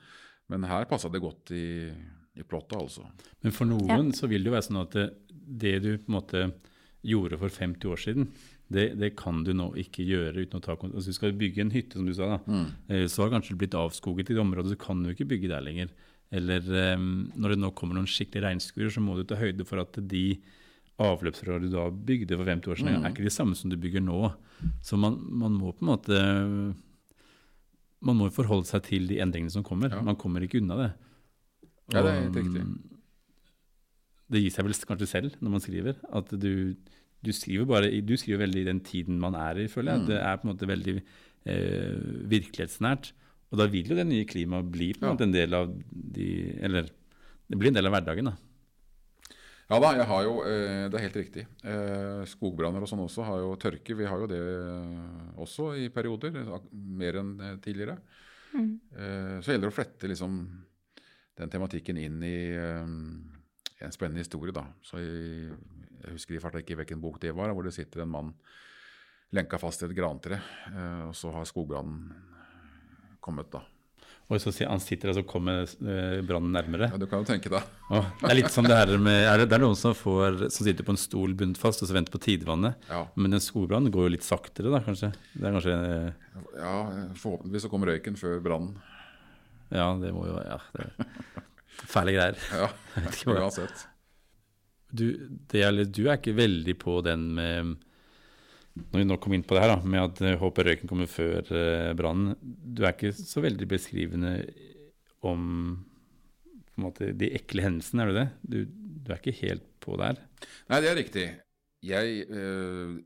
Men 0.50 0.64
her 0.66 0.86
passa 0.86 1.10
det 1.10 1.22
godt 1.22 1.52
i, 1.52 1.92
i 2.36 2.44
plottet, 2.44 2.78
altså. 2.78 3.06
Men 3.42 3.54
for 3.54 3.66
noen 3.66 4.12
så 4.14 4.28
vil 4.28 4.44
det 4.44 4.50
jo 4.50 4.56
være 4.56 4.68
sånn 4.68 4.82
at 4.82 4.96
det, 4.98 5.10
det 5.30 5.76
du 5.84 5.92
på 5.98 6.10
en 6.10 6.18
måte 6.18 6.48
gjorde 7.02 7.38
for 7.40 7.50
50 7.50 7.88
år 7.88 8.02
siden, 8.02 8.28
det, 8.72 8.94
det 9.00 9.16
kan 9.20 9.44
du 9.44 9.54
nå 9.54 9.72
ikke 9.80 10.04
gjøre 10.04 10.44
uten 10.44 10.60
å 10.60 10.64
ta 10.64 10.76
kontakt. 10.76 10.98
Altså, 10.98 11.12
du 11.12 11.18
skal 11.18 11.38
bygge 11.38 11.64
en 11.64 11.74
hytte, 11.74 11.98
som 11.98 12.08
du 12.08 12.14
sa, 12.16 12.38
da. 12.38 12.40
Mm. 12.46 13.08
så 13.12 13.24
har 13.24 13.34
kanskje 13.34 13.58
blitt 13.60 13.76
avskoget 13.76 14.32
i 14.32 14.38
det 14.38 14.44
området, 14.44 14.74
så 14.74 14.80
kan 14.80 15.02
du 15.04 15.12
ikke 15.12 15.28
bygge 15.34 15.52
der 15.52 15.66
lenger. 15.66 15.92
Eller 16.32 16.64
um, 16.96 17.26
når 17.36 17.56
det 17.56 17.60
nå 17.60 17.72
kommer 17.76 17.98
noen 17.98 18.08
skikkelig 18.08 18.46
regnskurer, 18.46 18.94
så 18.94 19.04
må 19.04 19.18
du 19.18 19.26
ta 19.28 19.40
høyde 19.40 19.68
for 19.68 19.84
at 19.84 20.00
de 20.00 20.26
avløpsrørene 21.10 21.68
du 21.70 21.74
da 21.76 21.88
bygde 21.92 22.38
for 22.40 22.50
50 22.50 22.72
år 22.74 22.80
siden, 22.82 23.02
er 23.06 23.14
ikke 23.14 23.26
de 23.28 23.34
samme 23.34 23.58
som 23.58 23.72
du 23.72 23.78
bygger 23.82 24.04
nå. 24.06 24.20
Så 24.86 24.98
man, 25.00 25.18
man 25.42 25.56
må 25.58 25.72
på 25.74 25.82
en 25.86 25.90
måte 25.92 26.18
Man 28.02 28.18
må 28.18 28.30
forholde 28.34 28.66
seg 28.66 28.82
til 28.88 29.08
de 29.10 29.20
endringene 29.22 29.54
som 29.54 29.66
kommer. 29.66 29.92
Ja. 29.94 30.02
Man 30.02 30.18
kommer 30.18 30.42
ikke 30.42 30.58
unna 30.62 30.78
det. 30.80 30.90
Ja, 31.94 32.02
det 32.02 32.10
er 32.12 32.22
helt 32.24 32.40
riktig. 32.40 32.64
mm, 32.66 33.00
Det 34.34 34.42
gir 34.42 34.54
seg 34.56 34.66
vel 34.66 34.78
kanskje 34.90 35.10
selv 35.10 35.36
når 35.40 35.54
man 35.54 35.62
skriver. 35.62 35.98
At 36.10 36.32
du, 36.34 36.74
du 37.22 37.32
skriver 37.36 37.68
bare 37.70 37.92
Du 38.02 38.16
skriver 38.18 38.42
veldig 38.48 38.64
i 38.64 38.70
den 38.72 38.80
tiden 38.86 39.20
man 39.22 39.38
er 39.38 39.62
i, 39.66 39.68
føler 39.70 39.94
jeg. 39.94 40.02
Mm. 40.02 40.08
Det 40.10 40.22
er 40.22 40.40
på 40.40 40.48
en 40.48 40.54
måte 40.54 40.70
veldig 40.72 40.96
eh, 40.98 41.98
virkelighetsnært. 42.32 43.12
Og 43.52 43.60
da 43.60 43.68
vil 43.68 43.92
jo 43.92 43.98
det 44.00 44.08
nye 44.08 44.26
klimaet 44.26 44.72
bli 44.72 44.94
på 44.96 45.04
en 45.06 45.14
måte 45.14 45.28
en 45.28 45.36
del 45.36 45.54
av 45.58 45.70
de 45.92 46.30
Eller 46.64 46.90
det 47.52 47.60
blir 47.60 47.68
en 47.70 47.76
del 47.76 47.90
av 47.90 47.94
hverdagen, 47.98 48.30
da. 48.32 48.38
Ja 49.72 49.78
da, 49.80 49.94
jeg 49.96 50.04
har 50.10 50.24
jo, 50.26 50.32
eh, 50.44 50.86
det 50.92 50.98
er 50.98 51.06
helt 51.06 51.16
riktig. 51.16 51.44
Eh, 51.64 52.24
Skogbranner 52.28 52.84
og 52.84 52.90
sånn 52.92 53.06
også 53.06 53.24
har 53.24 53.38
jo 53.40 53.54
tørke. 53.56 53.96
Vi 53.96 54.08
har 54.10 54.20
jo 54.20 54.28
det 54.28 54.40
eh, 54.42 55.30
også 55.40 55.70
i 55.80 55.86
perioder, 55.96 56.36
mer 56.76 57.20
enn 57.22 57.32
tidligere. 57.64 57.96
Mm. 58.52 58.72
Så 59.40 59.54
gjelder 59.54 59.70
det 59.70 59.72
å 59.72 59.76
flette 59.78 60.10
liksom 60.12 60.42
den 61.40 61.54
tematikken 61.54 62.02
inn 62.02 62.18
i 62.28 62.52
en 62.52 63.94
spennende 63.96 64.26
historie, 64.26 64.52
da. 64.52 64.66
Så 64.84 65.00
jeg, 65.00 65.56
jeg 66.02 66.18
husker 66.18 66.36
i 66.36 66.42
farta 66.44 66.60
ikke 66.60 66.76
hvilken 66.82 67.00
bok 67.00 67.22
det 67.24 67.32
var, 67.38 67.54
hvor 67.56 67.64
det 67.64 67.72
sitter 67.72 68.04
en 68.04 68.12
mann 68.12 68.34
lenka 69.32 69.56
fast 69.56 69.86
i 69.86 69.88
et 69.88 69.96
grantre, 69.96 70.42
og 71.08 71.16
så 71.16 71.32
har 71.32 71.48
skogbrannen 71.48 72.12
kommet, 73.24 73.48
da. 73.56 73.64
Og 74.32 74.40
så 74.40 74.54
han 74.64 74.80
sitter 74.80 75.12
og 75.12 75.18
så 75.18 75.24
kommer 75.28 75.66
eh, 75.68 76.22
brannen 76.24 76.54
nærmere. 76.56 76.88
Ja, 76.94 77.00
Du 77.00 77.04
kan 77.12 77.20
jo 77.20 77.28
tenke 77.28 77.52
deg. 77.52 77.66
Det 77.92 78.30
er 78.30 78.38
litt 78.38 78.54
som 78.54 78.68
det 78.68 78.78
her 78.78 78.94
med 79.02 79.26
er 79.28 79.42
det, 79.42 79.50
det 79.52 79.58
er 79.58 79.64
noen 79.66 79.76
som, 79.76 79.96
får, 79.98 80.46
som 80.56 80.68
sitter 80.68 80.88
på 80.88 80.96
en 80.96 81.02
stol 81.02 81.36
bundet 81.36 81.60
fast 81.60 81.84
og 81.84 81.90
så 81.90 81.98
venter 81.98 82.16
på 82.16 82.22
tidevannet. 82.24 82.88
Ja. 82.88 83.04
Men 83.20 83.36
en 83.36 83.44
skogbrann 83.44 83.92
går 83.92 84.08
jo 84.08 84.14
litt 84.16 84.28
saktere, 84.28 84.72
da, 84.72 84.80
kanskje. 84.86 85.12
Det 85.36 85.52
kanskje 85.58 85.76
eh, 85.76 86.32
ja, 86.62 86.76
forhåpentligvis 87.20 87.68
så 87.68 87.74
kommer 87.74 87.92
røyken 87.92 88.20
før 88.20 88.40
brannen. 88.46 88.80
Ja, 89.72 89.92
det 90.00 90.16
må 90.16 90.26
jo 90.28 90.40
Ja, 90.40 90.60
det 90.76 90.88
er 90.88 91.88
fæle 91.92 92.16
greier. 92.16 92.40
Ja, 92.62 92.72
uansett. 93.36 93.88
Du, 94.92 95.06
det 95.52 95.64
du 95.96 96.04
er 96.10 96.18
ikke 96.18 96.36
veldig 96.36 96.76
på 96.80 96.98
den 97.06 97.30
med 97.36 97.78
Når 98.80 99.02
vi 99.02 99.06
nå 99.08 99.18
kom 99.20 99.36
inn 99.36 99.44
på 99.44 99.58
det 99.58 99.66
her, 99.66 99.74
da, 99.74 99.92
med 99.94 100.04
at 100.06 100.40
håpet 100.40 100.68
røyken 100.68 100.90
kommer 100.90 101.10
før 101.12 101.48
eh, 101.52 101.92
brannen. 101.98 102.38
Du 102.42 102.86
er 102.86 102.94
ikke 102.96 103.12
så 103.16 103.44
veldig 103.44 103.68
beskrivende 103.70 104.36
om 105.28 105.42
måte, 106.82 107.12
de 107.14 107.34
ekle 107.36 107.66
hendelsene, 107.66 108.04
er 108.04 108.10
du 108.12 108.18
det? 108.18 108.28
Du, 108.42 108.60
du 109.06 109.12
er 109.12 109.20
ikke 109.20 109.38
helt 109.44 109.66
på 109.84 109.98
der? 110.00 110.22
Nei, 110.72 110.80
det 110.82 110.92
er 110.92 110.98
riktig. 110.98 111.26
Jeg, 111.82 112.28
øh, 112.30 113.00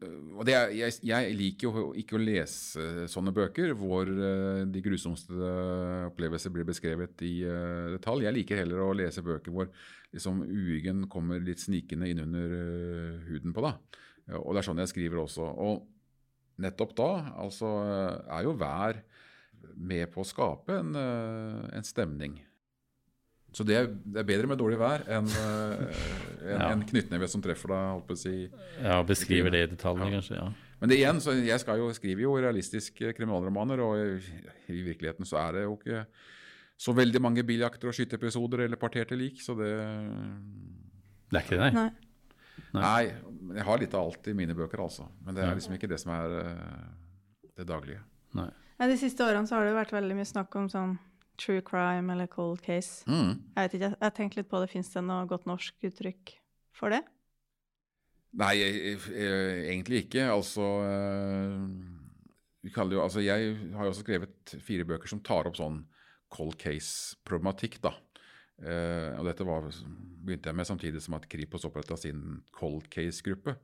er, 0.43 0.71
jeg, 0.75 0.93
jeg 1.07 1.35
liker 1.39 1.69
jo 1.69 1.83
ikke 1.95 2.17
å 2.17 2.19
lese 2.19 3.05
sånne 3.07 3.31
bøker 3.35 3.71
hvor 3.79 4.09
de 4.67 4.81
grusomste 4.83 5.51
opplevelser 6.09 6.51
blir 6.51 6.67
beskrevet 6.67 7.23
i 7.23 7.37
øh, 7.47 7.93
detalj. 7.95 8.25
Jeg 8.27 8.35
liker 8.35 8.59
heller 8.59 8.83
å 8.83 8.89
lese 8.99 9.23
bøker 9.23 9.55
hvor 9.55 9.71
liksom 10.11 10.43
uhyggen 10.43 11.05
kommer 11.11 11.39
litt 11.39 11.63
snikende 11.63 12.11
innunder 12.11 12.57
øh, 12.59 13.23
huden 13.29 13.55
på 13.55 13.63
deg. 13.63 14.01
Ja, 14.27 14.39
Og 14.41 14.53
det 14.55 14.61
er 14.63 14.67
sånn 14.69 14.81
jeg 14.81 14.89
skriver 14.93 15.21
også. 15.25 15.45
Og 15.61 15.85
nettopp 16.61 16.95
da 16.97 17.09
altså, 17.37 17.69
er 18.31 18.43
jo 18.47 18.55
vær 18.57 19.01
med 19.75 20.07
på 20.13 20.21
å 20.23 20.27
skape 20.27 20.79
en, 20.79 20.93
øh, 20.95 21.63
en 21.75 21.83
stemning. 21.85 22.37
Så 23.55 23.63
det 23.63 23.75
er, 23.79 23.85
det 23.87 24.19
er 24.19 24.27
bedre 24.27 24.49
med 24.51 24.59
dårlig 24.59 24.77
vær 24.81 25.03
enn 25.07 25.29
en, 25.31 25.85
Ja. 26.45 26.71
en 26.73 26.83
knyttneve 26.83 27.27
som 27.31 27.41
treffer 27.41 27.71
deg. 27.71 27.83
holdt 27.93 28.07
på 28.09 28.15
å 28.17 28.19
si. 28.19 28.33
Ja, 28.83 28.97
beskriver 29.07 29.51
det 29.53 29.61
i 29.63 29.69
detalj, 29.75 30.01
kanskje? 30.11 30.35
ja. 30.35 30.49
Men 30.81 30.89
det 30.91 30.97
igjen, 30.99 31.21
så 31.23 31.31
jeg 31.39 31.59
skal 31.63 31.79
jo, 31.79 31.87
skriver 31.95 32.25
jo 32.25 32.33
realistiske 32.35 33.13
kriminalromaner, 33.15 33.79
og 33.79 33.95
i, 33.95 34.41
i 34.75 34.81
virkeligheten 34.83 35.25
så 35.25 35.39
er 35.39 35.53
det 35.55 35.63
jo 35.63 35.77
ikke 35.79 36.01
så 36.77 36.91
veldig 36.93 37.21
mange 37.23 37.43
biljakter 37.47 37.87
og 37.87 37.95
skyteepisoder 37.95 38.65
eller 38.65 38.75
parterte 38.77 39.15
lik, 39.15 39.39
så 39.41 39.55
det 39.55 39.71
Det 41.31 41.39
er 41.39 41.45
ikke 41.45 41.55
det, 41.55 41.61
nei? 41.63 41.71
Nei. 41.71 41.89
Nei, 42.81 43.55
jeg 43.55 43.65
har 43.67 43.81
litt 43.81 43.95
av 43.97 44.09
alt 44.09 44.29
i 44.31 44.35
mine 44.37 44.55
bøker, 44.57 44.83
altså. 44.83 45.07
Men 45.25 45.37
det 45.37 45.43
er 45.45 45.57
liksom 45.57 45.75
ikke 45.77 45.89
det 45.91 45.99
som 46.01 46.13
er 46.15 46.37
eh, 46.41 46.85
det 47.55 47.67
daglige. 47.69 48.03
nei. 48.37 48.49
Ja, 48.75 48.87
de 48.91 48.97
siste 48.99 49.23
årene 49.23 49.47
så 49.47 49.55
har 49.55 49.63
det 49.63 49.71
jo 49.71 49.79
vært 49.79 49.93
veldig 49.95 50.15
mye 50.17 50.27
snakk 50.27 50.55
om 50.59 50.65
sånn 50.71 50.97
true 51.39 51.63
crime 51.63 52.11
eller 52.11 52.27
cold 52.31 52.61
case. 52.63 53.03
Mm. 53.07 53.37
Jeg 53.55 53.67
vet 53.67 53.75
ikke, 53.77 53.91
jeg 53.93 54.03
har 54.03 54.15
tenkt 54.15 54.39
litt 54.39 54.49
på 54.51 54.61
det. 54.63 54.71
Fins 54.71 54.91
det 54.91 55.03
noe 55.05 55.27
godt 55.29 55.47
norsk 55.47 55.87
uttrykk 55.89 56.35
for 56.75 56.95
det? 56.95 57.01
Nei, 58.35 58.51
jeg, 58.59 58.97
jeg, 59.15 59.59
egentlig 59.71 60.05
ikke. 60.05 60.27
Altså 60.33 60.65
eh, 60.83 61.59
vi 62.65 62.73
jo, 62.73 63.01
altså 63.03 63.23
Jeg 63.23 63.55
har 63.75 63.87
jo 63.87 63.93
også 63.93 64.03
skrevet 64.03 64.55
fire 64.65 64.87
bøker 64.87 65.11
som 65.11 65.23
tar 65.23 65.47
opp 65.47 65.59
sånn 65.59 65.83
cold 66.33 66.57
case-problematikk. 66.59 67.79
da. 67.83 67.93
Eh, 68.63 69.11
og 69.19 69.25
Dette 69.27 69.45
var, 69.47 69.67
begynte 70.25 70.51
jeg 70.51 70.57
med 70.57 70.67
samtidig 70.67 71.01
som 71.03 71.17
at 71.17 71.27
Kripos 71.31 71.67
oppretta 71.67 71.97
sin 71.99 72.39
cold 72.55 72.87
case-gruppe. 72.93 73.57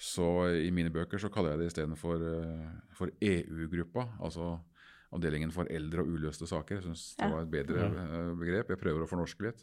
Så 0.00 0.26
i 0.58 0.72
mine 0.74 0.92
bøker 0.92 1.20
så 1.22 1.30
kaller 1.32 1.54
jeg 1.54 1.62
det 1.62 1.66
istedenfor 1.70 2.22
uh, 2.22 2.70
for 2.96 3.12
EU-gruppa. 3.22 4.08
Altså 4.26 4.56
avdelingen 5.14 5.52
for 5.54 5.70
eldre 5.70 6.02
og 6.02 6.16
uløste 6.16 6.48
saker. 6.50 6.80
Jeg 6.80 6.86
syns 6.88 7.04
det 7.20 7.28
var 7.30 7.44
et 7.44 7.52
bedre 7.52 7.86
uh, 7.94 8.32
begrep. 8.40 8.72
Jeg 8.74 8.80
prøver 8.80 9.04
å 9.04 9.10
fornorske 9.10 9.46
litt. 9.46 9.62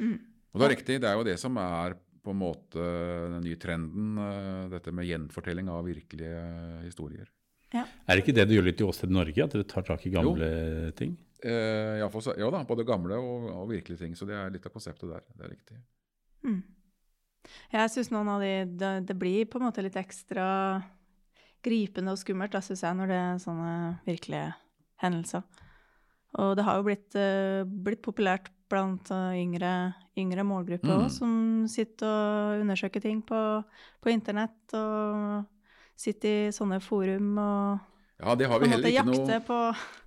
Mm. 0.00 0.16
Og 0.52 0.60
det 0.60 0.66
er 0.66 0.74
riktig, 0.74 0.96
det 1.04 1.10
er 1.10 1.20
jo 1.20 1.28
det 1.28 1.36
som 1.40 1.60
er 1.60 1.98
på 2.22 2.32
en 2.32 2.38
måte 2.38 2.88
den 3.34 3.44
nye 3.44 3.60
trenden, 3.60 4.16
uh, 4.16 4.72
dette 4.72 4.94
med 4.94 5.10
gjenfortelling 5.10 5.68
av 5.72 5.84
virkelige 5.86 6.42
historier. 6.86 7.28
Er 7.72 7.84
det 8.16 8.22
ikke 8.22 8.34
det 8.36 8.48
du 8.48 8.56
gjør 8.56 8.66
litt 8.68 8.80
i 8.82 8.86
Åsted 8.88 9.12
Norge, 9.12 9.44
at 9.44 9.54
dere 9.54 9.68
tar 9.68 9.84
tak 9.86 10.02
i 10.08 10.12
gamle 10.12 10.48
ting? 10.96 11.14
Eh, 11.44 11.98
ja, 11.98 12.08
for, 12.12 12.22
ja 12.38 12.50
da, 12.54 12.62
både 12.68 12.86
gamle 12.86 13.18
og, 13.18 13.48
og 13.50 13.70
virkelige 13.72 14.04
ting. 14.04 14.14
Så 14.18 14.28
det 14.28 14.36
er 14.38 14.52
litt 14.54 14.66
av 14.68 14.74
konseptet 14.74 15.10
der. 15.10 15.24
Det 15.34 15.46
er 15.46 15.52
riktig. 15.54 15.78
Mm. 16.46 16.62
Jeg 17.72 17.90
syns 17.90 18.12
noen 18.14 18.30
av 18.30 18.42
de 18.44 18.52
det, 18.78 18.92
det 19.08 19.16
blir 19.18 19.48
på 19.50 19.58
en 19.58 19.66
måte 19.66 19.82
litt 19.82 19.98
ekstra 19.98 20.46
gripende 21.62 22.14
og 22.14 22.18
skummelt, 22.18 22.54
da, 22.54 22.62
syns 22.62 22.82
jeg, 22.82 22.98
når 22.98 23.10
det 23.10 23.18
er 23.18 23.42
sånne 23.42 23.74
virkelige 24.06 24.48
hendelser. 25.02 25.42
Og 26.42 26.54
det 26.56 26.64
har 26.64 26.78
jo 26.78 26.86
blitt, 26.86 27.14
uh, 27.18 27.62
blitt 27.66 28.02
populært 28.02 28.48
blant 28.72 29.10
eh, 29.12 29.34
yngre, 29.36 29.92
yngre 30.16 30.44
målgrupper 30.48 30.94
òg, 30.94 31.02
Mm. 31.04 31.10
som 31.12 31.32
sitter 31.68 32.08
og 32.08 32.62
undersøker 32.62 33.02
ting 33.04 33.18
på, 33.20 33.36
på 34.00 34.08
internett 34.08 34.72
og 34.78 35.44
sitter 35.94 36.48
i 36.48 36.54
sånne 36.56 36.78
forum 36.80 37.36
og 37.36 37.91
Ja, 38.22 38.36
det 38.38 38.46
har 38.46 38.60
vi 38.62 38.68
heller 38.70 38.92
ikke 38.92 39.02
noe 39.08 39.38
på 39.42 39.58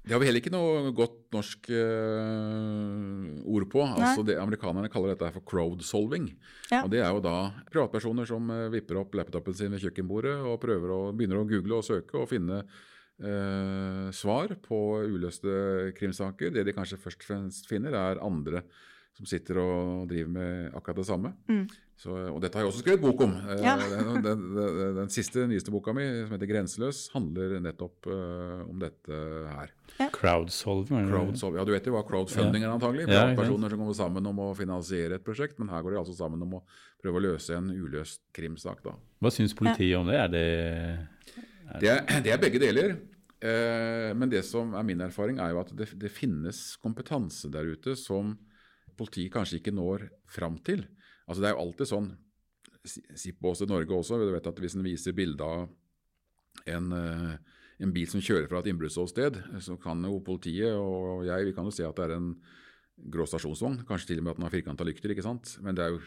Det 0.05 0.13
har 0.13 0.21
vi 0.21 0.27
heller 0.29 0.39
ikke 0.39 0.53
noe 0.53 0.93
godt 0.95 1.17
norsk 1.35 1.67
uh, 1.67 3.27
ord 3.43 3.67
på. 3.73 3.83
Altså 3.83 4.23
det, 4.27 4.37
amerikanerne 4.39 4.91
kaller 4.93 5.11
dette 5.11 5.31
for 5.35 5.43
crowdsolving. 5.51 6.29
Ja. 6.71 6.85
Og 6.85 6.91
Det 6.93 7.01
er 7.03 7.11
jo 7.11 7.23
da 7.25 7.35
privatpersoner 7.71 8.29
som 8.29 8.47
eh, 8.53 8.69
vipper 8.73 9.01
opp 9.01 9.17
laptopen 9.17 9.57
sin 9.57 9.75
ved 9.75 9.83
kjøkkenbordet 9.83 10.37
og 10.47 10.61
prøver 10.63 10.93
å 10.95 10.99
begynner 11.11 11.41
å 11.41 11.47
google 11.49 11.81
og 11.81 11.87
søke 11.87 12.21
og 12.21 12.29
finne 12.31 12.61
uh, 12.63 14.07
svar 14.15 14.55
på 14.63 14.81
uløste 15.03 15.91
krimsaker. 15.99 16.55
Det 16.55 16.63
de 16.69 16.75
kanskje 16.77 17.01
først 17.01 17.25
og 17.25 17.29
fremst 17.33 17.67
finner, 17.71 17.97
er 17.99 18.23
andre 18.23 18.63
som 19.15 19.27
sitter 19.27 19.59
og 19.59 20.07
driver 20.11 20.31
med 20.37 20.71
akkurat 20.75 21.01
det 21.01 21.07
samme. 21.07 21.35
Mm. 21.51 21.67
Så, 21.95 22.11
og 22.11 22.41
dette 22.43 22.57
har 22.57 22.65
jeg 22.65 22.71
også 22.73 22.81
skrevet 22.83 22.99
bok 23.05 23.21
om. 23.23 23.33
Eh, 23.53 23.61
Ja. 23.63 23.75
Den, 23.79 24.17
den, 24.25 24.41
den, 24.55 24.95
den 24.97 25.11
siste, 25.13 25.45
nyeste 25.47 25.71
boka 25.71 25.93
mi, 25.95 26.03
som 26.25 26.33
heter 26.35 26.49
'Grenseløs', 26.49 27.05
handler 27.13 27.55
nettopp 27.63 28.09
uh, 28.11 28.65
om 28.67 28.81
dette 28.81 29.19
her. 29.47 29.71
Crowdsolving? 30.11 31.07
Crowdsolving. 31.07 31.59
Ja, 31.61 31.63
Du 31.63 31.71
vet 31.71 31.87
jo 31.87 31.93
hva 31.95 32.03
crowdfunding 32.03 32.65
er 32.65 32.73
antagelig. 32.73 33.07
Ja. 33.07 33.29
Personer 33.37 33.71
som 33.71 33.79
kommer 33.79 33.95
sammen 33.95 34.27
om 34.27 34.41
å 34.43 34.49
finansiere 34.57 35.15
et 35.15 35.23
prosjekt, 35.23 35.55
men 35.57 35.71
her 35.71 35.81
går 35.85 35.95
de 35.95 36.01
altså 36.03 36.17
sammen 36.17 36.43
om 36.43 36.57
å 36.59 36.63
prøve 37.01 37.21
å 37.21 37.25
løse 37.29 37.55
en 37.55 37.71
uløst 37.71 38.21
krimsak. 38.35 38.83
da. 38.83 38.97
Hva 39.23 39.31
syns 39.31 39.55
politiet 39.55 39.95
om 39.97 40.07
det? 40.11 40.19
Er 40.19 40.27
det 40.27 40.45
Det 41.79 41.89
er, 41.89 42.21
det 42.21 42.31
er 42.33 42.37
begge 42.43 42.59
deler. 42.59 42.97
Uh, 43.39 44.11
men 44.19 44.29
det 44.29 44.43
som 44.43 44.73
er 44.75 44.83
min 44.83 44.99
erfaring, 45.01 45.39
er 45.39 45.51
jo 45.55 45.59
at 45.63 45.71
det, 45.75 45.93
det 45.95 46.11
finnes 46.11 46.75
kompetanse 46.83 47.49
der 47.51 47.71
ute 47.71 47.95
som 47.95 48.35
politiet 48.97 49.31
kanskje 49.31 49.59
ikke 49.61 49.73
når 49.75 50.09
fram 50.27 50.57
til. 50.59 50.85
Altså 51.27 51.41
Det 51.41 51.49
er 51.49 51.55
jo 51.55 51.63
alltid 51.65 51.87
sånn 51.89 52.09
si- 52.85 53.31
på 53.33 53.51
oss 53.51 53.61
i 53.61 53.65
Norge 53.65 53.89
også. 53.89 54.19
Du 54.21 54.31
vet 54.31 54.47
at 54.47 54.55
Hvis 54.61 54.75
en 54.75 54.83
viser 54.83 55.13
bilde 55.17 55.41
av 55.41 55.69
en, 56.67 56.91
eh, 56.93 57.37
en 57.81 57.91
bil 57.91 58.07
som 58.07 58.21
kjører 58.21 58.47
fra 58.47 58.59
et 58.59 58.67
innbruddsåsted, 58.71 59.59
så 59.59 59.79
kan 59.81 60.01
jo 60.03 60.19
politiet 60.21 60.71
og 60.77 61.25
jeg 61.25 61.45
vi 61.45 61.53
kan 61.53 61.65
jo 61.65 61.71
se 61.71 61.83
at 61.83 61.95
det 61.95 62.05
er 62.11 62.15
en 62.15 62.35
grå 63.09 63.25
stasjonsvogn. 63.27 63.83
Kanskje 63.85 64.07
til 64.13 64.19
og 64.19 64.23
med 64.23 64.31
at 64.31 64.37
den 64.37 64.45
har 64.47 64.53
firkanta 64.55 64.85
lykter. 64.85 65.09
ikke 65.11 65.23
sant? 65.23 65.57
Men 65.61 65.75
det 65.75 65.83
er 65.85 65.89
jo 65.97 66.01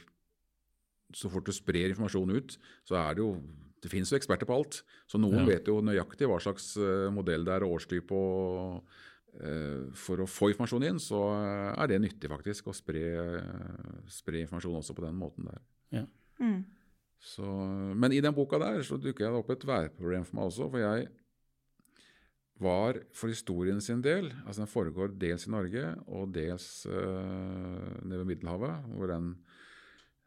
så 1.12 1.30
fort 1.30 1.44
du 1.44 1.52
sprer 1.52 1.88
informasjon 1.90 2.30
ut, 2.36 2.56
så 2.86 2.96
er 2.96 3.14
det 3.14 3.22
jo 3.24 3.42
Det 3.80 3.92
finnes 3.92 4.10
jo 4.10 4.18
eksperter 4.18 4.42
på 4.44 4.56
alt. 4.56 4.82
Så 5.06 5.20
noen 5.20 5.46
Ja. 5.46 5.54
vet 5.54 5.66
jo 5.66 5.80
nøyaktig 5.80 6.26
hva 6.26 6.40
slags 6.42 6.76
eh, 6.76 7.12
modell 7.14 7.44
det 7.44 7.54
er 7.54 7.62
og 7.62 7.78
på 8.08 8.10
og 8.10 8.82
For 9.94 10.18
å 10.18 10.26
få 10.26 10.48
informasjon 10.50 10.86
inn, 10.88 10.96
så 10.98 11.20
er 11.70 11.90
det 11.92 12.00
nyttig 12.02 12.30
faktisk 12.32 12.72
å 12.72 12.74
spre, 12.74 13.04
spre 14.10 14.40
informasjon 14.42 14.80
også 14.80 14.96
på 14.96 15.04
den 15.04 15.14
måten 15.20 15.46
der. 15.46 15.60
mm. 16.42 16.58
Så, 17.18 17.46
men 17.98 18.14
i 18.14 18.20
den 18.22 18.34
boka 18.34 18.60
der 18.62 18.82
så 18.86 18.98
dukker 18.98 19.26
det 19.26 19.40
opp 19.40 19.50
et 19.50 19.66
værproblem 19.66 20.26
for 20.26 20.38
meg 20.38 20.50
også. 20.50 20.68
For 20.70 20.82
jeg 20.82 21.08
var 22.62 22.98
for 23.14 23.30
historien 23.30 23.80
sin 23.82 24.00
del 24.02 24.32
Altså 24.44 24.64
den 24.64 24.70
foregår 24.70 25.12
dels 25.18 25.46
i 25.46 25.52
Norge 25.54 25.84
og 26.06 26.32
dels 26.34 26.86
øh, 26.90 28.02
nede 28.02 28.18
ved 28.18 28.28
Middelhavet, 28.32 28.88
hvor 28.94 29.10
den 29.12 29.32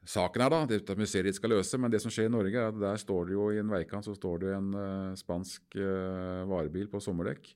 saken 0.08 0.42
er, 0.42 0.50
da. 0.50 0.62
Det 0.66 0.90
er 0.90 1.00
museet 1.00 1.36
skal 1.36 1.54
løse. 1.54 1.78
Men 1.78 1.92
det 1.94 2.02
som 2.02 2.12
skjer 2.12 2.30
i 2.30 2.34
Norge, 2.34 2.58
er 2.58 2.72
at 2.72 2.80
der 2.80 3.00
står 3.00 3.28
det 3.30 3.36
jo 3.36 3.50
i 3.52 3.60
en 3.62 3.72
veikant 3.72 4.08
så 4.08 4.16
står 4.18 4.44
det 4.44 4.54
en 4.56 4.72
øh, 4.74 5.18
spansk 5.20 5.76
øh, 5.76 6.50
varebil 6.50 6.90
på 6.92 7.00
sommerdekk. 7.00 7.54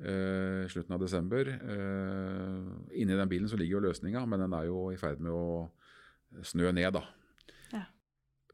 Eh, 0.00 0.64
I 0.64 0.70
slutten 0.72 0.94
av 0.96 1.02
desember. 1.02 1.50
Uh, 1.62 2.72
inni 2.94 3.16
den 3.18 3.30
bilen 3.30 3.50
så 3.50 3.58
ligger 3.58 3.78
jo 3.78 3.86
løsninga, 3.88 4.24
men 4.26 4.44
den 4.44 4.56
er 4.56 4.68
jo 4.68 4.88
i 4.92 4.98
ferd 5.00 5.22
med 5.24 5.34
å 5.34 5.68
snø 6.44 6.72
ned, 6.74 6.92
da. 6.96 7.04
Ja. 7.72 7.84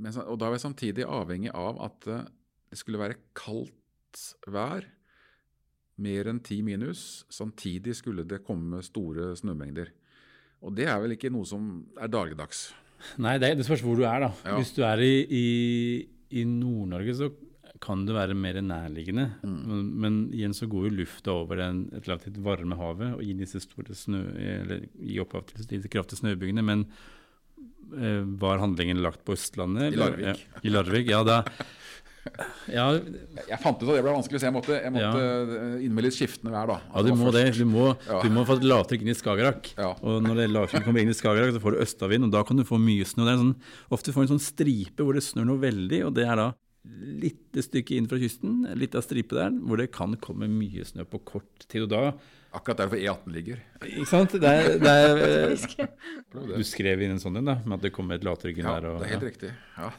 Men, 0.01 0.19
og 0.25 0.39
da 0.41 0.49
var 0.49 0.59
jeg 0.59 0.67
samtidig 0.67 1.07
avhengig 1.09 1.53
av 1.55 1.81
at 1.85 2.11
eh, 2.11 2.29
det 2.71 2.81
skulle 2.81 3.03
være 3.03 3.21
kaldt 3.37 4.23
vær, 4.51 4.87
mer 6.03 6.31
enn 6.31 6.41
ti 6.43 6.59
minus. 6.67 7.25
Samtidig 7.31 7.95
skulle 8.01 8.25
det 8.27 8.43
komme 8.47 8.83
store 8.83 9.33
snømengder. 9.39 9.93
Og 10.65 10.75
det 10.75 10.89
er 10.91 10.99
vel 11.03 11.15
ikke 11.15 11.31
noe 11.31 11.47
som 11.47 11.85
er 12.01 12.11
dagligdags. 12.11 12.73
Nei, 13.23 13.37
det, 13.39 13.53
det 13.59 13.67
spørs 13.67 13.83
hvor 13.85 13.99
du 13.99 14.07
er, 14.09 14.25
da. 14.25 14.31
Ja. 14.47 14.57
Hvis 14.59 14.73
du 14.75 14.83
er 14.87 15.03
i, 15.05 15.15
i, 15.29 15.45
i 16.41 16.45
Nord-Norge, 16.49 17.15
så 17.19 17.29
kan 17.85 18.05
det 18.09 18.17
være 18.17 18.37
mer 18.39 18.59
nærliggende. 18.65 19.27
Mm. 19.45 19.59
Men, 19.69 19.83
men 20.01 20.19
igjen 20.35 20.57
så 20.57 20.69
går 20.71 20.89
jo 20.89 20.95
lufta 21.03 21.35
over 21.37 21.61
en, 21.67 21.85
et 21.97 22.09
relativt 22.09 22.41
varme 22.45 22.79
havet 22.81 23.13
og 23.19 23.23
gir 23.27 23.37
disse 23.41 23.61
store 23.67 23.97
snø... 23.99 24.25
Eller 24.41 24.87
gir 24.97 25.25
opphav 25.27 25.45
til 25.51 25.69
disse 25.69 25.91
kraftige 25.93 26.23
snøbygene. 26.23 26.65
Men 26.65 26.87
eh, 28.01 28.23
var 28.41 28.63
handlingen 28.65 29.03
lagt 29.05 29.25
på 29.27 29.37
Østlandet? 29.37 29.91
I 29.91 29.95
eller? 29.95 30.17
Larvik. 30.17 30.45
Ja, 30.45 30.63
I 30.65 30.75
Larvik, 30.75 31.11
ja 31.13 31.25
da. 31.27 31.43
Ja, 32.73 32.87
Jeg 32.97 33.59
fant 33.61 33.83
ut 33.83 33.89
at 33.89 33.99
det 33.99 34.03
ble 34.05 34.15
vanskelig, 34.15 34.39
så 34.41 34.47
jeg 34.49 34.55
måtte, 34.55 34.77
jeg 34.81 34.93
måtte 34.95 35.21
ja. 35.21 35.67
innmelde 35.85 36.09
litt 36.09 36.17
skiftende 36.17 36.55
vær. 36.55 36.71
da. 36.73 36.79
ja 36.95 37.03
du 37.05 37.11
må 37.21 37.33
det. 37.35 37.43
Du 37.59 37.67
må, 37.69 37.91
Ja. 38.09 38.23
du 38.25 38.33
må 38.33 38.47
få 38.49 38.57
et 38.57 38.65
lavtrykk 38.65 39.05
inn 39.05 39.13
i 39.13 39.17
Skagerrak. 39.19 39.69
Ja. 39.77 39.91
Og 40.01 40.25
når 40.25 40.41
det 40.41 40.47
lavtrykket 40.55 40.89
kommer 40.89 41.05
inn 41.05 41.13
i 41.13 41.17
Skagerrak, 41.19 41.53
så 41.53 41.61
får 41.61 41.77
du 41.77 41.83
østavind, 41.85 42.25
og 42.25 42.33
da 42.33 42.41
kan 42.49 42.57
du 42.57 42.65
få 42.65 42.81
mye 42.81 43.05
snø. 43.05 43.27
Det 43.29 43.35
er 43.35 43.43
sånn, 43.43 43.55
ofte 43.93 44.15
får 44.15 44.25
du 44.25 44.27
en 44.27 44.33
sånn 44.39 44.47
stripe 44.47 45.05
hvor 45.05 45.19
det 45.19 45.25
snør 45.27 45.51
noe 45.53 45.61
veldig, 45.67 46.01
og 46.09 46.15
det 46.17 46.25
er 46.25 46.41
da 46.41 46.49
litt 46.85 47.57
stykke 47.65 47.97
inn 47.97 48.07
fra 48.11 48.19
kysten, 48.21 48.63
litt 48.77 48.95
av 48.99 49.05
stripe 49.07 49.37
der, 49.39 49.51
hvor 49.65 49.81
det 49.81 49.91
kan 49.95 50.17
komme 50.21 50.49
mye 50.53 50.85
snø 50.85 51.07
på 51.09 51.21
kort 51.25 51.67
tid. 51.69 51.87
Og 51.87 51.93
da 51.95 52.03
Akkurat 52.55 52.79
der 52.85 52.87
hvor 52.93 53.01
E18 53.01 53.33
ligger. 53.35 53.63
Ikke 53.83 54.07
sant? 54.07 54.31
Det 54.39 54.47
er, 54.47 54.77
det 54.79 54.91
er, 54.95 55.55
du 56.61 56.63
skrev 56.63 57.01
inn 57.03 57.17
en 57.17 57.23
sånn 57.23 57.41
en, 57.41 57.49
da, 57.51 57.57
med 57.65 57.81
at 57.81 57.87
det 57.89 57.91
kommer 57.97 58.15
et 58.15 58.23
lavtrykk 58.27 58.61
inn 58.61 58.69
Ja, 58.69 58.77
der. 58.79 58.93
Og, 58.93 59.01
det 59.03 59.09
er 59.09 59.15
helt 59.17 59.31
riktig. 59.31 59.55
Ja. 59.79 59.91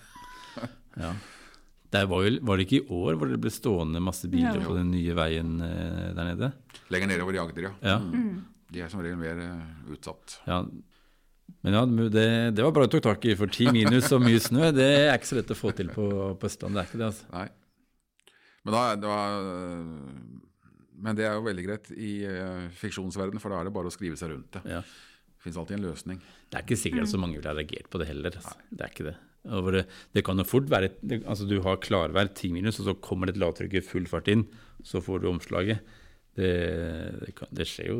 Ja. 0.96 1.10
Der 1.92 2.06
var, 2.08 2.22
jo, 2.24 2.38
var 2.48 2.56
det 2.56 2.64
ikke 2.70 2.78
i 2.80 2.86
år 2.96 3.18
hvor 3.20 3.28
det 3.28 3.38
ble 3.44 3.52
stående 3.52 4.00
masse 4.00 4.30
biler 4.32 4.56
Ja. 4.56 4.64
på 4.64 4.78
den 4.78 4.88
nye 4.94 5.12
veien 5.18 5.58
eh, 5.66 6.14
der 6.16 6.30
nede? 6.30 6.48
Lenger 6.96 7.12
nedover 7.12 7.36
i 7.36 7.42
Agder, 7.44 7.66
ja. 7.68 7.72
Ja. 7.84 7.98
Mm. 8.00 8.46
De 8.72 8.80
er 8.86 8.88
som 8.94 9.04
regel 9.04 9.20
mer 9.20 9.42
eh, 9.44 9.92
utsatt. 9.92 10.38
ja. 10.48 10.62
Men 11.66 11.78
ja, 11.78 11.84
det, 11.86 12.26
det 12.58 12.64
var 12.66 12.74
bra 12.74 12.86
du 12.86 12.94
tok 12.94 13.04
tak 13.06 13.26
i, 13.26 13.36
for 13.38 13.50
ti 13.50 13.66
minus 13.74 14.12
og 14.14 14.22
mye 14.22 14.42
snø, 14.42 14.70
det 14.76 14.86
er 14.86 15.16
ikke 15.16 15.32
så 15.32 15.38
lett 15.40 15.54
å 15.54 15.58
få 15.58 15.72
til 15.78 15.90
på, 15.94 16.08
på 16.38 16.50
Østlandet. 16.50 16.78
Det 16.78 16.84
er 16.84 16.90
ikke 16.92 17.02
det, 17.02 17.08
altså. 17.10 17.30
Nei. 17.34 17.48
Men, 18.66 18.74
da, 18.74 18.84
det 18.98 19.10
var, 19.10 19.36
øh, 19.46 20.54
men 21.06 21.18
det 21.18 21.26
er 21.28 21.36
jo 21.38 21.46
veldig 21.46 21.66
greit 21.68 21.92
i 21.94 22.14
uh, 22.26 22.66
fiksjonsverdenen, 22.80 23.42
for 23.42 23.54
da 23.54 23.62
er 23.62 23.70
det 23.70 23.76
bare 23.76 23.92
å 23.92 23.94
skrive 23.94 24.18
seg 24.20 24.34
rundt 24.34 24.58
det. 24.58 24.64
Ja. 24.76 24.82
Det 24.82 25.46
fins 25.46 25.58
alltid 25.62 25.78
en 25.78 25.86
løsning. 25.86 26.22
Det 26.50 26.58
er 26.58 26.66
ikke 26.66 26.80
sikkert 26.82 27.12
så 27.12 27.22
mange 27.22 27.38
ville 27.38 27.52
ha 27.52 27.58
reagert 27.58 27.90
på 27.94 28.02
det 28.02 28.10
heller. 28.10 28.38
Altså. 28.42 28.56
Det 28.72 28.86
er 28.86 28.94
ikke 28.94 29.08
det. 29.12 29.16
Det, 29.46 29.84
det 30.18 30.24
kan 30.26 30.42
jo 30.42 30.48
fort 30.50 30.72
være 30.72 30.90
det, 31.06 31.20
altså 31.30 31.46
Du 31.46 31.60
har 31.62 31.78
klarvær 31.78 32.32
ti 32.34 32.50
minus, 32.54 32.80
og 32.82 32.90
så 32.90 32.96
kommer 32.98 33.30
det 33.30 33.36
et 33.36 33.44
lavtrykk 33.44 33.78
i 33.78 33.84
full 33.86 34.08
fart 34.10 34.32
inn. 34.34 34.48
Så 34.86 35.04
får 35.06 35.22
du 35.22 35.30
omslaget. 35.30 35.86
Det, 36.36 36.50
det, 37.22 37.36
kan, 37.38 37.52
det 37.54 37.70
skjer 37.70 37.92
jo, 37.92 38.00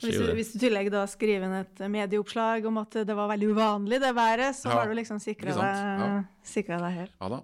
Hvis 0.00 0.16
du, 0.16 0.30
hvis 0.32 0.52
du 0.52 0.58
i 0.58 0.62
tillegg 0.62 0.90
da 0.92 1.04
skriver 1.10 1.44
inn 1.44 1.56
et 1.58 1.82
medieoppslag 1.92 2.64
om 2.66 2.78
at 2.80 2.96
det 3.04 3.16
var 3.16 3.28
veldig 3.28 3.50
uvanlig, 3.52 4.00
det 4.00 4.14
været, 4.16 4.56
så 4.56 4.70
Ja, 4.70 4.78
har 4.80 4.88
du 4.88 4.94
liksom 4.96 5.20
sikra 5.20 5.52
deg, 5.52 5.60
Ja. 5.60 6.22
deg 6.80 6.92
helt. 6.98 7.12
Ja 7.20 7.28
da. 7.28 7.40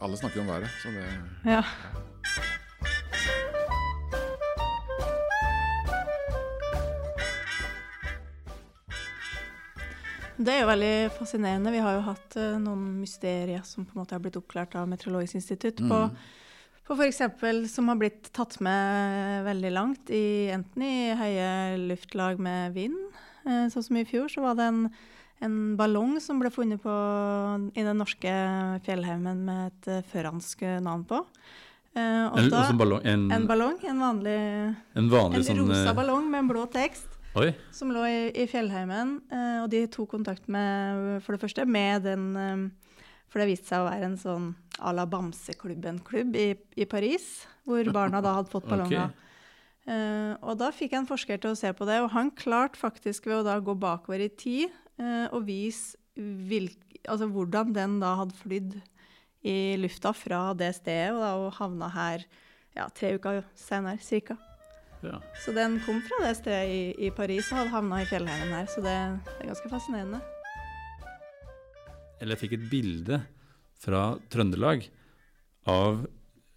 Alle 0.00 0.16
snakker 0.16 0.36
jo 0.36 0.42
om 0.42 0.52
været, 0.54 0.70
så 0.82 0.92
det 0.94 1.50
Ja. 1.50 1.62
Det 10.36 10.52
er 10.52 10.60
jo 10.60 10.68
veldig 10.68 10.94
fascinerende. 11.16 11.72
Vi 11.72 11.80
har 11.80 11.94
jo 11.96 12.02
hatt 12.10 12.34
eh, 12.36 12.58
noen 12.60 12.98
mysterier 13.00 13.62
som 13.64 13.86
på 13.88 13.94
en 13.96 14.02
måte 14.02 14.12
har 14.16 14.20
blitt 14.20 14.36
oppklart 14.36 14.74
av 14.76 14.88
Meteorologisk 14.90 15.38
institutt. 15.40 15.80
På, 15.88 16.02
på 16.86 16.94
f.eks. 16.94 17.20
som 17.72 17.88
har 17.90 17.98
blitt 17.98 18.28
tatt 18.36 18.58
med 18.62 19.42
veldig 19.48 19.72
langt, 19.74 20.10
i, 20.14 20.48
enten 20.54 20.82
i 20.86 20.94
høye 21.18 21.48
luftlag 21.90 22.38
med 22.42 22.72
vind. 22.76 22.96
Eh, 23.46 23.66
sånn 23.72 23.82
som 23.88 23.98
i 23.98 24.04
fjor, 24.06 24.28
så 24.30 24.44
var 24.44 24.54
det 24.58 24.68
en, 24.70 24.80
en 25.42 25.56
ballong 25.78 26.16
som 26.22 26.38
ble 26.42 26.50
funnet 26.54 26.82
på, 26.82 26.94
i 27.74 27.82
den 27.86 27.98
norske 27.98 28.32
fjellheimen 28.86 29.42
med 29.48 29.72
et 29.90 30.06
føransk 30.12 30.62
navn 30.86 31.04
på. 31.10 31.22
Eh, 31.96 32.02
En, 32.02 32.50
da- 32.52 32.62
også 32.64 32.78
ballong, 32.78 33.02
en, 33.08 33.26
en 33.32 33.46
ballong, 33.48 33.78
en 33.88 34.00
vanlig 34.02 34.38
en 35.00 35.06
vanlig 35.10 35.38
En 35.42 35.46
sånn 35.50 35.62
rosa 35.64 35.90
eh, 35.90 35.94
ballong 35.96 36.26
med 36.30 36.42
en 36.44 36.50
blå 36.50 36.66
tekst 36.70 37.14
Oi. 37.36 37.50
som 37.74 37.88
lå 37.92 38.02
i, 38.08 38.18
i 38.36 38.46
fjellheimen. 38.48 39.14
eh, 39.32 39.62
og 39.62 39.70
de 39.72 39.86
tok 39.92 40.10
kontakt 40.14 40.46
med, 40.52 41.22
for 41.24 41.34
det 41.36 41.42
første, 41.46 41.64
med 41.66 42.04
den 42.04 42.26
eh, 42.36 42.66
For 43.36 43.44
det 43.44 43.50
viste 43.50 43.68
seg 43.68 43.82
å 43.82 43.88
være 43.90 44.06
en 44.08 44.14
sånn 44.16 44.44
à 44.80 44.94
la 44.96 45.04
Bamseklubben-klubb 45.12 46.36
i, 46.40 46.46
i 46.80 46.86
Paris, 46.88 47.44
hvor 47.68 47.84
barna 47.92 48.22
da 48.24 48.30
hadde 48.38 48.48
fått 48.48 48.64
ballonger. 48.70 49.10
Okay. 49.10 49.24
Uh, 49.84 50.32
og 50.40 50.56
da 50.56 50.70
fikk 50.72 50.94
jeg 50.94 51.02
en 51.02 51.08
forsker 51.10 51.42
til 51.42 51.52
å 51.52 51.58
se 51.60 51.68
på 51.76 51.84
det, 51.84 51.98
og 52.00 52.14
han 52.14 52.30
klarte 52.32 52.80
faktisk 52.80 53.28
ved 53.28 53.42
å 53.42 53.44
da 53.44 53.58
gå 53.60 53.74
bakover 53.76 54.24
i 54.24 54.30
tid 54.32 54.72
uh, 54.96 55.28
og 55.36 55.44
vise 55.50 56.00
altså 57.04 57.28
hvordan 57.28 57.74
den 57.76 57.98
da 58.00 58.14
hadde 58.22 58.38
flydd 58.40 58.78
i 59.44 59.76
lufta 59.82 60.14
fra 60.16 60.40
det 60.56 60.72
stedet 60.78 61.12
og, 61.12 61.20
da, 61.20 61.34
og 61.36 61.52
havna 61.58 61.90
her 61.92 62.24
ja, 62.72 62.88
tre 62.88 63.12
uker 63.20 63.42
senere, 63.52 64.00
cirka. 64.00 64.38
Ja. 65.04 65.20
Så 65.44 65.52
den 65.52 65.76
kom 65.84 66.00
fra 66.08 66.24
det 66.24 66.38
stedet 66.40 66.72
i, 66.72 66.80
i 67.04 67.12
Paris 67.12 67.52
og 67.52 67.60
hadde 67.60 67.76
havna 67.76 68.00
i 68.00 68.08
fjellheimen 68.08 68.56
her, 68.56 68.72
så 68.72 68.80
det, 68.80 68.96
det 69.28 69.36
er 69.44 69.52
ganske 69.52 69.74
fascinerende. 69.76 70.24
Eller 72.20 72.34
jeg 72.34 72.44
fikk 72.44 72.58
et 72.58 72.68
bilde 72.70 73.22
fra 73.82 74.04
Trøndelag 74.32 74.86
av 75.68 76.06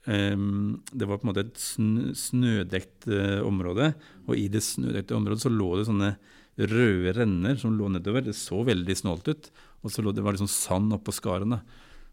Um, 0.09 0.81
Det 0.89 1.05
var 1.05 1.19
på 1.19 1.27
en 1.27 1.29
måte 1.33 1.43
et 1.43 1.59
snø, 1.59 2.13
snødekt 2.17 3.05
uh, 3.11 3.45
område, 3.45 3.91
og 4.25 4.37
i 4.39 4.47
det 4.49 4.63
snødekte 4.65 5.13
området 5.13 5.43
så 5.43 5.51
lå 5.53 5.67
det 5.77 5.85
sånne 5.89 6.13
røde 6.59 7.13
renner 7.15 7.59
som 7.59 7.75
lå 7.77 7.91
nedover. 7.91 8.23
Det 8.25 8.35
så 8.35 8.63
veldig 8.67 8.95
snålt 8.97 9.29
ut. 9.29 9.51
Og 9.83 9.93
så 9.93 10.03
lå 10.03 10.11
det 10.15 10.23
var 10.25 10.35
liksom 10.35 10.49
sand 10.51 10.95
oppå 10.95 11.13
skarene. 11.15 11.61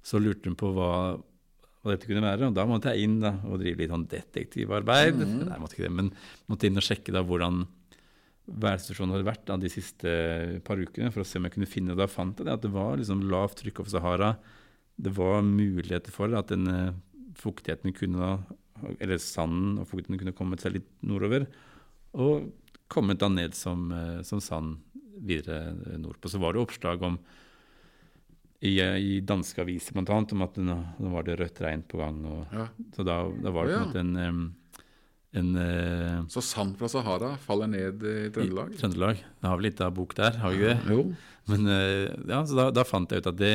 Så 0.06 0.20
lurte 0.22 0.50
hun 0.50 0.58
på 0.58 0.70
hva, 0.76 1.16
hva 1.16 1.94
dette 1.94 2.06
kunne 2.06 2.22
være, 2.26 2.50
og 2.50 2.54
da 2.58 2.66
måtte 2.68 2.92
jeg 2.94 3.08
inn 3.08 3.16
da, 3.22 3.32
og 3.48 3.58
drive 3.62 3.82
litt 3.82 3.94
sånn 3.94 4.06
detektivarbeid. 4.10 5.18
Nei, 5.22 5.48
jeg 5.50 5.62
måtte 5.62 5.78
ikke 5.78 5.88
det, 5.88 5.96
men 5.96 6.12
måtte 6.50 6.68
inn 6.68 6.78
og 6.78 6.86
sjekke 6.86 7.14
da 7.16 7.24
hvordan 7.26 7.64
værsituasjonen 8.46 9.14
hadde 9.16 9.26
vært 9.26 9.44
da, 9.48 9.56
de 9.58 9.70
siste 9.72 10.10
par 10.66 10.78
ukene, 10.78 11.10
for 11.12 11.22
å 11.22 11.26
se 11.26 11.38
om 11.40 11.46
jeg 11.48 11.56
kunne 11.56 11.66
finne 11.70 11.96
Da 11.98 12.06
fant 12.06 12.38
jeg 12.38 12.46
det 12.46 12.54
at 12.54 12.62
det 12.62 12.70
var 12.74 12.96
liksom 13.00 13.24
lavt 13.30 13.58
trykk 13.62 13.80
over 13.82 13.90
Sahara. 13.90 14.30
Det 14.96 15.12
var 15.16 15.42
muligheter 15.42 16.14
for 16.14 16.32
at 16.38 16.48
denne 16.52 16.94
fuktigheten 17.36 17.92
kunne 17.96 18.16
da, 18.22 18.30
eller 19.00 19.18
sanden 19.18 19.78
og 19.82 19.88
fuktigheten 19.90 20.20
kunne 20.22 20.36
kommet 20.36 20.62
seg 20.62 20.76
litt 20.78 20.88
nordover, 21.02 21.46
og 22.16 22.52
kommet 22.88 23.18
da 23.20 23.28
ned 23.28 23.54
som, 23.58 23.90
eh, 23.92 24.22
som 24.22 24.40
sand 24.40 24.78
videre 25.26 25.74
nordpå. 25.98 26.30
Så 26.30 26.38
var 26.40 26.54
det 26.54 26.62
oppslag 26.62 27.02
om 27.02 27.18
i, 28.64 28.78
i 28.80 29.20
danske 29.20 29.60
aviser 29.60 29.96
annet, 29.98 30.32
om 30.32 30.42
at 30.46 30.56
nå, 30.56 30.76
nå 31.02 31.10
var 31.12 31.26
det 31.26 31.36
rødt 31.40 31.60
regn 31.60 31.82
på 31.88 31.98
gang. 32.00 32.22
Og, 32.24 32.46
Ja. 32.54 32.68
Så 32.94 33.04
da, 33.04 33.18
da 33.42 33.50
var 33.52 33.66
det 33.66 33.74
på 33.74 33.80
en 33.80 33.82
Ja. 33.82 33.86
måte 33.86 34.00
en, 34.00 34.54
en 35.36 35.50
eh, 35.60 36.18
Så 36.32 36.42
sand 36.44 36.76
fra 36.80 36.88
Sahara 36.90 37.34
faller 37.42 37.68
ned 37.70 38.02
i 38.02 38.14
Trøndelag? 38.34 38.74
i 38.74 38.80
Trøndelag. 38.80 39.22
Da 39.42 39.52
har 39.52 39.60
vi 39.60 39.68
litt 39.68 39.82
av 39.84 39.94
bok 39.96 40.14
der, 40.18 40.38
har 40.42 40.54
vi 40.54 40.60
ikke 40.62 40.74
det? 40.74 40.96
Jo. 40.96 41.02
Men 41.52 41.68
eh, 41.70 42.06
ja, 42.32 42.40
så 42.48 42.58
da, 42.58 42.70
da 42.74 42.86
fant 42.88 43.12
jeg 43.12 43.22
ut 43.22 43.30
at 43.30 43.38
det 43.38 43.52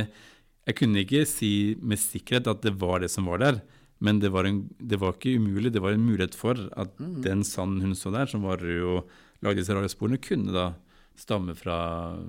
Jeg 0.69 0.77
kunne 0.77 1.01
ikke 1.01 1.23
si 1.27 1.51
med 1.81 1.99
sikkerhet 1.99 2.47
at 2.51 2.61
det 2.63 2.75
var 2.79 3.01
det 3.01 3.09
som 3.11 3.25
var 3.27 3.41
der, 3.41 3.57
men 4.01 4.19
det 4.21 4.29
var, 4.33 4.45
en, 4.45 4.63
det 4.77 4.97
var 5.01 5.15
ikke 5.17 5.35
umulig. 5.41 5.71
Det 5.73 5.81
var 5.81 5.93
en 5.97 6.05
mulighet 6.05 6.37
for 6.37 6.57
at 6.77 6.93
den 6.97 7.43
sanden 7.45 7.81
hun 7.81 7.97
så 7.97 8.13
der, 8.13 8.29
som 8.29 8.45
var 8.45 8.61
og 8.61 9.09
lagde 9.41 9.59
disse 9.61 9.73
rare 9.73 9.89
sporene, 9.89 10.21
kunne 10.21 10.53
da 10.53 10.71
stamme 11.17 11.53
fra, 11.57 11.77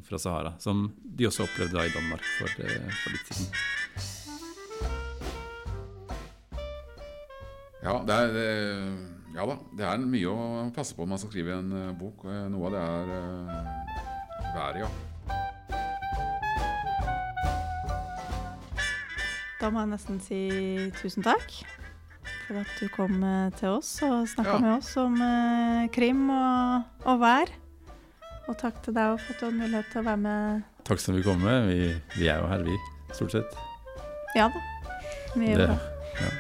fra 0.05 0.19
Sahara. 0.21 0.55
Som 0.61 0.91
de 1.05 1.29
også 1.29 1.45
opplevde 1.47 1.77
da 1.77 1.87
i 1.89 1.93
Danmark 1.95 2.25
for, 2.41 2.57
eh, 2.65 2.89
for 3.03 3.17
litt 3.17 3.33
siden. 3.33 3.53
Ja, 7.83 7.97
det 8.07 8.15
er, 8.15 8.37
eh, 8.39 9.22
ja 9.35 9.47
da, 9.49 9.55
det 9.79 9.87
er 9.89 10.03
mye 10.05 10.29
å 10.33 10.37
passe 10.77 10.95
på 10.97 11.05
når 11.05 11.11
man 11.15 11.21
skal 11.23 11.33
skrive 11.33 11.57
en 11.59 11.73
eh, 11.79 11.93
bok. 11.97 12.25
Eh, 12.29 12.45
Noe 12.53 12.69
av 12.69 12.75
det 12.75 12.83
er 12.83 13.07
uh, 13.13 13.23
været, 14.57 14.83
ja. 14.85 14.91
Da 19.63 19.71
må 19.71 19.85
jeg 19.85 19.93
nesten 19.93 20.19
si 20.23 20.41
tusen 20.99 21.23
takk 21.23 21.53
for 22.49 22.59
at 22.65 22.73
du 22.81 22.89
kom 22.93 23.21
til 23.61 23.77
oss 23.79 23.93
og 24.03 24.27
snakka 24.31 24.57
Ja. 24.57 24.63
med 24.65 24.73
oss 24.81 24.91
om 24.99 25.15
uh, 25.23 25.87
krim 25.95 26.25
og, 26.35 26.83
og 27.07 27.21
vær. 27.23 27.53
Og 28.51 28.59
takk 28.59 28.81
til 28.83 28.97
deg 28.97 29.15
for 29.23 29.31
at 29.37 29.39
du 29.39 29.47
hadde 29.47 29.61
mulighet 29.61 29.93
til 29.93 30.03
å 30.03 30.07
være 30.09 30.23
med. 30.25 30.65
Takk 30.89 30.99
som 30.99 31.15
vil 31.15 31.23
komme. 31.25 31.55
Vi, 31.71 31.79
vi 32.19 32.27
er 32.27 32.43
jo 32.43 32.51
her, 32.51 32.67
vi, 32.67 32.75
stort 33.15 33.37
sett. 33.39 33.55
Ja 34.35 34.49
da. 34.51 34.67
Vi 35.39 35.47
er 35.47 35.55
jo 35.55 35.59
det. 35.63 35.79
ja. 36.19 36.35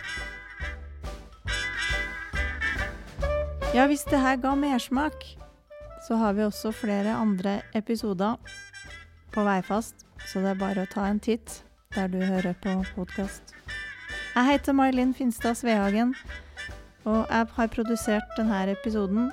Ja, 3.75 3.87
hvis 3.87 4.03
det 4.05 4.18
her 4.20 4.37
ga 4.37 4.51
mersmak, 4.55 5.25
så 6.07 6.16
har 6.20 6.33
vi 6.33 6.43
også 6.45 6.70
flere 6.77 7.14
andre 7.16 7.61
episoder 7.75 8.35
på 9.33 9.45
Veifast, 9.47 9.95
så 10.29 10.43
det 10.45 10.51
er 10.51 10.59
bare 10.61 10.83
å 10.85 10.91
ta 10.93 11.07
en 11.09 11.20
titt 11.25 11.62
der 11.95 12.11
du 12.12 12.18
hører 12.20 12.53
på 12.61 12.75
podkast. 12.95 13.55
Jeg 14.35 14.45
heter 14.51 14.77
May-Linn 14.77 15.14
Finstad 15.16 15.57
Svehagen, 15.57 16.12
og 17.05 17.25
jeg 17.31 17.49
har 17.57 17.73
produsert 17.73 18.37
denne 18.37 18.61
episoden 18.75 19.33